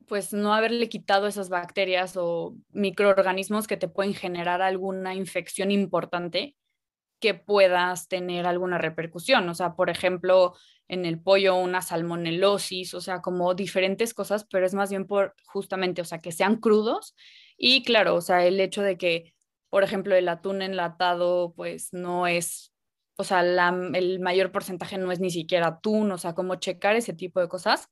pues 0.07 0.33
no 0.33 0.53
haberle 0.53 0.89
quitado 0.89 1.27
esas 1.27 1.49
bacterias 1.49 2.15
o 2.17 2.55
microorganismos 2.69 3.67
que 3.67 3.77
te 3.77 3.87
pueden 3.87 4.13
generar 4.13 4.61
alguna 4.61 5.15
infección 5.15 5.71
importante 5.71 6.55
que 7.19 7.33
puedas 7.33 8.07
tener 8.07 8.45
alguna 8.45 8.77
repercusión. 8.77 9.47
O 9.49 9.55
sea, 9.55 9.75
por 9.75 9.89
ejemplo, 9.89 10.53
en 10.87 11.05
el 11.05 11.19
pollo 11.21 11.55
una 11.55 11.81
salmonelosis, 11.81 12.93
o 12.93 13.01
sea, 13.01 13.21
como 13.21 13.53
diferentes 13.55 14.13
cosas, 14.13 14.45
pero 14.45 14.65
es 14.65 14.73
más 14.73 14.89
bien 14.89 15.07
por 15.07 15.33
justamente, 15.45 16.01
o 16.01 16.05
sea, 16.05 16.19
que 16.21 16.31
sean 16.31 16.57
crudos. 16.57 17.15
Y 17.57 17.83
claro, 17.83 18.15
o 18.15 18.21
sea, 18.21 18.45
el 18.45 18.59
hecho 18.59 18.81
de 18.81 18.97
que, 18.97 19.33
por 19.75 19.83
ejemplo, 19.83 20.15
el 20.15 20.29
atún 20.29 20.61
enlatado, 20.61 21.53
pues 21.53 21.91
no 21.91 22.27
es, 22.27 22.73
o 23.17 23.25
sea, 23.25 23.41
el 23.41 24.19
mayor 24.21 24.53
porcentaje 24.53 24.97
no 24.97 25.11
es 25.11 25.19
ni 25.19 25.29
siquiera 25.29 25.67
atún, 25.67 26.13
o 26.13 26.17
sea, 26.17 26.33
como 26.33 26.55
checar 26.55 26.95
ese 26.95 27.11
tipo 27.11 27.41
de 27.41 27.49
cosas. 27.49 27.89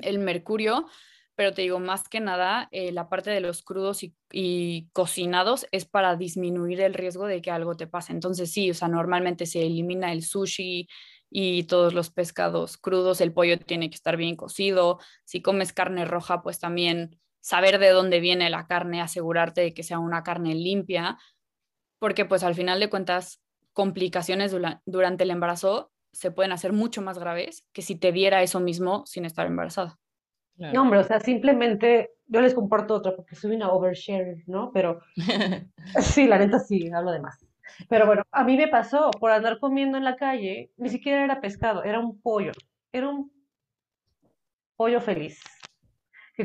El 0.00 0.20
mercurio, 0.20 0.86
pero 1.34 1.52
te 1.54 1.62
digo, 1.62 1.80
más 1.80 2.08
que 2.08 2.20
nada, 2.20 2.68
eh, 2.70 2.92
la 2.92 3.08
parte 3.08 3.30
de 3.30 3.40
los 3.40 3.62
crudos 3.64 4.04
y, 4.30 4.90
cocinados 4.92 5.66
es 5.72 5.86
para 5.86 6.14
disminuir 6.14 6.80
el 6.80 6.94
riesgo 6.94 7.26
de 7.26 7.42
que 7.42 7.50
algo 7.50 7.74
te 7.76 7.88
pase. 7.88 8.12
Entonces, 8.12 8.52
sí, 8.52 8.70
o 8.70 8.74
sea, 8.74 8.86
normalmente 8.86 9.46
se 9.46 9.66
elimina 9.66 10.12
el 10.12 10.22
sushi 10.22 10.86
y 11.30 11.64
todos 11.64 11.94
los 11.94 12.10
pescados 12.10 12.78
crudos, 12.78 13.20
el 13.20 13.32
pollo 13.32 13.58
tiene 13.58 13.90
que 13.90 13.96
estar 13.96 14.16
bien 14.16 14.36
cocido. 14.36 15.00
Si 15.24 15.42
comes 15.42 15.72
carne 15.72 16.04
roja, 16.04 16.42
pues 16.42 16.60
también 16.60 17.18
saber 17.42 17.78
de 17.78 17.90
dónde 17.90 18.20
viene 18.20 18.48
la 18.48 18.66
carne, 18.66 19.02
asegurarte 19.02 19.60
de 19.60 19.74
que 19.74 19.82
sea 19.82 19.98
una 19.98 20.22
carne 20.22 20.54
limpia, 20.54 21.18
porque 21.98 22.24
pues 22.24 22.42
al 22.44 22.54
final 22.54 22.80
de 22.80 22.88
cuentas, 22.88 23.42
complicaciones 23.74 24.54
durante 24.86 25.24
el 25.24 25.30
embarazo 25.30 25.92
se 26.12 26.30
pueden 26.30 26.52
hacer 26.52 26.72
mucho 26.72 27.02
más 27.02 27.18
graves 27.18 27.66
que 27.72 27.82
si 27.82 27.96
te 27.96 28.12
diera 28.12 28.42
eso 28.42 28.60
mismo 28.60 29.04
sin 29.06 29.24
estar 29.24 29.46
embarazada. 29.46 29.98
No, 30.56 30.82
hombre, 30.82 31.00
o 31.00 31.04
sea, 31.04 31.18
simplemente 31.20 32.10
yo 32.26 32.40
les 32.42 32.54
comparto 32.54 32.94
otra 32.94 33.16
porque 33.16 33.34
soy 33.34 33.56
una 33.56 33.72
overshare, 33.72 34.44
¿no? 34.46 34.70
Pero 34.72 35.00
sí, 36.00 36.26
la 36.26 36.38
neta 36.38 36.58
sí, 36.58 36.90
hablo 36.94 37.10
de 37.10 37.20
más. 37.20 37.38
Pero 37.88 38.06
bueno, 38.06 38.22
a 38.30 38.44
mí 38.44 38.56
me 38.56 38.68
pasó 38.68 39.10
por 39.12 39.30
andar 39.30 39.58
comiendo 39.58 39.96
en 39.96 40.04
la 40.04 40.16
calle, 40.16 40.70
ni 40.76 40.90
siquiera 40.90 41.24
era 41.24 41.40
pescado, 41.40 41.82
era 41.82 41.98
un 41.98 42.20
pollo, 42.20 42.52
era 42.92 43.08
un 43.08 43.32
pollo 44.76 45.00
feliz 45.00 45.40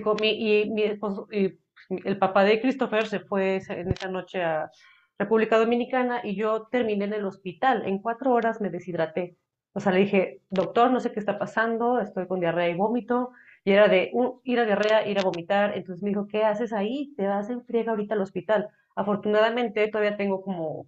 comí 0.01 0.29
y, 0.29 0.69
mi 0.69 0.83
y 1.31 1.59
el 1.89 2.17
papá 2.17 2.43
de 2.43 2.59
Christopher 2.61 3.07
se 3.07 3.19
fue 3.19 3.61
en 3.69 3.91
esa 3.91 4.09
noche 4.09 4.43
a 4.43 4.69
República 5.17 5.57
Dominicana 5.57 6.21
y 6.23 6.35
yo 6.35 6.67
terminé 6.67 7.05
en 7.05 7.13
el 7.13 7.25
hospital. 7.25 7.83
En 7.85 7.99
cuatro 7.99 8.33
horas 8.33 8.61
me 8.61 8.69
deshidraté. 8.69 9.37
O 9.73 9.79
sea, 9.79 9.91
le 9.91 9.99
dije, 9.99 10.41
doctor, 10.49 10.91
no 10.91 10.99
sé 10.99 11.11
qué 11.11 11.19
está 11.19 11.37
pasando, 11.39 11.99
estoy 11.99 12.27
con 12.27 12.39
diarrea 12.39 12.69
y 12.69 12.75
vómito. 12.75 13.31
Y 13.63 13.71
era 13.71 13.87
de 13.87 14.11
ir 14.43 14.59
a 14.59 14.65
diarrea, 14.65 15.07
ir 15.07 15.19
a 15.19 15.23
vomitar. 15.23 15.75
Entonces 15.77 16.03
me 16.03 16.09
dijo, 16.09 16.27
¿qué 16.27 16.43
haces 16.43 16.73
ahí? 16.73 17.13
Te 17.17 17.27
vas 17.27 17.49
en 17.49 17.63
friega 17.63 17.91
ahorita 17.91 18.15
al 18.15 18.21
hospital. 18.21 18.69
Afortunadamente 18.95 19.87
todavía 19.89 20.17
tengo 20.17 20.41
como, 20.41 20.87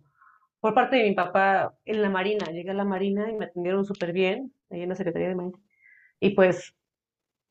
por 0.59 0.73
parte 0.73 0.97
de 0.97 1.03
mi 1.03 1.15
papá, 1.15 1.75
en 1.85 2.01
la 2.01 2.09
Marina. 2.09 2.45
Llegué 2.51 2.71
a 2.71 2.73
la 2.73 2.85
Marina 2.85 3.29
y 3.29 3.35
me 3.35 3.45
atendieron 3.45 3.85
súper 3.85 4.13
bien, 4.13 4.53
ahí 4.69 4.81
en 4.81 4.89
la 4.89 4.95
Secretaría 4.95 5.29
de 5.29 5.35
Marina. 5.35 5.57
Y 6.19 6.31
pues 6.31 6.75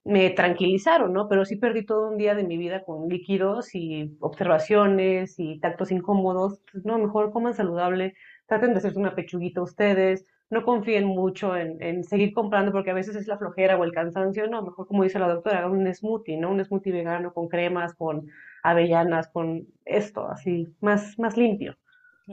me 0.08 0.30
tranquilizaron, 0.30 1.12
¿no? 1.12 1.28
Pero 1.28 1.44
sí 1.44 1.56
perdí 1.56 1.84
todo 1.84 2.08
un 2.08 2.16
día 2.16 2.34
de 2.34 2.42
mi 2.42 2.56
vida 2.56 2.82
con 2.82 3.08
líquidos 3.08 3.74
y 3.74 4.16
observaciones 4.20 5.38
y 5.38 5.60
tactos 5.60 5.92
incómodos. 5.92 6.62
Pues, 6.72 6.86
no, 6.86 6.98
mejor 6.98 7.30
coman 7.30 7.52
saludable, 7.52 8.14
traten 8.46 8.72
de 8.72 8.78
hacerse 8.78 8.98
una 8.98 9.14
pechuguita 9.14 9.60
ustedes, 9.60 10.24
no 10.48 10.64
confíen 10.64 11.04
mucho 11.04 11.54
en, 11.54 11.82
en, 11.82 12.04
seguir 12.04 12.32
comprando 12.32 12.72
porque 12.72 12.90
a 12.90 12.94
veces 12.94 13.16
es 13.16 13.26
la 13.26 13.36
flojera 13.36 13.76
o 13.76 13.84
el 13.84 13.92
cansancio, 13.92 14.48
no, 14.48 14.62
mejor 14.62 14.86
como 14.86 15.02
dice 15.02 15.18
la 15.18 15.28
doctora, 15.28 15.58
hagan 15.58 15.72
un 15.72 15.94
smoothie, 15.94 16.38
¿no? 16.38 16.52
Un 16.52 16.64
smoothie 16.64 16.92
vegano 16.92 17.34
con 17.34 17.48
cremas, 17.48 17.94
con 17.94 18.26
avellanas, 18.62 19.28
con 19.28 19.66
esto, 19.84 20.26
así, 20.26 20.66
más, 20.80 21.18
más 21.18 21.36
limpio. 21.36 21.76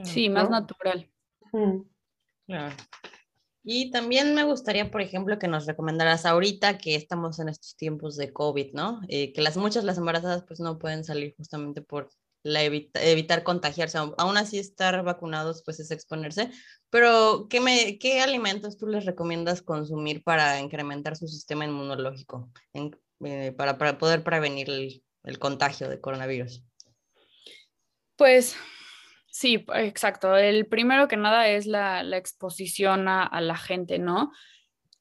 Sí, 0.02 0.30
más 0.30 0.48
natural. 0.48 1.06
Claro. 2.46 2.74
Y 3.68 3.90
también 3.90 4.32
me 4.36 4.44
gustaría, 4.44 4.92
por 4.92 5.00
ejemplo, 5.00 5.40
que 5.40 5.48
nos 5.48 5.66
recomendaras 5.66 6.24
ahorita 6.24 6.78
que 6.78 6.94
estamos 6.94 7.40
en 7.40 7.48
estos 7.48 7.74
tiempos 7.74 8.16
de 8.16 8.32
COVID, 8.32 8.72
¿no? 8.74 9.00
Eh, 9.08 9.32
que 9.32 9.42
las 9.42 9.56
muchas 9.56 9.82
las 9.82 9.98
embarazadas 9.98 10.44
pues 10.46 10.60
no 10.60 10.78
pueden 10.78 11.02
salir 11.02 11.34
justamente 11.36 11.82
por 11.82 12.08
la 12.44 12.62
evitar 12.62 13.42
contagiarse. 13.42 13.98
Aún 13.98 14.36
así 14.36 14.60
estar 14.60 15.02
vacunados 15.02 15.64
pues 15.64 15.80
es 15.80 15.90
exponerse, 15.90 16.48
pero 16.90 17.48
¿qué, 17.50 17.58
me, 17.60 17.98
¿qué 17.98 18.20
alimentos 18.20 18.78
tú 18.78 18.86
les 18.86 19.04
recomiendas 19.04 19.62
consumir 19.62 20.22
para 20.22 20.60
incrementar 20.60 21.16
su 21.16 21.26
sistema 21.26 21.64
inmunológico, 21.64 22.48
eh, 22.72 23.50
para, 23.50 23.78
para, 23.78 23.98
poder 23.98 24.22
prevenir 24.22 24.70
el, 24.70 25.02
el, 25.24 25.40
contagio 25.40 25.88
de 25.88 26.00
coronavirus? 26.00 26.62
Pues 28.14 28.54
sí, 29.36 29.66
exacto. 29.74 30.34
El 30.36 30.66
primero 30.66 31.08
que 31.08 31.16
nada 31.16 31.48
es 31.48 31.66
la, 31.66 32.02
la 32.02 32.16
exposición 32.16 33.06
a, 33.06 33.22
a 33.22 33.40
la 33.40 33.56
gente, 33.56 33.98
¿no? 33.98 34.32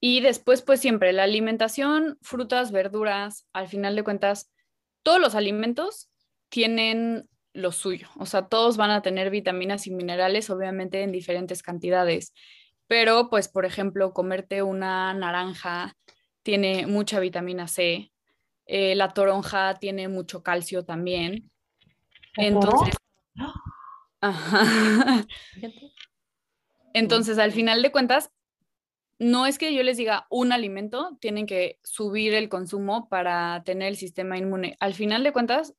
Y 0.02 0.20
después, 0.20 0.62
pues 0.62 0.82
siempre 0.82 1.14
la 1.14 1.24
alimentación, 1.24 2.18
frutas, 2.22 2.72
verduras, 2.72 3.48
al 3.54 3.70
final 3.70 3.96
de 3.96 4.04
cuentas, 4.04 4.52
todos 5.04 5.22
los 5.22 5.36
alimentos 5.36 6.10
tienen 6.50 7.30
lo 7.54 7.72
suyo. 7.72 8.10
O 8.18 8.26
sea, 8.26 8.48
todos 8.48 8.76
van 8.76 8.92
a 8.92 9.02
tener 9.02 9.30
vitaminas 9.30 9.88
y 9.88 9.92
minerales, 9.92 10.50
obviamente 10.50 11.02
en 11.02 11.14
diferentes 11.14 11.64
cantidades. 11.64 12.34
Pero, 12.88 13.30
pues, 13.30 13.48
por 13.48 13.66
ejemplo, 13.66 14.14
comerte 14.14 14.62
una 14.62 15.14
naranja 15.14 15.96
tiene 16.44 16.86
mucha 16.88 17.22
vitamina 17.22 17.70
C. 17.70 18.12
Eh, 18.66 18.96
la 18.96 19.14
toronja 19.14 19.76
tiene 19.76 20.10
mucho 20.10 20.44
calcio 20.44 20.84
también. 20.84 21.50
Entonces, 22.36 22.96
Entonces, 26.94 27.38
al 27.40 27.52
final 27.52 27.82
de 27.82 27.92
cuentas, 27.92 28.32
no 29.20 29.46
es 29.46 29.58
que 29.58 29.74
yo 29.74 29.84
les 29.84 29.98
diga 29.98 30.28
un 30.30 30.52
alimento, 30.52 31.18
tienen 31.20 31.46
que 31.46 31.80
subir 31.84 32.34
el 32.34 32.50
consumo 32.50 33.08
para 33.10 33.64
tener 33.64 33.90
el 33.90 33.98
sistema 33.98 34.38
inmune. 34.38 34.76
Al 34.80 34.94
final 34.94 35.24
de 35.24 35.32
cuentas, 35.32 35.74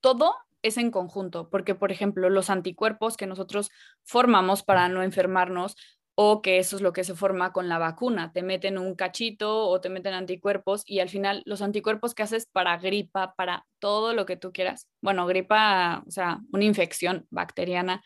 todo 0.00 0.34
es 0.62 0.76
en 0.76 0.90
conjunto, 0.90 1.48
porque 1.48 1.74
por 1.74 1.92
ejemplo 1.92 2.28
los 2.28 2.50
anticuerpos 2.50 3.16
que 3.16 3.26
nosotros 3.26 3.70
formamos 4.04 4.62
para 4.62 4.88
no 4.88 5.02
enfermarnos 5.02 5.76
o 6.18 6.40
que 6.40 6.58
eso 6.58 6.76
es 6.76 6.82
lo 6.82 6.94
que 6.94 7.04
se 7.04 7.14
forma 7.14 7.52
con 7.52 7.68
la 7.68 7.78
vacuna, 7.78 8.32
te 8.32 8.42
meten 8.42 8.78
un 8.78 8.94
cachito 8.94 9.68
o 9.68 9.80
te 9.82 9.90
meten 9.90 10.14
anticuerpos 10.14 10.82
y 10.86 11.00
al 11.00 11.10
final 11.10 11.42
los 11.44 11.60
anticuerpos 11.60 12.14
que 12.14 12.22
haces 12.22 12.46
para 12.46 12.78
gripa, 12.78 13.34
para 13.34 13.66
todo 13.78 14.14
lo 14.14 14.24
que 14.24 14.38
tú 14.38 14.50
quieras, 14.50 14.88
bueno, 15.02 15.26
gripa, 15.26 16.02
o 16.06 16.10
sea, 16.10 16.40
una 16.52 16.64
infección 16.64 17.26
bacteriana, 17.28 18.02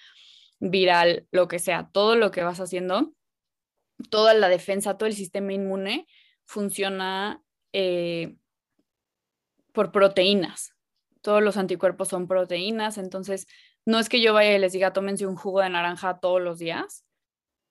viral, 0.59 1.29
lo 1.31 1.47
que 1.47 1.61
sea, 1.61 1.89
todo 1.93 2.17
lo 2.17 2.33
que 2.33 2.43
vas 2.43 2.59
haciendo, 2.59 3.13
toda 4.11 4.35
la 4.35 4.49
defensa, 4.49 4.99
todo 4.99 5.07
el 5.07 5.15
sistema 5.15 5.53
inmune 5.53 6.09
funciona 6.45 7.41
eh, 7.73 8.35
por 9.73 9.93
proteínas, 9.93 10.75
todos 11.23 11.45
los 11.45 11.57
anticuerpos 11.57 12.09
son 12.09 12.27
proteínas, 12.27 12.99
entonces 12.99 13.47
no 13.87 14.01
es 14.01 14.09
que 14.09 14.21
yo 14.21 14.35
vaya 14.35 14.57
y 14.57 14.59
les 14.59 14.73
diga 14.73 14.93
tómense 14.93 15.29
un 15.29 15.37
jugo 15.37 15.61
de 15.61 15.71
naranja 15.71 16.19
todos 16.19 16.41
los 16.43 16.59
días, 16.59 17.05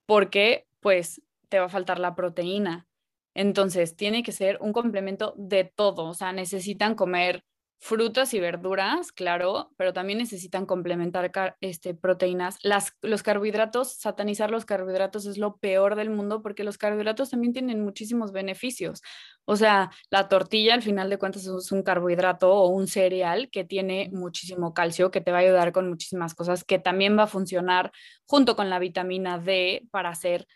porque 0.10 0.66
pues 0.80 1.22
te 1.50 1.60
va 1.60 1.66
a 1.66 1.70
faltar 1.70 2.00
la 2.00 2.16
proteína. 2.16 2.88
Entonces 3.36 3.96
tiene 3.96 4.24
que 4.24 4.32
ser 4.32 4.58
un 4.60 4.74
complemento 4.74 5.36
de 5.38 5.66
todo, 5.66 6.06
o 6.06 6.16
sea, 6.16 6.34
necesitan 6.34 6.96
comer 6.96 7.44
frutas 7.82 8.34
y 8.34 8.42
verduras, 8.42 9.14
claro, 9.14 9.72
pero 9.78 9.94
también 9.94 10.20
necesitan 10.20 10.66
complementar 10.66 11.32
este, 11.62 11.94
proteínas. 11.94 12.58
Las, 12.62 12.94
los 13.02 13.24
carbohidratos, 13.24 13.94
satanizar 13.94 14.52
los 14.52 14.66
carbohidratos 14.66 15.26
es 15.26 15.38
lo 15.38 15.58
peor 15.58 15.96
del 15.96 16.10
mundo 16.10 16.42
porque 16.42 16.66
los 16.66 16.78
carbohidratos 16.78 17.30
también 17.30 17.54
tienen 17.54 17.82
muchísimos 17.82 18.34
beneficios. 18.34 19.02
O 19.46 19.56
sea, 19.56 19.92
la 20.10 20.28
tortilla 20.28 20.74
al 20.74 20.82
final 20.82 21.10
de 21.10 21.18
cuentas 21.18 21.46
es 21.46 21.72
un 21.72 21.82
carbohidrato 21.82 22.54
o 22.54 22.68
un 22.68 22.88
cereal 22.88 23.50
que 23.50 23.64
tiene 23.64 24.10
muchísimo 24.12 24.74
calcio, 24.74 25.10
que 25.10 25.22
te 25.22 25.32
va 25.32 25.38
a 25.38 25.42
ayudar 25.42 25.72
con 25.72 25.88
muchísimas 25.88 26.36
cosas, 26.36 26.66
que 26.66 26.80
también 26.80 27.18
va 27.18 27.24
a 27.24 27.28
funcionar 27.28 27.94
junto 28.26 28.58
con 28.58 28.70
la 28.70 28.80
vitamina 28.80 29.40
D 29.40 29.88
para 29.90 30.10
hacer 30.10 30.48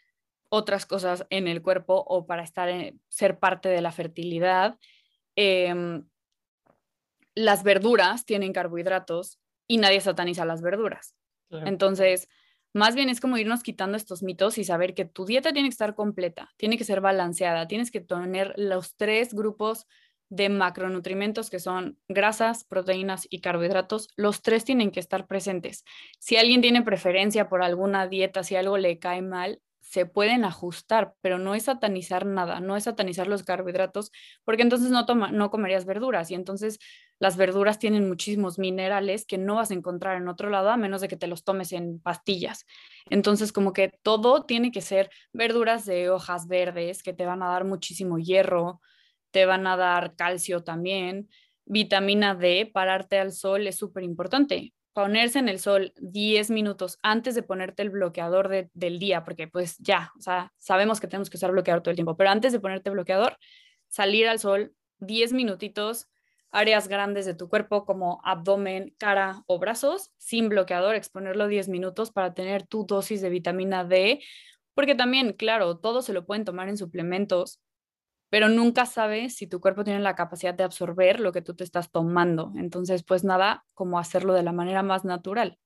otras 0.49 0.85
cosas 0.85 1.25
en 1.29 1.47
el 1.47 1.61
cuerpo 1.61 2.03
o 2.05 2.25
para 2.27 2.43
estar 2.43 2.69
ser 3.07 3.39
parte 3.39 3.69
de 3.69 3.81
la 3.81 3.93
fertilidad. 3.93 4.77
Em, 5.35 6.05
las 7.35 7.63
verduras 7.63 8.25
tienen 8.25 8.53
carbohidratos 8.53 9.39
y 9.67 9.77
nadie 9.77 10.01
sataniza 10.01 10.45
las 10.45 10.61
verduras. 10.61 11.15
Entonces, 11.49 12.27
más 12.73 12.95
bien 12.95 13.09
es 13.09 13.19
como 13.19 13.37
irnos 13.37 13.61
quitando 13.61 13.95
estos 13.95 14.23
mitos 14.23 14.57
y 14.57 14.63
saber 14.63 14.95
que 14.95 15.05
tu 15.05 15.25
dieta 15.25 15.53
tiene 15.53 15.69
que 15.69 15.73
estar 15.73 15.93
completa, 15.93 16.49
tiene 16.57 16.77
que 16.77 16.83
ser 16.83 17.01
balanceada, 17.01 17.67
tienes 17.67 17.91
que 17.91 18.01
tener 18.01 18.53
los 18.57 18.95
tres 18.95 19.33
grupos 19.33 19.85
de 20.29 20.49
macronutrientes 20.49 21.51
que 21.51 21.59
son 21.59 21.99
grasas, 22.07 22.63
proteínas 22.63 23.27
y 23.29 23.41
carbohidratos, 23.41 24.09
los 24.15 24.41
tres 24.41 24.65
tienen 24.65 24.89
que 24.89 24.99
estar 24.99 25.27
presentes. 25.27 25.83
Si 26.17 26.37
alguien 26.37 26.61
tiene 26.61 26.81
preferencia 26.81 27.47
por 27.47 27.61
alguna 27.61 28.07
dieta, 28.07 28.43
si 28.43 28.55
algo 28.55 28.79
le 28.79 28.97
cae 28.97 29.21
mal, 29.21 29.61
se 29.81 30.07
pueden 30.07 30.43
ajustar, 30.43 31.13
pero 31.21 31.37
no 31.37 31.53
es 31.53 31.65
satanizar 31.65 32.25
nada, 32.25 32.59
no 32.61 32.75
es 32.75 32.85
satanizar 32.85 33.27
los 33.27 33.43
carbohidratos, 33.43 34.11
porque 34.43 34.63
entonces 34.63 34.89
no, 34.89 35.05
toma, 35.05 35.31
no 35.31 35.51
comerías 35.51 35.85
verduras 35.85 36.31
y 36.31 36.33
entonces 36.33 36.79
las 37.23 37.37
verduras 37.37 37.79
tienen 37.79 38.05
muchísimos 38.05 38.59
minerales 38.59 39.25
que 39.25 39.37
no 39.37 39.55
vas 39.55 39.71
a 39.71 39.75
encontrar 39.75 40.17
en 40.17 40.27
otro 40.27 40.49
lado 40.49 40.69
a 40.69 40.75
menos 40.75 40.99
de 40.99 41.07
que 41.07 41.15
te 41.15 41.27
los 41.27 41.45
tomes 41.45 41.71
en 41.71 42.01
pastillas. 42.01 42.65
Entonces 43.09 43.53
como 43.53 43.71
que 43.71 43.93
todo 44.03 44.43
tiene 44.43 44.73
que 44.73 44.81
ser 44.81 45.09
verduras 45.31 45.85
de 45.85 46.09
hojas 46.09 46.49
verdes 46.49 47.01
que 47.01 47.13
te 47.13 47.25
van 47.25 47.41
a 47.41 47.47
dar 47.47 47.63
muchísimo 47.63 48.17
hierro, 48.19 48.81
te 49.31 49.45
van 49.45 49.65
a 49.67 49.77
dar 49.77 50.17
calcio 50.17 50.65
también, 50.65 51.29
vitamina 51.63 52.35
D, 52.35 52.69
pararte 52.73 53.19
al 53.19 53.31
sol 53.31 53.67
es 53.67 53.77
súper 53.77 54.03
importante 54.03 54.73
ponerse 54.91 55.39
en 55.39 55.47
el 55.47 55.59
sol 55.59 55.93
10 56.01 56.51
minutos 56.51 56.99
antes 57.03 57.35
de 57.35 57.41
ponerte 57.41 57.83
el 57.83 57.89
bloqueador 57.89 58.69
del 58.73 58.99
día, 58.99 59.23
porque 59.23 59.47
pues 59.47 59.77
ya, 59.77 60.11
o 60.19 60.21
sea, 60.21 60.51
sabemos 60.57 60.99
que 60.99 61.07
tenemos 61.07 61.29
que 61.29 61.37
usar 61.37 61.53
bloqueador 61.53 61.81
todo 61.81 61.91
el 61.91 61.95
tiempo, 61.95 62.17
pero 62.17 62.31
antes 62.31 62.51
de 62.51 62.59
ponerte 62.59 62.89
bloqueador, 62.89 63.37
salir 63.87 64.27
al 64.27 64.39
sol 64.39 64.75
10 64.99 65.31
minutitos, 65.31 66.09
áreas 66.53 66.87
grandes 66.87 67.25
de 67.25 67.33
tu 67.33 67.49
cuerpo 67.49 67.83
como 67.83 68.21
abdomen, 68.23 68.95
cara 68.97 69.43
o 69.47 69.59
brazos, 69.59 70.11
sin 70.17 70.49
bloqueador, 70.49 70.95
exponerlo 70.95 71.47
10 71.47 71.67
minutos 71.67 72.11
para 72.11 72.33
tener 72.33 72.65
tu 72.65 72.85
dosis 72.85 73.21
de 73.21 73.29
vitamina 73.29 73.83
D, 73.83 74.21
porque 74.75 74.95
también, 74.95 75.33
claro, 75.33 75.77
todo 75.79 76.01
se 76.01 76.13
lo 76.13 76.25
pueden 76.25 76.45
tomar 76.45 76.69
en 76.69 76.77
suplementos, 76.77 77.59
pero 78.29 78.49
nunca 78.49 78.85
sabes 78.85 79.35
si 79.35 79.47
tu 79.47 79.59
cuerpo 79.59 79.83
tiene 79.83 79.99
la 79.99 80.15
capacidad 80.15 80.53
de 80.53 80.63
absorber 80.63 81.19
lo 81.19 81.31
que 81.31 81.41
tú 81.41 81.55
te 81.55 81.63
estás 81.63 81.91
tomando. 81.91 82.51
Entonces, 82.55 83.03
pues 83.03 83.23
nada, 83.23 83.65
como 83.73 83.99
hacerlo 83.99 84.33
de 84.33 84.43
la 84.43 84.51
manera 84.51 84.83
más 84.83 85.05
natural. 85.05 85.59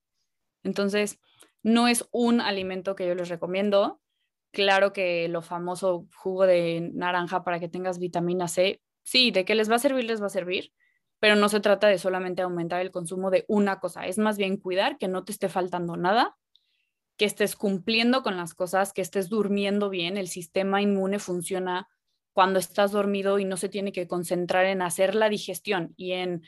Entonces, 0.64 1.20
no 1.64 1.88
es 1.88 2.08
un 2.12 2.42
alimento 2.42 2.96
que 2.96 3.08
yo 3.08 3.16
les 3.16 3.30
recomiendo. 3.30 4.02
Claro 4.52 4.94
que 4.94 5.28
lo 5.28 5.42
famoso 5.42 6.08
jugo 6.16 6.46
de 6.46 6.90
naranja 6.94 7.44
para 7.44 7.60
que 7.60 7.70
tengas 7.70 8.00
vitamina 8.00 8.48
C, 8.48 8.82
sí, 9.08 9.32
de 9.32 9.46
que 9.46 9.56
les 9.56 9.72
va 9.72 9.76
a 9.76 9.80
servir, 9.80 10.04
les 10.04 10.22
va 10.22 10.26
a 10.26 10.30
servir, 10.30 10.74
pero 11.20 11.38
no 11.38 11.48
se 11.48 11.62
trata 11.62 11.88
de 11.88 11.98
solamente 11.98 12.42
aumentar 12.42 12.82
el 12.82 12.92
consumo 12.92 13.32
de 13.32 13.46
una 13.48 13.80
cosa, 13.80 14.06
es 14.06 14.18
más 14.18 14.38
bien 14.38 14.58
cuidar 14.58 14.98
que 14.98 15.08
no 15.08 15.24
te 15.24 15.32
esté 15.32 15.48
faltando 15.48 15.96
nada, 15.96 16.36
que 17.16 17.24
estés 17.24 17.56
cumpliendo 17.56 18.22
con 18.22 18.36
las 18.36 18.54
cosas, 18.54 18.92
que 18.92 19.02
estés 19.02 19.30
durmiendo 19.30 19.90
bien, 19.90 20.18
el 20.18 20.28
sistema 20.28 20.82
inmune 20.82 21.20
funciona 21.20 21.88
cuando 22.34 22.60
estás 22.60 22.92
dormido 22.92 23.40
y 23.40 23.46
no 23.46 23.56
se 23.56 23.70
tiene 23.70 23.94
que 23.94 24.10
concentrar 24.10 24.66
en 24.66 24.82
hacer 24.82 25.16
la 25.16 25.30
digestión 25.30 25.94
y 25.96 26.12
en 26.12 26.44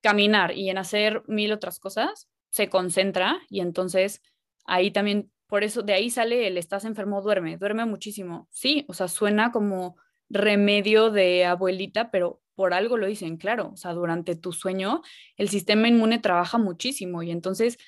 caminar 0.00 0.50
y 0.52 0.68
en 0.68 0.78
hacer 0.78 1.22
mil 1.28 1.52
otras 1.52 1.78
cosas, 1.78 2.28
se 2.50 2.68
concentra 2.68 3.40
y 3.48 3.60
entonces 3.60 4.20
ahí 4.64 4.90
también, 4.90 5.30
por 5.46 5.62
eso 5.62 5.82
de 5.82 5.92
ahí 5.92 6.10
sale 6.10 6.48
el 6.48 6.58
estás 6.58 6.84
enfermo, 6.84 7.22
duerme, 7.22 7.56
duerme 7.56 7.86
muchísimo. 7.86 8.48
Sí, 8.50 8.84
o 8.88 8.94
sea, 8.94 9.06
suena 9.06 9.52
como 9.52 9.96
remedio 10.30 11.10
de 11.10 11.44
abuelita, 11.44 12.10
pero 12.10 12.40
por 12.54 12.72
algo 12.74 12.96
lo 12.96 13.06
dicen, 13.06 13.36
claro, 13.36 13.70
o 13.72 13.76
sea, 13.76 13.92
durante 13.92 14.36
tu 14.36 14.52
sueño 14.52 15.02
el 15.36 15.48
sistema 15.48 15.88
inmune 15.88 16.18
trabaja 16.18 16.58
muchísimo 16.58 17.22
y 17.22 17.30
entonces 17.30 17.78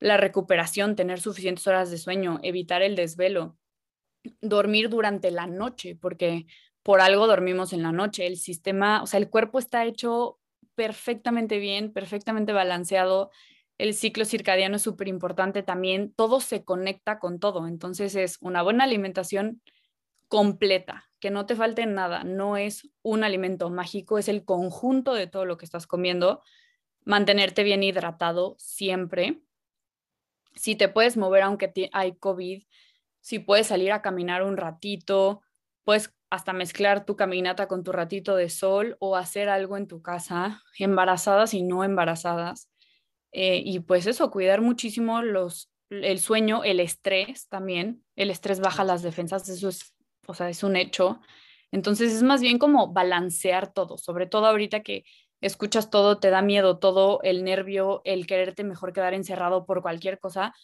la 0.00 0.16
recuperación, 0.16 0.96
tener 0.96 1.20
suficientes 1.20 1.66
horas 1.66 1.90
de 1.90 1.98
sueño, 1.98 2.40
evitar 2.42 2.82
el 2.82 2.96
desvelo, 2.96 3.56
dormir 4.40 4.88
durante 4.88 5.30
la 5.30 5.46
noche, 5.46 5.96
porque 5.96 6.46
por 6.82 7.00
algo 7.00 7.26
dormimos 7.26 7.72
en 7.72 7.82
la 7.82 7.92
noche. 7.92 8.26
El 8.26 8.36
sistema, 8.36 9.02
o 9.02 9.06
sea, 9.06 9.18
el 9.18 9.30
cuerpo 9.30 9.58
está 9.58 9.84
hecho 9.86 10.38
perfectamente 10.74 11.58
bien, 11.58 11.92
perfectamente 11.92 12.52
balanceado. 12.52 13.30
El 13.78 13.94
ciclo 13.94 14.24
circadiano 14.24 14.76
es 14.76 14.82
súper 14.82 15.08
importante 15.08 15.62
también. 15.62 16.12
Todo 16.14 16.40
se 16.40 16.64
conecta 16.64 17.18
con 17.18 17.40
todo. 17.40 17.66
Entonces 17.66 18.14
es 18.14 18.38
una 18.40 18.62
buena 18.62 18.84
alimentación 18.84 19.62
completa, 20.34 21.08
que 21.20 21.30
no 21.30 21.46
te 21.46 21.54
falte 21.54 21.86
nada. 21.86 22.24
No 22.24 22.56
es 22.56 22.90
un 23.02 23.22
alimento 23.22 23.70
mágico, 23.70 24.18
es 24.18 24.26
el 24.26 24.44
conjunto 24.44 25.14
de 25.14 25.28
todo 25.28 25.44
lo 25.44 25.56
que 25.56 25.64
estás 25.64 25.86
comiendo. 25.86 26.42
Mantenerte 27.04 27.62
bien 27.62 27.84
hidratado 27.84 28.56
siempre. 28.58 29.44
Si 30.56 30.74
te 30.74 30.88
puedes 30.88 31.16
mover 31.16 31.44
aunque 31.44 31.88
hay 31.92 32.16
COVID, 32.16 32.64
si 33.20 33.38
puedes 33.38 33.68
salir 33.68 33.92
a 33.92 34.02
caminar 34.02 34.42
un 34.42 34.56
ratito, 34.56 35.40
puedes 35.84 36.12
hasta 36.30 36.52
mezclar 36.52 37.04
tu 37.04 37.14
caminata 37.14 37.68
con 37.68 37.84
tu 37.84 37.92
ratito 37.92 38.34
de 38.34 38.48
sol 38.48 38.96
o 38.98 39.14
hacer 39.14 39.48
algo 39.48 39.76
en 39.76 39.86
tu 39.86 40.02
casa, 40.02 40.64
embarazadas 40.80 41.54
y 41.54 41.62
no 41.62 41.84
embarazadas. 41.84 42.68
Eh, 43.30 43.62
y 43.64 43.78
pues 43.78 44.08
eso, 44.08 44.32
cuidar 44.32 44.62
muchísimo 44.62 45.22
los, 45.22 45.70
el 45.90 46.18
sueño, 46.18 46.64
el 46.64 46.80
estrés 46.80 47.46
también. 47.48 48.04
El 48.16 48.32
estrés 48.32 48.58
baja 48.58 48.82
las 48.82 49.04
defensas, 49.04 49.48
eso 49.48 49.68
es, 49.68 49.93
o 50.26 50.34
sea, 50.34 50.48
es 50.48 50.62
un 50.62 50.76
hecho. 50.76 51.20
Entonces 51.72 52.12
es 52.12 52.22
más 52.22 52.40
bien 52.40 52.58
como 52.58 52.92
balancear 52.92 53.72
todo, 53.72 53.98
sobre 53.98 54.26
todo 54.26 54.46
ahorita 54.46 54.82
que 54.82 55.04
escuchas 55.40 55.90
todo, 55.90 56.18
te 56.18 56.30
da 56.30 56.42
miedo 56.42 56.78
todo, 56.78 57.20
el 57.22 57.44
nervio, 57.44 58.00
el 58.04 58.26
quererte 58.26 58.64
mejor 58.64 58.92
quedar 58.92 59.14
encerrado 59.14 59.66
por 59.66 59.82
cualquier 59.82 60.18
cosa. 60.18 60.54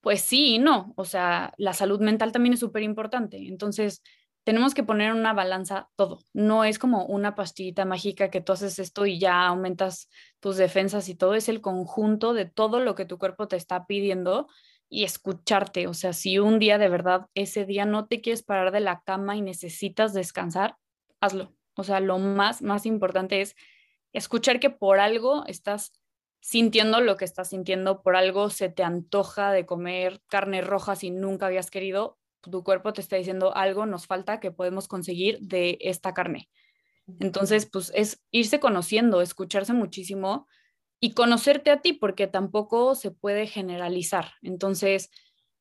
Pues 0.00 0.22
sí 0.22 0.56
y 0.56 0.58
no, 0.58 0.94
o 0.96 1.04
sea, 1.04 1.54
la 1.58 1.72
salud 1.72 2.00
mental 2.00 2.32
también 2.32 2.54
es 2.54 2.60
súper 2.60 2.82
importante. 2.82 3.38
Entonces, 3.38 4.02
tenemos 4.44 4.74
que 4.74 4.82
poner 4.82 5.12
una 5.12 5.32
balanza 5.32 5.88
todo. 5.96 6.20
No 6.32 6.64
es 6.64 6.78
como 6.78 7.06
una 7.06 7.34
pastillita 7.34 7.84
mágica 7.84 8.30
que 8.30 8.40
tú 8.40 8.52
haces 8.52 8.78
esto 8.78 9.06
y 9.06 9.18
ya 9.18 9.46
aumentas 9.46 10.08
tus 10.40 10.56
defensas 10.56 11.08
y 11.08 11.14
todo. 11.14 11.34
Es 11.34 11.48
el 11.48 11.60
conjunto 11.60 12.34
de 12.34 12.46
todo 12.46 12.80
lo 12.80 12.94
que 12.94 13.04
tu 13.04 13.18
cuerpo 13.18 13.48
te 13.48 13.56
está 13.56 13.86
pidiendo 13.86 14.48
y 14.92 15.04
escucharte. 15.04 15.88
O 15.88 15.94
sea, 15.94 16.12
si 16.12 16.38
un 16.38 16.58
día 16.58 16.76
de 16.76 16.90
verdad 16.90 17.26
ese 17.34 17.64
día 17.64 17.86
no 17.86 18.06
te 18.06 18.20
quieres 18.20 18.42
parar 18.42 18.72
de 18.72 18.80
la 18.80 19.02
cama 19.02 19.36
y 19.36 19.40
necesitas 19.40 20.12
descansar, 20.12 20.76
hazlo. 21.18 21.54
O 21.74 21.82
sea, 21.82 21.98
lo 21.98 22.18
más, 22.18 22.60
más 22.60 22.84
importante 22.84 23.40
es 23.40 23.56
escuchar 24.12 24.60
que 24.60 24.68
por 24.68 25.00
algo 25.00 25.46
estás 25.46 25.92
sintiendo 26.40 27.00
lo 27.00 27.16
que 27.16 27.24
estás 27.24 27.48
sintiendo, 27.48 28.02
por 28.02 28.16
algo 28.16 28.50
se 28.50 28.68
te 28.68 28.82
antoja 28.82 29.50
de 29.52 29.64
comer 29.64 30.20
carne 30.26 30.60
roja 30.60 30.94
si 30.94 31.10
nunca 31.10 31.46
habías 31.46 31.70
querido, 31.70 32.18
tu 32.42 32.62
cuerpo 32.62 32.92
te 32.92 33.00
está 33.00 33.16
diciendo 33.16 33.56
algo 33.56 33.86
nos 33.86 34.06
falta 34.06 34.40
que 34.40 34.50
podemos 34.50 34.88
conseguir 34.88 35.38
de 35.40 35.78
esta 35.80 36.12
carne. 36.12 36.50
Entonces, 37.18 37.64
pues 37.64 37.90
es 37.94 38.22
irse 38.30 38.60
conociendo, 38.60 39.22
escucharse 39.22 39.72
muchísimo 39.72 40.46
y 41.04 41.14
conocerte 41.14 41.72
a 41.72 41.80
ti, 41.80 41.94
porque 41.94 42.28
tampoco 42.28 42.94
se 42.94 43.10
puede 43.10 43.48
generalizar. 43.48 44.34
Entonces, 44.40 45.10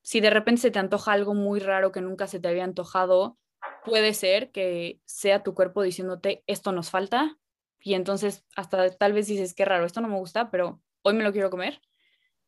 si 0.04 0.20
de 0.20 0.30
repente 0.30 0.62
se 0.62 0.70
te 0.70 0.78
antoja 0.78 1.14
algo 1.14 1.34
muy 1.34 1.60
raro 1.60 1.92
que 1.92 2.00
nunca 2.00 2.28
se 2.28 2.40
te 2.40 2.48
había 2.48 2.64
antojado, 2.64 3.40
puede 3.84 4.14
ser 4.14 4.52
que 4.52 5.00
sea 5.06 5.42
tu 5.42 5.56
cuerpo 5.56 5.82
diciéndote, 5.82 6.44
esto 6.46 6.72
nos 6.72 6.92
falta, 6.92 7.40
y 7.80 7.96
entonces 7.96 8.46
hasta 8.56 8.92
tal 8.92 9.14
vez 9.14 9.26
dices, 9.26 9.56
qué 9.56 9.66
raro, 9.66 9.88
esto 9.88 10.00
no 10.00 10.10
me 10.10 10.20
gusta, 10.20 10.52
pero 10.52 10.80
hoy 11.02 11.16
me 11.16 11.24
lo 11.24 11.32
quiero 11.32 11.50
comer. 11.50 11.82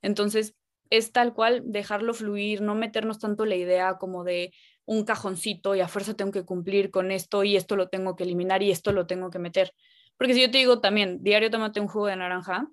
Entonces, 0.03 0.55
es 0.91 1.11
tal 1.11 1.33
cual 1.33 1.63
dejarlo 1.65 2.13
fluir, 2.13 2.61
no 2.61 2.75
meternos 2.75 3.17
tanto 3.17 3.47
la 3.47 3.55
idea 3.55 3.97
como 3.97 4.23
de 4.23 4.53
un 4.85 5.03
cajoncito 5.03 5.73
y 5.73 5.79
a 5.79 5.87
fuerza 5.87 6.13
tengo 6.13 6.31
que 6.31 6.45
cumplir 6.45 6.91
con 6.91 7.09
esto 7.09 7.43
y 7.43 7.55
esto 7.55 7.75
lo 7.75 7.89
tengo 7.89 8.15
que 8.15 8.25
eliminar 8.25 8.61
y 8.61 8.69
esto 8.69 8.91
lo 8.91 9.07
tengo 9.07 9.31
que 9.31 9.39
meter. 9.39 9.73
Porque 10.15 10.35
si 10.35 10.41
yo 10.41 10.51
te 10.51 10.59
digo 10.59 10.79
también, 10.79 11.23
diario 11.23 11.49
tómate 11.49 11.79
un 11.79 11.87
jugo 11.87 12.05
de 12.05 12.17
naranja, 12.17 12.69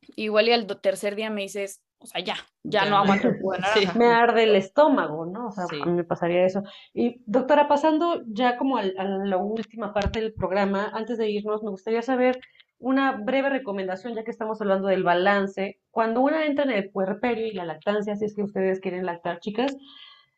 igual 0.00 0.48
y 0.48 0.52
al 0.52 0.66
tercer 0.80 1.16
día 1.16 1.30
me 1.30 1.42
dices, 1.42 1.82
o 1.98 2.06
sea, 2.06 2.22
ya, 2.22 2.36
ya, 2.62 2.88
no 2.88 2.96
aguanto 2.98 3.28
el 3.28 3.38
jugo 3.38 3.52
de 3.52 3.60
naranja. 3.60 3.98
Me 3.98 4.06
arde 4.06 4.44
el 4.44 4.56
estómago, 4.56 5.26
¿no? 5.26 5.48
O 5.48 5.50
sea, 5.52 5.64
a 5.64 5.86
mí 5.86 5.92
me 5.92 6.04
pasaría 6.04 6.44
eso. 6.44 6.62
Y 6.92 7.22
doctora, 7.26 7.68
pasando 7.68 8.22
ya 8.26 8.56
como 8.56 8.76
a 8.76 8.82
la 8.84 9.36
última 9.36 9.92
parte 9.92 10.20
del 10.20 10.32
programa, 10.32 10.90
antes 10.92 11.18
de 11.18 11.30
irnos, 11.30 11.62
me 11.62 11.70
gustaría 11.70 12.02
saber 12.02 12.40
una 12.78 13.12
breve 13.12 13.48
recomendación, 13.48 14.14
ya 14.14 14.24
que 14.24 14.30
estamos 14.30 14.60
hablando 14.60 14.88
del 14.88 15.02
balance. 15.02 15.80
Cuando 15.90 16.20
una 16.20 16.44
entra 16.44 16.64
en 16.64 16.72
el 16.72 16.90
puerperio 16.90 17.46
y 17.46 17.52
la 17.52 17.64
lactancia, 17.64 18.16
si 18.16 18.26
es 18.26 18.34
que 18.34 18.42
ustedes 18.42 18.80
quieren 18.80 19.06
lactar, 19.06 19.40
chicas, 19.40 19.76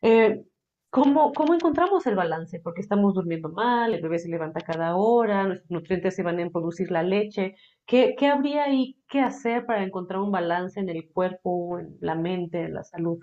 eh, 0.01 0.43
¿cómo, 0.89 1.33
¿cómo 1.33 1.53
encontramos 1.53 2.07
el 2.07 2.15
balance? 2.15 2.61
Porque 2.61 2.81
estamos 2.81 3.13
durmiendo 3.13 3.49
mal, 3.49 3.93
el 3.93 4.01
bebé 4.01 4.19
se 4.19 4.29
levanta 4.29 4.61
cada 4.61 4.95
hora, 4.95 5.45
nuestros 5.45 5.69
nutrientes 5.69 6.15
se 6.15 6.23
van 6.23 6.39
a 6.39 6.49
producir 6.49 6.91
la 6.91 7.03
leche. 7.03 7.55
¿Qué, 7.89 8.15
habría 8.31 8.65
ahí 8.65 8.95
que 9.09 9.19
hacer 9.19 9.65
para 9.65 9.83
encontrar 9.83 10.19
un 10.19 10.31
balance 10.31 10.79
en 10.79 10.89
el 10.89 11.09
cuerpo, 11.09 11.79
en 11.79 11.97
la 12.01 12.13
mente, 12.13 12.61
en 12.61 12.75
la 12.75 12.83
salud? 12.83 13.17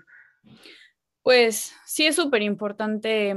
Pues 1.23 1.73
sí 1.85 2.05
es 2.05 2.17
súper 2.17 2.41
importante. 2.41 3.33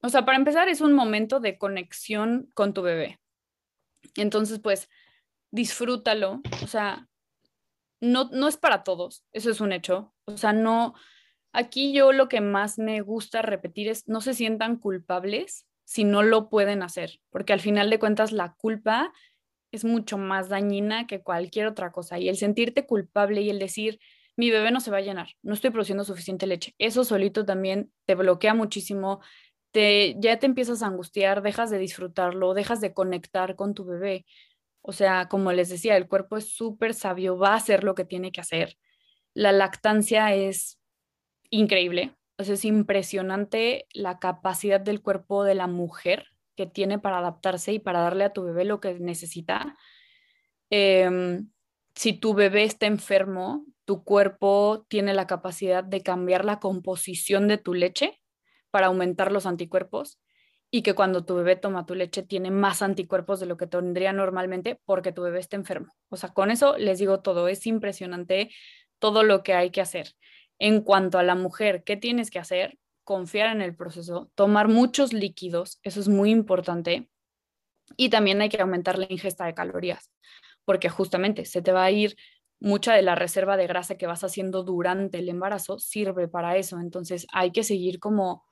O 0.00 0.08
sea, 0.08 0.24
para 0.24 0.38
empezar, 0.38 0.70
es 0.70 0.80
un 0.80 0.94
momento 0.94 1.38
de 1.38 1.58
conexión 1.58 2.48
con 2.54 2.72
tu 2.72 2.80
bebé. 2.80 3.20
Entonces, 4.16 4.58
pues, 4.58 4.88
disfrútalo, 5.50 6.40
o 6.62 6.66
sea, 6.66 7.08
no, 8.00 8.30
no 8.32 8.48
es 8.48 8.56
para 8.56 8.84
todos, 8.84 9.26
eso 9.32 9.50
es 9.50 9.60
un 9.60 9.72
hecho, 9.72 10.14
o 10.24 10.36
sea, 10.36 10.52
no, 10.52 10.94
aquí 11.52 11.92
yo 11.92 12.12
lo 12.12 12.28
que 12.28 12.40
más 12.40 12.78
me 12.78 13.00
gusta 13.00 13.42
repetir 13.42 13.88
es 13.88 14.06
no 14.06 14.20
se 14.20 14.34
sientan 14.34 14.76
culpables 14.76 15.66
si 15.84 16.04
no 16.04 16.22
lo 16.22 16.48
pueden 16.48 16.82
hacer, 16.82 17.20
porque 17.30 17.52
al 17.52 17.60
final 17.60 17.90
de 17.90 17.98
cuentas 17.98 18.30
la 18.30 18.54
culpa 18.54 19.12
es 19.72 19.84
mucho 19.84 20.18
más 20.18 20.48
dañina 20.48 21.06
que 21.06 21.22
cualquier 21.22 21.66
otra 21.66 21.92
cosa 21.92 22.18
y 22.18 22.28
el 22.28 22.36
sentirte 22.36 22.86
culpable 22.86 23.42
y 23.42 23.50
el 23.50 23.58
decir, 23.58 23.98
mi 24.36 24.50
bebé 24.50 24.70
no 24.70 24.80
se 24.80 24.90
va 24.90 24.98
a 24.98 25.02
llenar, 25.02 25.30
no 25.42 25.54
estoy 25.54 25.70
produciendo 25.70 26.04
suficiente 26.04 26.46
leche, 26.46 26.74
eso 26.78 27.04
solito 27.04 27.44
también 27.44 27.92
te 28.06 28.14
bloquea 28.14 28.54
muchísimo, 28.54 29.20
te, 29.72 30.14
ya 30.18 30.38
te 30.38 30.46
empiezas 30.46 30.82
a 30.82 30.86
angustiar, 30.86 31.42
dejas 31.42 31.70
de 31.70 31.78
disfrutarlo, 31.78 32.54
dejas 32.54 32.80
de 32.80 32.94
conectar 32.94 33.56
con 33.56 33.74
tu 33.74 33.84
bebé. 33.84 34.24
O 34.80 34.92
sea, 34.92 35.28
como 35.28 35.52
les 35.52 35.68
decía, 35.68 35.96
el 35.96 36.08
cuerpo 36.08 36.36
es 36.36 36.54
súper 36.54 36.94
sabio, 36.94 37.36
va 37.36 37.50
a 37.50 37.56
hacer 37.56 37.84
lo 37.84 37.94
que 37.94 38.04
tiene 38.04 38.32
que 38.32 38.40
hacer. 38.40 38.78
La 39.34 39.52
lactancia 39.52 40.34
es 40.34 40.78
increíble, 41.50 42.14
o 42.38 42.44
sea, 42.44 42.54
es 42.54 42.64
impresionante 42.64 43.86
la 43.92 44.18
capacidad 44.18 44.80
del 44.80 45.02
cuerpo 45.02 45.44
de 45.44 45.54
la 45.54 45.66
mujer 45.66 46.28
que 46.58 46.66
tiene 46.66 46.98
para 46.98 47.18
adaptarse 47.18 47.72
y 47.72 47.78
para 47.78 48.00
darle 48.00 48.24
a 48.24 48.32
tu 48.32 48.42
bebé 48.42 48.64
lo 48.64 48.80
que 48.80 48.94
necesita. 48.94 49.76
Em, 50.70 51.52
si 51.94 52.14
tu 52.14 52.34
bebé 52.34 52.64
está 52.64 52.86
enfermo, 52.86 53.64
tu 53.84 54.02
cuerpo 54.02 54.84
tiene 54.88 55.14
la 55.14 55.28
capacidad 55.28 55.84
de 55.84 56.02
cambiar 56.02 56.44
la 56.44 56.58
composición 56.58 57.46
de 57.46 57.58
tu 57.58 57.74
leche 57.74 58.20
para 58.72 58.88
aumentar 58.88 59.30
los 59.30 59.46
anticuerpos 59.46 60.18
y 60.68 60.82
que 60.82 60.94
cuando 60.94 61.24
tu 61.24 61.36
bebé 61.36 61.54
toma 61.54 61.86
tu 61.86 61.94
leche 61.94 62.24
tiene 62.24 62.50
más 62.50 62.82
anticuerpos 62.82 63.38
de 63.38 63.46
lo 63.46 63.56
que 63.56 63.68
tendría 63.68 64.12
normalmente 64.12 64.80
porque 64.84 65.12
tu 65.12 65.22
bebé 65.22 65.38
está 65.38 65.54
enfermo. 65.54 65.94
O 66.08 66.16
sea, 66.16 66.30
con 66.30 66.50
eso 66.50 66.76
les 66.76 66.98
digo 66.98 67.20
todo, 67.20 67.46
es 67.46 67.64
impresionante 67.68 68.50
todo 68.98 69.22
lo 69.22 69.44
que 69.44 69.54
hay 69.54 69.70
que 69.70 69.80
hacer. 69.80 70.16
En 70.58 70.80
cuanto 70.80 71.20
a 71.20 71.22
la 71.22 71.36
mujer, 71.36 71.84
¿qué 71.84 71.96
tienes 71.96 72.32
que 72.32 72.40
hacer? 72.40 72.80
Confiar 73.08 73.56
en 73.56 73.62
el 73.62 73.74
proceso, 73.74 74.30
tomar 74.34 74.68
muchos 74.68 75.14
líquidos, 75.14 75.80
eso 75.82 75.98
es 75.98 76.08
muy 76.08 76.30
importante. 76.30 77.08
Y 77.96 78.10
también 78.10 78.42
hay 78.42 78.50
que 78.50 78.60
aumentar 78.60 78.98
la 78.98 79.06
ingesta 79.08 79.46
de 79.46 79.54
calorías, 79.54 80.12
porque 80.66 80.90
justamente 80.90 81.46
se 81.46 81.62
te 81.62 81.72
va 81.72 81.84
a 81.84 81.90
ir 81.90 82.16
mucha 82.60 82.92
de 82.92 83.00
la 83.00 83.14
reserva 83.14 83.56
de 83.56 83.66
grasa 83.66 83.96
que 83.96 84.06
vas 84.06 84.24
haciendo 84.24 84.62
durante 84.62 85.20
el 85.20 85.30
embarazo, 85.30 85.78
sirve 85.78 86.28
para 86.28 86.58
eso. 86.58 86.80
Entonces 86.80 87.26
hay 87.32 87.50
que 87.50 87.62
seguir 87.62 87.98
como 87.98 88.44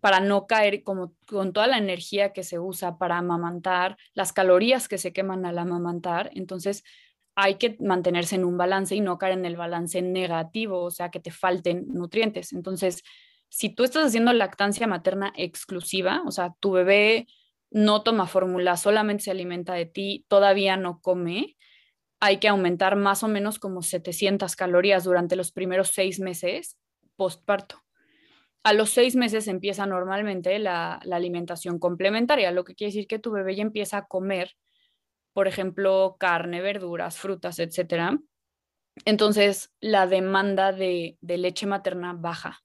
para 0.00 0.20
no 0.20 0.46
caer 0.46 0.82
como 0.82 1.14
con 1.28 1.52
toda 1.52 1.66
la 1.66 1.76
energía 1.76 2.32
que 2.32 2.44
se 2.44 2.58
usa 2.58 2.96
para 2.96 3.18
amamantar, 3.18 3.98
las 4.14 4.32
calorías 4.32 4.88
que 4.88 4.96
se 4.96 5.12
queman 5.12 5.44
al 5.44 5.58
amamantar, 5.58 6.30
entonces 6.32 6.84
hay 7.34 7.56
que 7.56 7.76
mantenerse 7.80 8.36
en 8.36 8.46
un 8.46 8.56
balance 8.56 8.96
y 8.96 9.02
no 9.02 9.18
caer 9.18 9.34
en 9.34 9.44
el 9.44 9.56
balance 9.56 10.00
negativo, 10.00 10.82
o 10.84 10.90
sea, 10.90 11.10
que 11.10 11.20
te 11.20 11.30
falten 11.30 11.86
nutrientes. 11.88 12.54
Entonces, 12.54 13.02
si 13.52 13.68
tú 13.68 13.84
estás 13.84 14.06
haciendo 14.06 14.32
lactancia 14.32 14.86
materna 14.86 15.32
exclusiva, 15.36 16.22
o 16.26 16.30
sea, 16.30 16.54
tu 16.58 16.72
bebé 16.72 17.26
no 17.70 18.02
toma 18.02 18.26
fórmula, 18.26 18.76
solamente 18.76 19.24
se 19.24 19.30
alimenta 19.30 19.74
de 19.74 19.86
ti, 19.86 20.24
todavía 20.28 20.76
no 20.76 21.00
come, 21.00 21.56
hay 22.20 22.38
que 22.38 22.48
aumentar 22.48 22.96
más 22.96 23.22
o 23.22 23.28
menos 23.28 23.58
como 23.58 23.82
700 23.82 24.56
calorías 24.56 25.04
durante 25.04 25.36
los 25.36 25.52
primeros 25.52 25.88
seis 25.88 26.20
meses 26.20 26.78
postparto 27.16 27.82
a 28.64 28.72
los 28.72 28.90
seis 28.90 29.16
meses 29.16 29.48
empieza 29.48 29.86
normalmente 29.86 30.58
la, 30.58 30.94
alimentación 31.10 31.78
complementaria, 31.78 32.50
lo 32.52 32.64
que 32.64 32.74
quiere 32.74 32.92
decir 32.92 33.06
que 33.06 33.18
tu 33.18 33.32
bebé 33.32 33.56
ya 33.56 33.62
empieza 33.62 33.98
a 33.98 34.06
comer, 34.06 34.52
por 35.32 35.48
ejemplo, 35.48 36.16
carne, 36.18 36.60
verduras, 36.60 37.18
frutas, 37.18 37.58
etc. 37.58 38.18
Entonces, 39.04 39.72
la 39.80 40.06
demanda 40.06 40.72
de, 40.72 41.16
leche 41.22 41.66
materna 41.66 42.12
baja, 42.12 42.62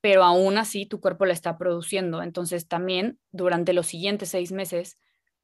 pero 0.00 0.22
aún 0.24 0.58
así 0.58 0.86
tu 0.86 1.00
cuerpo 1.00 1.26
la 1.26 1.32
está 1.32 1.58
produciendo. 1.58 2.22
Entonces, 2.22 2.68
también 2.68 3.18
durante 3.32 3.72
los 3.72 3.86
siguientes 3.86 4.30
seis 4.30 4.52
meses 4.52 4.98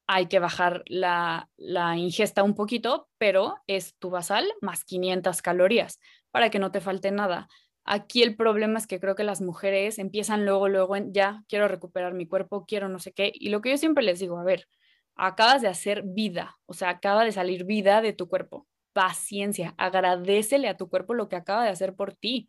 hay 0.07 0.27
que 0.27 0.39
bajar 0.39 0.83
la, 0.87 1.49
la 1.57 1.97
ingesta 1.97 2.43
un 2.43 2.55
poquito, 2.55 3.07
pero 3.17 3.55
es 3.67 3.95
tu 3.97 4.09
basal 4.09 4.45
más 4.61 4.83
500 4.83 5.41
calorías 5.41 5.99
para 6.31 6.49
que 6.49 6.59
no 6.59 6.71
te 6.71 6.81
falte 6.81 7.11
nada. 7.11 7.47
Aquí 7.85 8.23
el 8.23 8.35
problema 8.35 8.79
es 8.79 8.87
que 8.87 8.99
creo 8.99 9.15
que 9.15 9.23
las 9.23 9.41
mujeres 9.41 9.99
empiezan 9.99 10.45
luego, 10.45 10.69
luego 10.69 10.95
en, 10.95 11.13
ya, 11.13 11.43
quiero 11.49 11.67
recuperar 11.67 12.13
mi 12.13 12.27
cuerpo, 12.27 12.65
quiero 12.65 12.87
no 12.87 12.99
sé 12.99 13.11
qué. 13.11 13.31
Y 13.33 13.49
lo 13.49 13.61
que 13.61 13.71
yo 13.71 13.77
siempre 13.77 14.03
les 14.03 14.19
digo, 14.19 14.37
a 14.37 14.43
ver, 14.43 14.67
acabas 15.15 15.61
de 15.61 15.67
hacer 15.67 16.03
vida, 16.03 16.57
o 16.65 16.73
sea, 16.73 16.89
acaba 16.89 17.25
de 17.25 17.31
salir 17.31 17.65
vida 17.65 18.01
de 18.01 18.13
tu 18.13 18.29
cuerpo. 18.29 18.67
Paciencia, 18.93 19.73
agradecele 19.77 20.69
a 20.69 20.77
tu 20.77 20.89
cuerpo 20.89 21.13
lo 21.13 21.27
que 21.27 21.35
acaba 21.35 21.63
de 21.63 21.69
hacer 21.69 21.93
por 21.95 22.13
ti. 22.13 22.47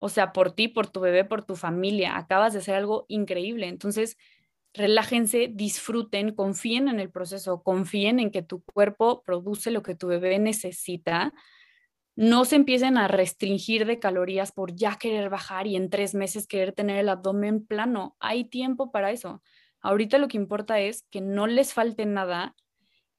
O 0.00 0.08
sea, 0.08 0.32
por 0.32 0.52
ti, 0.52 0.66
por 0.66 0.88
tu 0.88 1.00
bebé, 1.00 1.24
por 1.24 1.44
tu 1.44 1.54
familia. 1.54 2.16
Acabas 2.16 2.52
de 2.52 2.58
hacer 2.58 2.74
algo 2.74 3.06
increíble. 3.08 3.68
Entonces, 3.68 4.16
relájense, 4.74 5.48
disfruten, 5.52 6.34
confíen 6.34 6.88
en 6.88 6.98
el 6.98 7.10
proceso, 7.10 7.62
confíen 7.62 8.18
en 8.18 8.32
que 8.32 8.42
tu 8.42 8.64
cuerpo 8.64 9.22
produce 9.22 9.70
lo 9.70 9.82
que 9.82 9.94
tu 9.94 10.08
bebé 10.08 10.38
necesita 10.38 11.32
no 12.20 12.44
se 12.44 12.56
empiecen 12.56 12.98
a 12.98 13.08
restringir 13.08 13.86
de 13.86 13.98
calorías 13.98 14.52
por 14.52 14.74
ya 14.74 14.96
querer 14.96 15.30
bajar 15.30 15.66
y 15.66 15.76
en 15.76 15.88
tres 15.88 16.14
meses 16.14 16.46
querer 16.46 16.72
tener 16.72 16.98
el 16.98 17.08
abdomen 17.08 17.64
plano. 17.64 18.14
Hay 18.20 18.44
tiempo 18.44 18.90
para 18.90 19.10
eso. 19.10 19.42
Ahorita 19.80 20.18
lo 20.18 20.28
que 20.28 20.36
importa 20.36 20.80
es 20.80 21.04
que 21.10 21.22
no 21.22 21.46
les 21.46 21.72
falte 21.72 22.04
nada, 22.04 22.54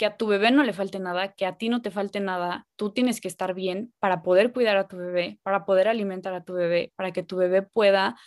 que 0.01 0.07
a 0.07 0.17
tu 0.17 0.25
bebé 0.25 0.49
no 0.49 0.63
le 0.63 0.73
falte 0.73 0.97
nada, 0.97 1.33
que 1.33 1.45
a 1.45 1.59
ti 1.59 1.69
no 1.69 1.83
te 1.83 1.91
falte 1.91 2.19
nada. 2.19 2.65
Tú 2.75 2.91
tienes 2.91 3.21
que 3.21 3.27
estar 3.27 3.53
bien 3.53 3.93
para 3.99 4.23
poder 4.23 4.51
cuidar 4.51 4.75
a 4.77 4.87
tu 4.87 4.97
bebé, 4.97 5.37
para 5.43 5.63
poder 5.63 5.87
alimentar 5.87 6.33
a 6.33 6.43
tu 6.43 6.53
bebé, 6.53 6.91
para 6.95 7.11
que 7.11 7.21
tu 7.21 7.37
bebé 7.37 7.61
pueda 7.61 8.17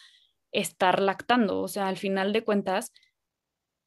estar 0.52 1.02
lactando. 1.02 1.60
O 1.60 1.66
sea, 1.66 1.88
al 1.88 1.96
final 1.96 2.32
de 2.32 2.44
cuentas, 2.44 2.92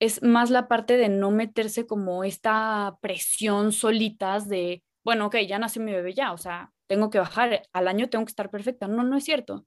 es 0.02 0.22
más 0.22 0.50
la 0.50 0.68
parte 0.68 0.98
de 0.98 1.08
no 1.08 1.32
meterse 1.32 1.88
como 1.88 2.26
esta 2.26 2.98
presión 3.00 3.72
solitas 3.72 4.50
de, 4.50 4.84
bueno, 5.06 5.28
ok, 5.28 5.38
ya 5.48 5.58
nació 5.58 5.82
mi 5.82 5.94
bebé 5.94 6.14
ya, 6.14 6.34
o 6.34 6.38
sea, 6.38 6.74
tengo 6.88 7.10
que 7.10 7.20
bajar, 7.20 7.62
al 7.72 7.88
año 7.88 8.10
tengo 8.10 8.26
que 8.26 8.32
estar 8.32 8.50
perfecta. 8.50 8.90
No, 8.90 9.04
no 9.04 9.16
es 9.16 9.24
cierto. 9.24 9.66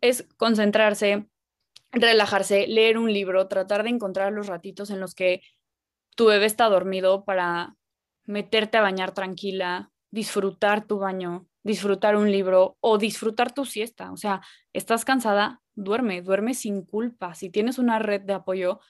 Es 0.00 0.26
concentrarse, 0.38 1.28
relajarse, 1.92 2.66
leer 2.68 2.96
un 2.96 3.12
libro, 3.12 3.48
tratar 3.48 3.82
de 3.82 3.90
encontrar 3.90 4.32
los 4.32 4.46
ratitos 4.46 4.88
en 4.88 5.00
los 5.00 5.14
que 5.14 5.42
tu 6.18 6.26
bebé 6.26 6.46
está 6.46 6.68
dormido 6.68 7.24
para 7.24 7.76
meterte 8.26 8.76
a 8.76 8.82
bañar 8.82 9.14
tranquila, 9.14 9.92
disfrutar 10.10 10.84
tu 10.84 10.98
baño, 10.98 11.46
disfrutar 11.62 12.16
un 12.16 12.32
libro 12.32 12.76
o 12.80 12.98
disfrutar 12.98 13.54
tu 13.54 13.64
siesta. 13.64 14.10
O 14.10 14.16
sea, 14.16 14.40
estás 14.72 15.04
cansada, 15.04 15.62
duerme, 15.76 16.20
duerme 16.20 16.54
sin 16.54 16.84
culpa. 16.84 17.36
Si 17.36 17.50
tienes 17.50 17.78
una 17.78 18.00
red 18.00 18.22
de 18.22 18.32
apoyo, 18.32 18.80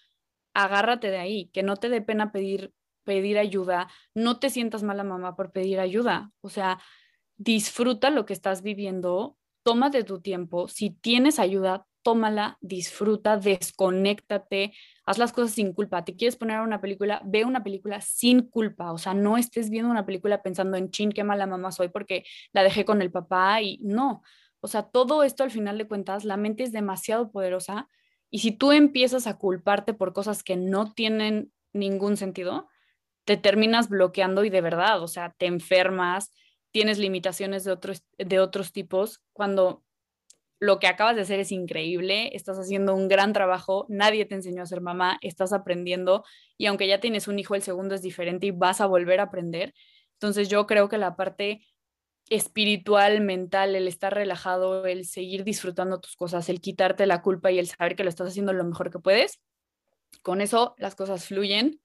agárrate 0.55 1.11
de 1.11 1.19
ahí, 1.19 1.51
que 1.53 1.63
no 1.63 1.77
te 1.77 1.91
dé 1.91 2.01
pena 2.01 2.33
pedir 2.33 2.73
pedir 3.05 3.39
ayuda, 3.39 3.89
no 4.15 4.39
te 4.39 4.49
sientas 4.49 4.83
mala 4.83 5.05
mamá 5.05 5.37
por 5.37 5.53
pedir 5.53 5.81
ayuda. 5.81 6.33
O 6.41 6.49
sea, 6.49 6.79
disfruta 7.37 8.09
lo 8.09 8.25
que 8.25 8.33
estás 8.33 8.63
viviendo, 8.63 9.37
tómate 9.65 10.03
tu 10.03 10.23
tiempo, 10.23 10.67
si 10.69 10.91
tienes 10.91 11.39
ayuda, 11.39 11.87
tómala, 12.09 12.57
disfruta, 12.63 13.37
desconéctate, 13.37 14.73
haz 15.05 15.19
las 15.19 15.31
cosas 15.31 15.51
sin 15.51 15.75
culpa. 15.75 16.07
¿Te 16.07 16.17
quieres 16.17 16.37
poner 16.37 16.57
a 16.57 16.63
una 16.63 16.81
película? 16.81 17.21
Ve 17.23 17.45
una 17.45 17.63
película 17.63 18.01
sin 18.01 18.49
culpa, 18.49 18.93
o 18.93 18.97
sea, 18.97 19.13
no 19.13 19.37
estés 19.37 19.69
viendo 19.69 19.91
una 19.91 20.07
película 20.07 20.41
pensando 20.43 20.79
en 20.79 20.91
chin, 20.91 21.13
qué 21.13 21.23
mala 21.23 21.47
mamá 21.47 21.71
soy 21.71 21.89
porque 21.89 22.25
la 22.55 22.63
dejé 22.63 22.87
con 22.87 23.03
el 23.03 23.11
papá 23.11 23.61
y 23.61 23.79
no. 23.83 24.23
O 24.61 24.69
sea, 24.69 24.85
todo 24.85 25.23
esto 25.23 25.45
al 25.45 25.51
final 25.51 25.77
de 25.77 25.87
cuentas, 25.87 26.25
la 26.25 26.39
mente 26.39 26.63
es 26.63 26.73
demasiado 26.73 27.31
poderosa 27.31 27.91
y 28.31 28.39
si 28.39 28.53
tú 28.53 28.73
empiezas 28.73 29.27
a 29.27 29.37
culparte 29.37 29.93
por 29.93 30.15
cosas 30.15 30.43
que 30.43 30.57
no 30.57 30.95
tienen 30.95 31.53
ningún 31.75 32.17
sentido, 32.17 32.69
te 33.27 33.37
terminas 33.37 33.91
bloqueando 33.91 34.45
y 34.45 34.49
de 34.49 34.63
verdad, 34.63 35.03
o 35.03 35.09
sea, 35.09 35.35
te 35.37 35.45
enfermas, 35.45 36.33
tienes 36.71 36.99
limitaciones 36.99 37.65
de 37.65 37.73
otros, 37.73 38.03
de 38.17 38.41
otros 38.41 38.73
tipos, 38.73 39.21
cuando 39.35 39.85
lo 40.61 40.79
que 40.81 40.89
acabas 40.89 41.17
de 41.17 41.23
hacer 41.23 41.41
es 41.41 41.53
increíble, 41.53 42.35
estás 42.35 42.59
haciendo 42.59 42.95
un 42.95 43.09
gran 43.09 43.33
trabajo, 43.33 43.87
nadie 43.89 44.25
te 44.25 44.35
enseñó 44.35 44.63
a 44.63 44.67
ser 44.67 44.81
mamá, 44.81 45.19
estás 45.21 45.53
aprendiendo 45.53 46.25
y 46.57 46.67
aunque 46.67 46.89
ya 46.89 47.01
tienes 47.01 47.29
un 47.29 47.39
hijo, 47.39 47.55
el 47.55 47.63
segundo 47.63 47.95
es 47.95 48.03
diferente 48.03 48.47
y 48.47 48.51
vas 48.51 48.81
a 48.81 48.87
volver 48.87 49.21
a 49.21 49.25
aprender. 49.25 49.75
Entonces 50.15 50.49
yo 50.49 50.67
creo 50.67 50.89
que 50.89 50.99
la 50.99 51.15
parte 51.17 51.61
espiritual, 52.29 53.21
mental, 53.21 53.77
el 53.77 53.89
estar 53.89 54.13
relajado, 54.13 54.85
el 54.87 55.07
seguir 55.07 55.45
disfrutando 55.45 56.01
tus 56.01 56.17
cosas, 56.17 56.49
el 56.49 56.61
quitarte 56.61 57.07
la 57.07 57.23
culpa 57.23 57.51
y 57.53 57.59
el 57.59 57.69
saber 57.69 57.97
que 57.97 58.03
lo 58.05 58.11
estás 58.11 58.29
haciendo 58.29 58.53
lo 58.53 58.65
mejor 58.65 58.91
que 58.91 58.99
puedes, 58.99 59.41
con 60.23 60.41
eso 60.41 60.75
las 60.79 60.95
cosas 60.95 61.25
fluyen. 61.27 61.81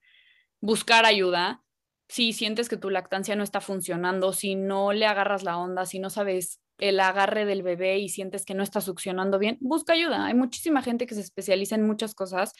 Buscar 0.60 1.04
ayuda, 1.04 1.62
si 2.08 2.32
sientes 2.32 2.68
que 2.68 2.76
tu 2.76 2.90
lactancia 2.90 3.36
no 3.36 3.44
está 3.44 3.60
funcionando, 3.60 4.32
si 4.32 4.54
no 4.56 4.92
le 4.92 5.06
agarras 5.06 5.44
la 5.44 5.58
onda, 5.58 5.86
si 5.86 5.98
no 5.98 6.10
sabes 6.10 6.60
el 6.78 7.00
agarre 7.00 7.44
del 7.44 7.62
bebé 7.62 7.98
y 7.98 8.08
sientes 8.08 8.44
que 8.44 8.54
no 8.54 8.62
está 8.62 8.80
succionando 8.80 9.38
bien, 9.38 9.58
busca 9.60 9.92
ayuda. 9.92 10.26
Hay 10.26 10.34
muchísima 10.34 10.82
gente 10.82 11.06
que 11.06 11.14
se 11.14 11.20
especializa 11.20 11.74
en 11.76 11.86
muchas 11.86 12.14
cosas 12.14 12.52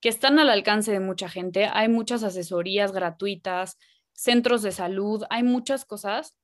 que 0.00 0.08
están 0.08 0.38
al 0.38 0.50
alcance 0.50 0.92
de 0.92 1.00
mucha 1.00 1.28
gente. 1.28 1.66
Hay 1.66 1.88
muchas 1.88 2.22
asesorías 2.22 2.92
gratuitas. 2.92 3.78
centros 4.12 4.62
de 4.62 4.72
salud, 4.72 5.24
hay 5.30 5.42
muchas 5.42 5.84
cosas. 5.84 6.36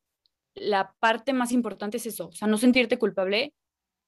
La 0.54 0.94
parte 1.00 1.32
más 1.32 1.52
importante 1.52 1.96
es 1.96 2.06
eso, 2.06 2.28
o 2.28 2.32
sea, 2.32 2.46
no 2.48 2.58
sentirte 2.58 2.98
culpable 2.98 3.54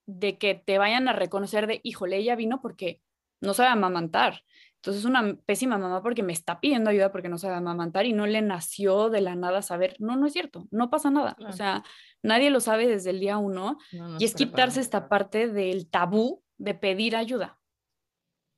de 0.07 0.37
que 0.37 0.55
te 0.55 0.77
vayan 0.77 1.09
a 1.09 1.15
reconocer 1.15 1.67
de, 1.67 1.81
híjole, 1.83 2.19
ella 2.19 2.37
vino 2.37 2.61
porque 2.61 3.01
no 3.41 3.55
sabe 3.55 3.71
amamantar. 3.71 4.43
Entonces 4.77 5.01
es 5.01 5.07
una 5.07 5.37
pésima 5.47 5.79
mamá 5.79 6.03
porque 6.03 6.23
me 6.23 6.35
está 6.35 6.61
pidiendo 6.61 6.91
ayuda 6.91 7.11
porque 7.11 7.31
no 7.31 7.39
sabe 7.39 7.55
amamantar 7.55 8.05
y 8.05 8.13
no 8.13 8.27
le 8.27 8.43
nació 8.43 9.09
de 9.09 9.23
la 9.23 9.35
nada 9.35 9.63
saber, 9.63 9.97
no, 9.99 10.15
no 10.17 10.27
es 10.27 10.35
cierto, 10.35 10.69
no 10.71 10.91
pasa 10.91 11.11
nada. 11.11 11.37
O 11.49 11.53
sea, 11.53 11.83
nadie 12.25 12.51
lo 12.51 12.61
sabe 12.61 12.89
desde 12.89 13.11
el 13.11 13.21
día 13.21 13.39
uno 13.39 13.79
y 14.19 14.25
es 14.25 14.35
quitarse 14.35 14.81
esta 14.81 15.09
parte 15.09 15.49
del 15.49 15.89
tabú 15.89 16.43
de 16.59 16.75
pedir 16.75 17.15
ayuda. 17.15 17.61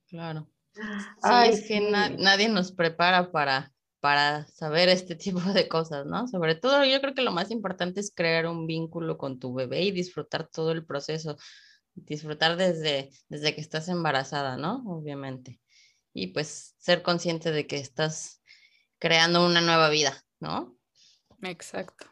Claro. 0.09 0.49
Sí, 0.73 1.31
es 1.49 1.69
que 1.69 1.81
nadie 1.81 2.49
nos 2.49 2.73
prepara 2.73 3.31
para, 3.31 3.73
para 4.01 4.47
saber 4.47 4.89
este 4.89 5.15
tipo 5.17 5.41
de 5.41 5.69
cosas, 5.69 6.07
¿no? 6.07 6.27
Sobre 6.29 6.55
todo 6.55 6.85
yo 6.85 7.01
creo 7.01 7.15
que 7.15 7.23
lo 7.23 7.33
más 7.33 7.51
importante 7.51 8.01
es 8.01 8.13
crear 8.15 8.47
un 8.47 8.67
vínculo 8.67 9.19
con 9.19 9.39
tu 9.39 9.53
bebé 9.53 9.83
y 9.83 9.91
disfrutar 9.91 10.49
todo 10.49 10.73
el 10.73 10.87
proceso, 10.87 11.37
disfrutar 11.95 12.57
desde, 12.57 13.11
desde 13.29 13.55
que 13.55 13.61
estás 13.61 13.89
embarazada, 13.89 14.57
¿no? 14.57 14.83
Obviamente 14.87 15.61
y 16.17 16.29
pues 16.29 16.75
ser 16.79 17.03
consciente 17.03 17.53
de 17.53 17.67
que 17.67 17.77
estás 17.77 18.41
creando 18.99 19.45
una 19.45 19.61
nueva 19.61 19.91
vida, 19.91 20.25
¿no? 20.41 20.79
Exacto. 21.43 22.07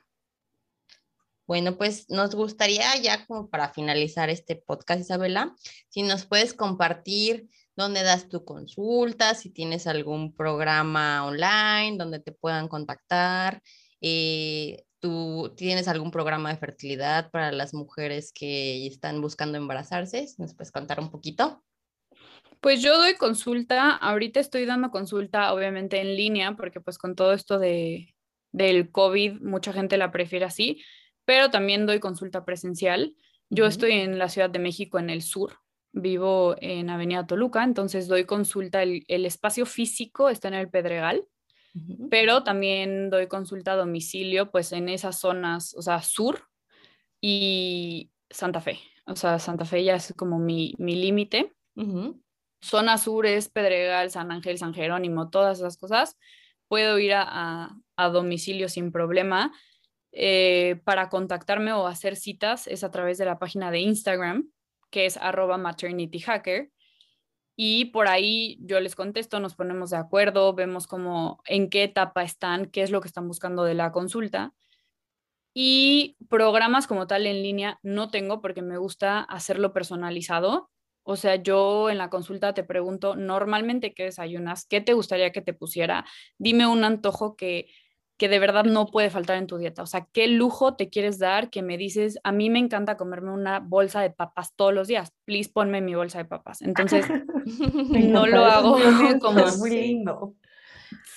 Bueno, 1.47 1.77
pues 1.77 2.09
nos 2.09 2.35
gustaría 2.35 2.97
ya 3.03 3.27
como 3.27 3.51
para 3.51 3.69
finalizar 3.69 4.31
este 4.31 4.57
podcast, 4.57 5.03
Isabela, 5.03 5.55
si 5.89 6.03
nos 6.03 6.25
puedes 6.25 6.55
compartir 6.55 7.49
dónde 7.77 8.03
das 8.03 8.29
tu 8.29 8.45
consulta, 8.45 9.35
si 9.35 9.51
tienes 9.51 9.87
algún 9.87 10.35
programa 10.35 11.27
online 11.27 11.99
donde 11.99 12.21
te 12.21 12.33
puedan 12.33 12.69
contactar, 12.69 13.61
eh, 14.01 14.85
tú 15.01 15.53
tienes 15.55 15.87
algún 15.87 16.11
programa 16.11 16.51
de 16.51 16.57
fertilidad 16.57 17.31
para 17.31 17.53
las 17.53 17.75
mujeres 17.75 18.33
que 18.33 18.87
están 18.87 19.21
buscando 19.21 19.59
embarazarse, 19.59 20.27
¿nos 20.39 20.55
puedes 20.55 20.73
contar 20.73 20.99
un 20.99 21.11
poquito? 21.11 21.63
Pues 22.61 22.81
yo 22.81 22.97
doy 22.97 23.17
consulta, 23.17 23.91
ahorita 23.91 24.41
estoy 24.41 24.65
dando 24.65 24.91
consulta 24.91 25.53
obviamente 25.53 26.01
en 26.01 26.17
línea, 26.17 26.57
porque 26.57 26.81
pues 26.81 26.97
con 26.97 27.15
todo 27.15 27.35
esto 27.35 27.59
de, 27.59 28.15
del 28.53 28.91
COVID 28.91 29.43
mucha 29.43 29.75
gente 29.75 29.99
la 29.99 30.11
prefiere 30.11 30.47
así, 30.47 30.81
pero 31.25 31.51
también 31.51 31.87
doy 31.87 32.01
consulta 32.01 32.45
presencial. 32.45 33.17
Yo 33.51 33.67
estoy 33.67 33.93
en 33.93 34.19
la 34.19 34.29
Ciudad 34.29 34.51
de 34.51 34.59
México, 34.59 34.99
en 34.99 35.11
el 35.11 35.23
sur, 35.23 35.59
vivo 35.93 36.57
en 36.61 36.91
Avenida 36.91 37.27
Toluca, 37.27 37.63
entonces 37.63 38.09
doy 38.09 38.25
consulta, 38.25 38.83
el, 38.83 39.05
espacio 39.09 39.65
físico 39.67 40.29
está 40.29 40.49
en 40.49 40.55
el 40.55 40.69
Pedregal, 40.69 41.25
pero 42.11 42.43
también 42.43 43.11
doy 43.11 43.27
consulta 43.27 43.73
a 43.73 43.77
domicilio, 43.77 44.51
pues 44.51 44.73
en 44.73 44.89
esas 44.89 45.19
zonas, 45.19 45.75
o 45.77 45.83
sea, 45.83 46.03
sur 46.03 46.49
y 47.21 48.11
Santa 48.31 48.61
Fe. 48.61 48.79
O 49.07 49.17
sea, 49.17 49.39
Santa 49.39 49.65
Fe 49.65 49.85
ya 49.85 49.97
es 49.97 50.15
como 50.17 50.39
mi, 50.39 50.75
mi 50.79 50.95
límite. 50.95 51.53
Zona 52.65 52.97
sur 52.97 53.27
es 53.27 53.51
Pedregal, 53.51 54.11
San 54.11 54.33
Ángel, 54.33 54.57
San 54.57 54.73
Jerónimo, 54.73 55.29
todas 55.29 55.59
esas 55.59 55.77
cosas. 55.77 56.17
Puedo 56.69 56.99
ir 56.99 57.13
a, 57.15 57.77
domicilio 57.97 58.69
sin 58.69 58.91
problema. 58.91 59.53
Eh, 60.17 60.81
para 60.85 61.09
contactarme 61.09 61.73
o 61.73 61.89
hacer 61.89 62.15
citas 62.15 62.69
es 62.69 62.85
a 62.85 62.93
través 62.93 63.19
de 63.19 63.25
la 63.25 63.41
página 63.41 63.73
de 63.73 63.81
Instagram, 63.81 64.49
que 64.91 65.07
es 65.07 65.17
arroba 65.17 65.59
maternityhacker. 65.59 66.71
Y 67.57 67.87
por 67.87 68.09
ahí 68.09 68.57
yo 68.61 68.81
les 68.81 68.95
contesto, 68.95 69.41
nos 69.41 69.57
ponemos 69.57 69.91
de 69.91 69.97
acuerdo, 69.97 70.55
vemos 70.55 70.87
cómo, 70.87 71.41
en 71.47 71.69
qué 71.69 71.85
etapa 71.85 72.23
están, 72.23 72.67
qué 72.67 72.83
es 72.83 72.91
lo 72.91 73.01
que 73.01 73.09
están 73.09 73.27
buscando 73.27 73.65
de 73.65 73.75
la 73.75 73.91
consulta. 73.91 74.55
Y 75.53 76.17
programas 76.29 76.87
como 76.87 77.07
tal 77.07 77.27
en 77.27 77.43
línea 77.43 77.79
no 77.83 78.09
tengo 78.11 78.41
porque 78.41 78.63
me 78.63 78.79
gusta 78.79 79.21
hacerlo 79.21 79.73
personalizado. 79.73 80.71
O 81.03 81.17
sea, 81.17 81.37
yo 81.37 81.91
en 81.91 81.99
la 81.99 82.09
consulta 82.09 82.55
te 82.55 82.65
pregunto, 82.65 83.15
normalmente, 83.15 83.95
¿qué 83.95 84.05
desayunas? 84.05 84.67
¿Qué 84.67 84.81
te 84.81 84.95
gustaría 84.95 85.33
que 85.33 85.43
te 85.43 85.55
pusiera? 85.55 86.05
Dime 86.39 86.67
un 86.67 86.83
antojo 86.83 87.37
que, 87.37 87.69
que 88.17 88.29
de 88.29 88.39
verdad 88.39 88.65
no 88.65 88.87
puede 88.87 89.11
faltar 89.11 89.37
en 89.37 89.47
tu 89.47 89.59
dieta. 89.59 89.83
O 89.83 89.87
sea, 89.87 90.07
¿qué 90.13 90.29
lujo 90.29 90.77
te 90.77 90.89
quieres 90.89 91.19
dar 91.19 91.51
que 91.51 91.63
me 91.63 91.77
dices, 91.77 92.19
a 92.23 92.33
mí 92.33 92.49
me 92.51 92.59
encanta 92.59 92.97
comerme 92.97 93.33
una 93.33 93.59
bolsa 93.59 94.01
de 94.01 94.11
papas 94.11 94.55
todos 94.55 94.73
los 94.73 94.87
días? 94.87 95.13
Please 95.25 95.51
ponme 95.53 95.81
mi 95.81 95.95
bolsa 95.95 96.19
de 96.19 96.25
papas. 96.25 96.63
Entonces, 96.63 97.07
no 98.09 98.27
lo 98.27 98.45
hago 98.45 98.79
como... 99.21 99.45
Muy 99.59 99.71
lindo. 99.71 100.35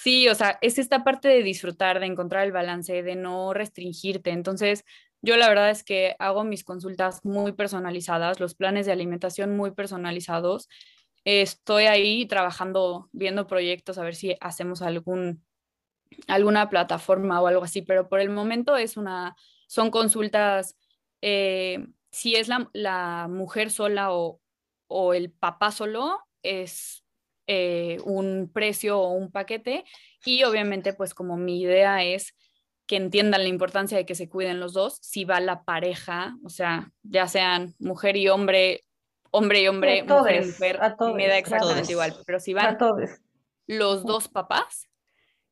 Sí, 0.02 0.28
o 0.28 0.36
sea, 0.36 0.58
es 0.62 0.80
esta 0.80 1.04
parte 1.04 1.28
de 1.28 1.44
disfrutar, 1.44 2.00
de 2.00 2.06
encontrar 2.06 2.46
el 2.46 2.52
balance, 2.52 3.04
de 3.04 3.16
no 3.16 3.54
restringirte. 3.54 4.32
Entonces, 4.32 4.84
yo 5.22 5.36
la 5.38 5.50
verdad 5.50 5.70
es 5.70 5.84
que 5.84 6.16
hago 6.20 6.44
mis 6.44 6.64
consultas 6.64 7.24
muy 7.24 7.52
personalizadas, 7.52 8.40
los 8.40 8.56
planes 8.56 8.86
de 8.86 8.92
alimentación 8.92 9.56
muy 9.58 9.72
personalizados. 9.72 10.70
Estoy 11.26 11.86
ahí 11.86 12.26
trabajando, 12.26 13.10
viendo 13.12 13.48
proyectos, 13.48 13.98
a 13.98 14.04
ver 14.04 14.16
si 14.16 14.36
hacemos 14.40 14.82
algún, 14.82 15.44
alguna 16.28 16.70
plataforma 16.70 17.42
o 17.42 17.48
algo 17.48 17.64
así, 17.64 17.82
pero 17.82 18.10
por 18.10 18.20
el 18.20 18.30
momento 18.30 18.78
es 18.78 18.98
una, 18.98 19.36
son 19.68 19.92
consultas, 19.92 20.78
eh, 21.22 21.86
si 22.12 22.36
es 22.36 22.48
la, 22.48 23.28
mujer 23.30 23.70
sola 23.72 24.12
o, 24.12 24.40
el 25.14 25.32
papá 25.32 25.72
solo, 25.72 26.20
es 26.44 27.04
eh, 27.48 28.00
un 28.06 28.50
precio 28.54 29.00
o 29.00 29.12
un 29.12 29.32
paquete. 29.32 29.84
Y 30.26 30.44
obviamente 30.44 30.94
pues 30.94 31.14
como 31.14 31.38
mi 31.38 31.62
idea 31.62 32.04
es 32.04 32.36
que 32.88 32.96
entiendan 32.96 33.44
la 33.44 33.50
importancia 33.50 33.98
de 33.98 34.06
que 34.06 34.16
se 34.16 34.30
cuiden 34.30 34.60
los 34.60 34.74
dos, 34.74 34.98
si 35.02 35.26
va 35.26 35.42
la 35.42 35.64
pareja, 35.64 36.38
o 36.44 36.50
sea, 36.50 36.92
ya 37.04 37.28
sean 37.28 37.76
mujer 37.80 38.16
y 38.16 38.30
hombre, 38.30 38.86
hombre 39.30 39.62
y 39.62 39.68
hombre, 39.68 40.04
mujer 40.04 40.44
y 40.44 40.48
mujer, 40.48 40.80
me 41.14 41.28
da 41.28 41.38
exactamente 41.38 41.92
igual, 41.92 42.16
pero 42.26 42.40
si 42.40 42.54
van 42.54 42.78
los 43.68 44.06
dos 44.06 44.30
papás, 44.30 44.87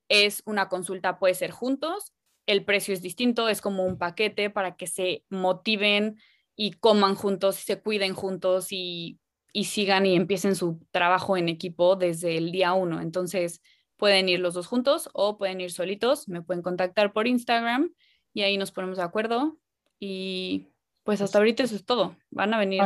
es 0.10 0.44
una 0.46 0.70
consulta, 0.70 1.20
puede 1.20 1.34
ser 1.34 1.52
juntos, 1.52 2.14
el 2.46 2.64
precio 2.64 2.94
es 2.94 3.02
distinto, 3.02 3.50
es 3.50 3.62
como 3.62 3.86
un 3.86 3.98
paquete 3.98 4.50
para 4.50 4.76
que 4.76 4.88
se 4.88 5.24
motiven 5.30 6.18
y 6.56 6.74
coman 6.74 7.16
juntos, 7.16 7.56
se 7.56 7.82
cuiden 7.82 8.14
juntos 8.14 8.68
y, 8.72 9.20
y 9.52 9.66
sigan 9.66 10.06
y 10.06 10.16
empiecen 10.16 10.56
su 10.56 10.80
trabajo 10.92 11.38
en 11.38 11.50
equipo 11.50 11.96
desde 11.96 12.38
el 12.38 12.52
día 12.52 12.74
uno. 12.74 13.02
Entonces, 13.02 13.62
Pueden 13.98 14.28
ir 14.28 14.42
los 14.42 14.54
dos 14.54 14.68
juntos 14.68 15.10
o 15.14 15.38
pueden 15.38 15.62
ir 15.62 15.72
solitos. 15.72 16.28
Me 16.28 16.42
pueden 16.42 16.62
contactar 16.62 17.14
por 17.14 17.28
Instagram 17.28 17.94
y 18.34 18.42
ahí 18.42 18.58
nos 18.58 18.72
ponemos 18.72 18.98
de 18.98 19.04
acuerdo. 19.04 19.58
Y 20.00 20.74
pues 21.04 21.22
hasta 21.22 21.38
ahorita 21.38 21.64
eso 21.64 21.76
es 21.76 21.86
todo. 21.86 22.18
Van 22.30 22.54
a 22.54 22.60
venir 22.60 22.82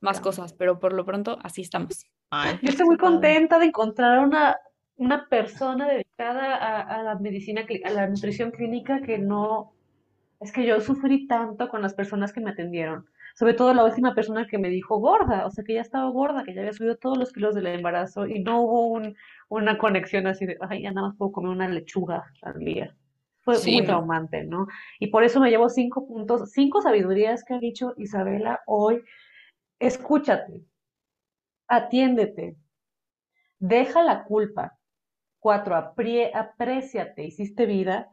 más 0.00 0.20
cosas, 0.20 0.52
pero 0.52 0.78
por 0.78 0.92
lo 0.92 1.06
pronto 1.06 1.38
así 1.42 1.62
estamos. 1.62 2.04
Yo 2.62 2.68
estoy 2.68 2.86
muy 2.86 2.98
contenta 2.98 3.58
de 3.58 3.66
encontrar 3.66 4.18
una, 4.18 4.56
una 5.02 5.28
persona 5.28 5.88
dedicada 5.88 6.80
a, 6.82 7.02
la 7.02 7.14
medicina, 7.16 7.64
a 7.84 7.90
la 7.90 8.06
nutrición 8.08 8.50
clínica 8.50 9.02
que 9.02 9.18
no... 9.18 9.72
Es 10.40 10.52
que 10.52 10.66
yo 10.66 10.80
sufrí 10.80 11.26
tanto 11.28 11.68
con 11.68 11.82
las 11.82 11.94
personas 11.94 12.32
que 12.32 12.40
me 12.40 12.50
atendieron 12.50 13.06
sobre 13.34 13.54
todo 13.54 13.72
la 13.74 13.84
última 13.84 14.14
persona 14.14 14.46
que 14.46 14.58
me 14.58 14.68
dijo 14.68 14.98
gorda, 14.98 15.46
o 15.46 15.50
sea, 15.50 15.64
que 15.64 15.74
ya 15.74 15.80
estaba 15.80 16.08
gorda, 16.10 16.44
que 16.44 16.54
ya 16.54 16.60
había 16.60 16.72
subido 16.72 16.96
todos 16.96 17.18
los 17.18 17.32
kilos 17.32 17.54
del 17.54 17.66
embarazo 17.66 18.26
y 18.26 18.40
no 18.40 18.60
hubo 18.62 18.86
un, 18.88 19.16
una 19.48 19.78
conexión 19.78 20.26
así 20.26 20.46
de, 20.46 20.58
ay, 20.60 20.82
ya 20.82 20.92
nada 20.92 21.08
más 21.08 21.16
puedo 21.16 21.32
comer 21.32 21.50
una 21.50 21.68
lechuga 21.68 22.24
al 22.42 22.58
día. 22.58 22.94
Fue 23.40 23.56
muy 23.66 23.84
traumante, 23.84 24.44
¿no? 24.44 24.68
Y 25.00 25.08
por 25.08 25.24
eso 25.24 25.40
me 25.40 25.50
llevo 25.50 25.68
cinco 25.68 26.06
puntos, 26.06 26.52
cinco 26.52 26.80
sabidurías 26.80 27.42
que 27.44 27.54
ha 27.54 27.58
dicho 27.58 27.92
Isabela 27.96 28.60
hoy. 28.66 29.02
Escúchate, 29.80 30.62
atiéndete, 31.66 32.56
deja 33.58 34.02
la 34.04 34.22
culpa. 34.24 34.78
Cuatro, 35.42 35.74
apréciate, 35.74 37.24
hiciste 37.24 37.66
vida, 37.66 38.12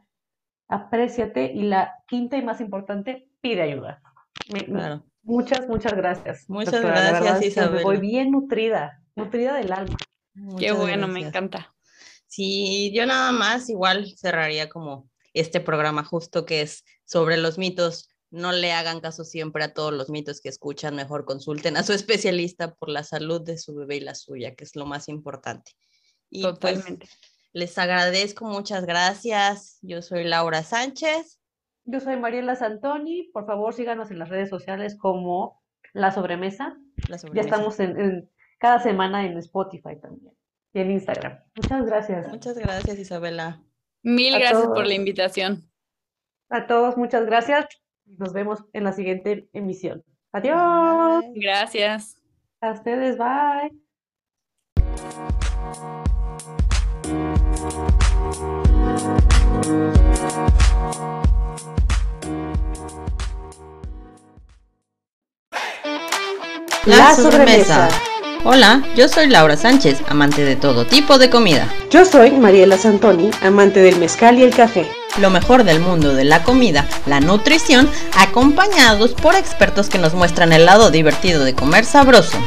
apréciate. 0.66 1.52
Y 1.54 1.62
la 1.62 2.02
quinta 2.08 2.36
y 2.36 2.42
más 2.42 2.60
importante, 2.60 3.28
pide 3.40 3.62
ayuda. 3.62 4.02
claro. 4.66 5.04
Muchas, 5.22 5.68
muchas 5.68 5.92
gracias. 5.94 6.50
Muchas 6.50 6.82
gracias, 6.82 7.44
Isabel. 7.44 7.84
Voy 7.84 7.98
bien 7.98 8.32
nutrida, 8.32 9.00
nutrida 9.14 9.54
del 9.54 9.72
alma. 9.72 9.96
Qué 10.58 10.72
bueno, 10.72 11.06
me 11.06 11.20
encanta. 11.20 11.72
Sí, 12.26 12.90
yo 12.92 13.06
nada 13.06 13.30
más 13.30 13.68
igual 13.68 14.12
cerraría 14.16 14.68
como 14.68 15.08
este 15.32 15.60
programa 15.60 16.02
justo 16.02 16.44
que 16.44 16.62
es 16.62 16.84
sobre 17.04 17.36
los 17.36 17.58
mitos. 17.58 18.08
No 18.32 18.50
le 18.50 18.72
hagan 18.72 18.98
caso 18.98 19.22
siempre 19.22 19.62
a 19.62 19.72
todos 19.72 19.92
los 19.92 20.10
mitos 20.10 20.40
que 20.40 20.48
escuchan, 20.48 20.96
mejor 20.96 21.26
consulten 21.26 21.76
a 21.76 21.84
su 21.84 21.92
especialista 21.92 22.74
por 22.74 22.88
la 22.88 23.04
salud 23.04 23.40
de 23.40 23.56
su 23.56 23.72
bebé 23.72 23.98
y 23.98 24.00
la 24.00 24.16
suya, 24.16 24.56
que 24.56 24.64
es 24.64 24.74
lo 24.74 24.84
más 24.84 25.08
importante. 25.08 25.76
Y 26.30 26.42
pues, 26.42 26.54
Totalmente. 26.54 27.08
les 27.52 27.76
agradezco, 27.76 28.46
muchas 28.46 28.86
gracias. 28.86 29.78
Yo 29.82 30.00
soy 30.02 30.24
Laura 30.24 30.62
Sánchez. 30.62 31.40
Yo 31.84 32.00
soy 32.00 32.16
Mariela 32.16 32.54
Santoni. 32.54 33.30
Por 33.32 33.46
favor, 33.46 33.74
síganos 33.74 34.10
en 34.10 34.18
las 34.18 34.28
redes 34.28 34.48
sociales 34.48 34.96
como 34.96 35.60
La 35.92 36.12
Sobremesa. 36.12 36.76
Ya 37.32 37.40
estamos 37.40 37.80
en, 37.80 38.30
cada 38.58 38.78
semana 38.80 39.26
en 39.26 39.36
Spotify 39.38 39.98
también 40.00 40.34
y 40.72 40.80
en 40.80 40.90
Instagram. 40.92 41.40
Muchas 41.56 41.84
gracias. 41.84 42.28
Muchas 42.28 42.58
gracias, 42.58 42.98
Isabela. 42.98 43.62
Mil 44.02 44.34
A 44.34 44.38
gracias 44.38 44.66
por 44.66 44.86
la 44.86 44.94
invitación. 44.94 45.68
A 46.48 46.66
todos, 46.66 46.96
muchas 46.96 47.26
gracias. 47.26 47.66
Nos 48.06 48.32
vemos 48.32 48.64
en 48.72 48.84
la 48.84 48.92
siguiente 48.92 49.48
emisión. 49.52 50.04
Adiós. 50.32 51.24
Gracias. 51.34 52.16
A 52.60 52.72
ustedes, 52.72 53.16
bye. 53.18 53.89
La 66.86 67.14
sobremesa. 67.14 67.88
Hola, 68.44 68.82
yo 68.96 69.08
soy 69.08 69.28
Laura 69.28 69.58
Sánchez, 69.58 69.98
amante 70.08 70.42
de 70.42 70.56
todo 70.56 70.86
tipo 70.86 71.18
de 71.18 71.28
comida. 71.28 71.68
Yo 71.90 72.06
soy 72.06 72.30
Mariela 72.30 72.78
Santoni, 72.78 73.30
amante 73.42 73.80
del 73.80 73.98
mezcal 73.98 74.38
y 74.38 74.44
el 74.44 74.54
café. 74.54 74.90
Lo 75.20 75.28
mejor 75.28 75.64
del 75.64 75.80
mundo 75.80 76.14
de 76.14 76.24
la 76.24 76.42
comida, 76.42 76.88
la 77.04 77.20
nutrición, 77.20 77.90
acompañados 78.16 79.12
por 79.12 79.34
expertos 79.34 79.90
que 79.90 79.98
nos 79.98 80.14
muestran 80.14 80.54
el 80.54 80.64
lado 80.64 80.90
divertido 80.90 81.44
de 81.44 81.54
comer 81.54 81.84
sabroso. 81.84 82.38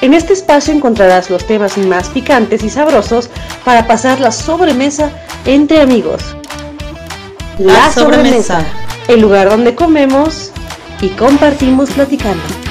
En 0.00 0.14
este 0.14 0.32
espacio 0.32 0.72
encontrarás 0.72 1.28
los 1.28 1.44
temas 1.44 1.76
más 1.76 2.08
picantes 2.08 2.62
y 2.62 2.70
sabrosos 2.70 3.28
para 3.64 3.86
pasar 3.86 4.20
la 4.20 4.30
sobremesa 4.30 5.10
entre 5.44 5.80
amigos. 5.80 6.22
La 7.58 7.90
sobremesa. 7.90 8.64
el 9.08 9.20
lugar 9.20 9.48
donde 9.50 9.74
comemos 9.74 10.52
y 11.00 11.08
compartimos 11.08 11.90
platicando. 11.90 12.67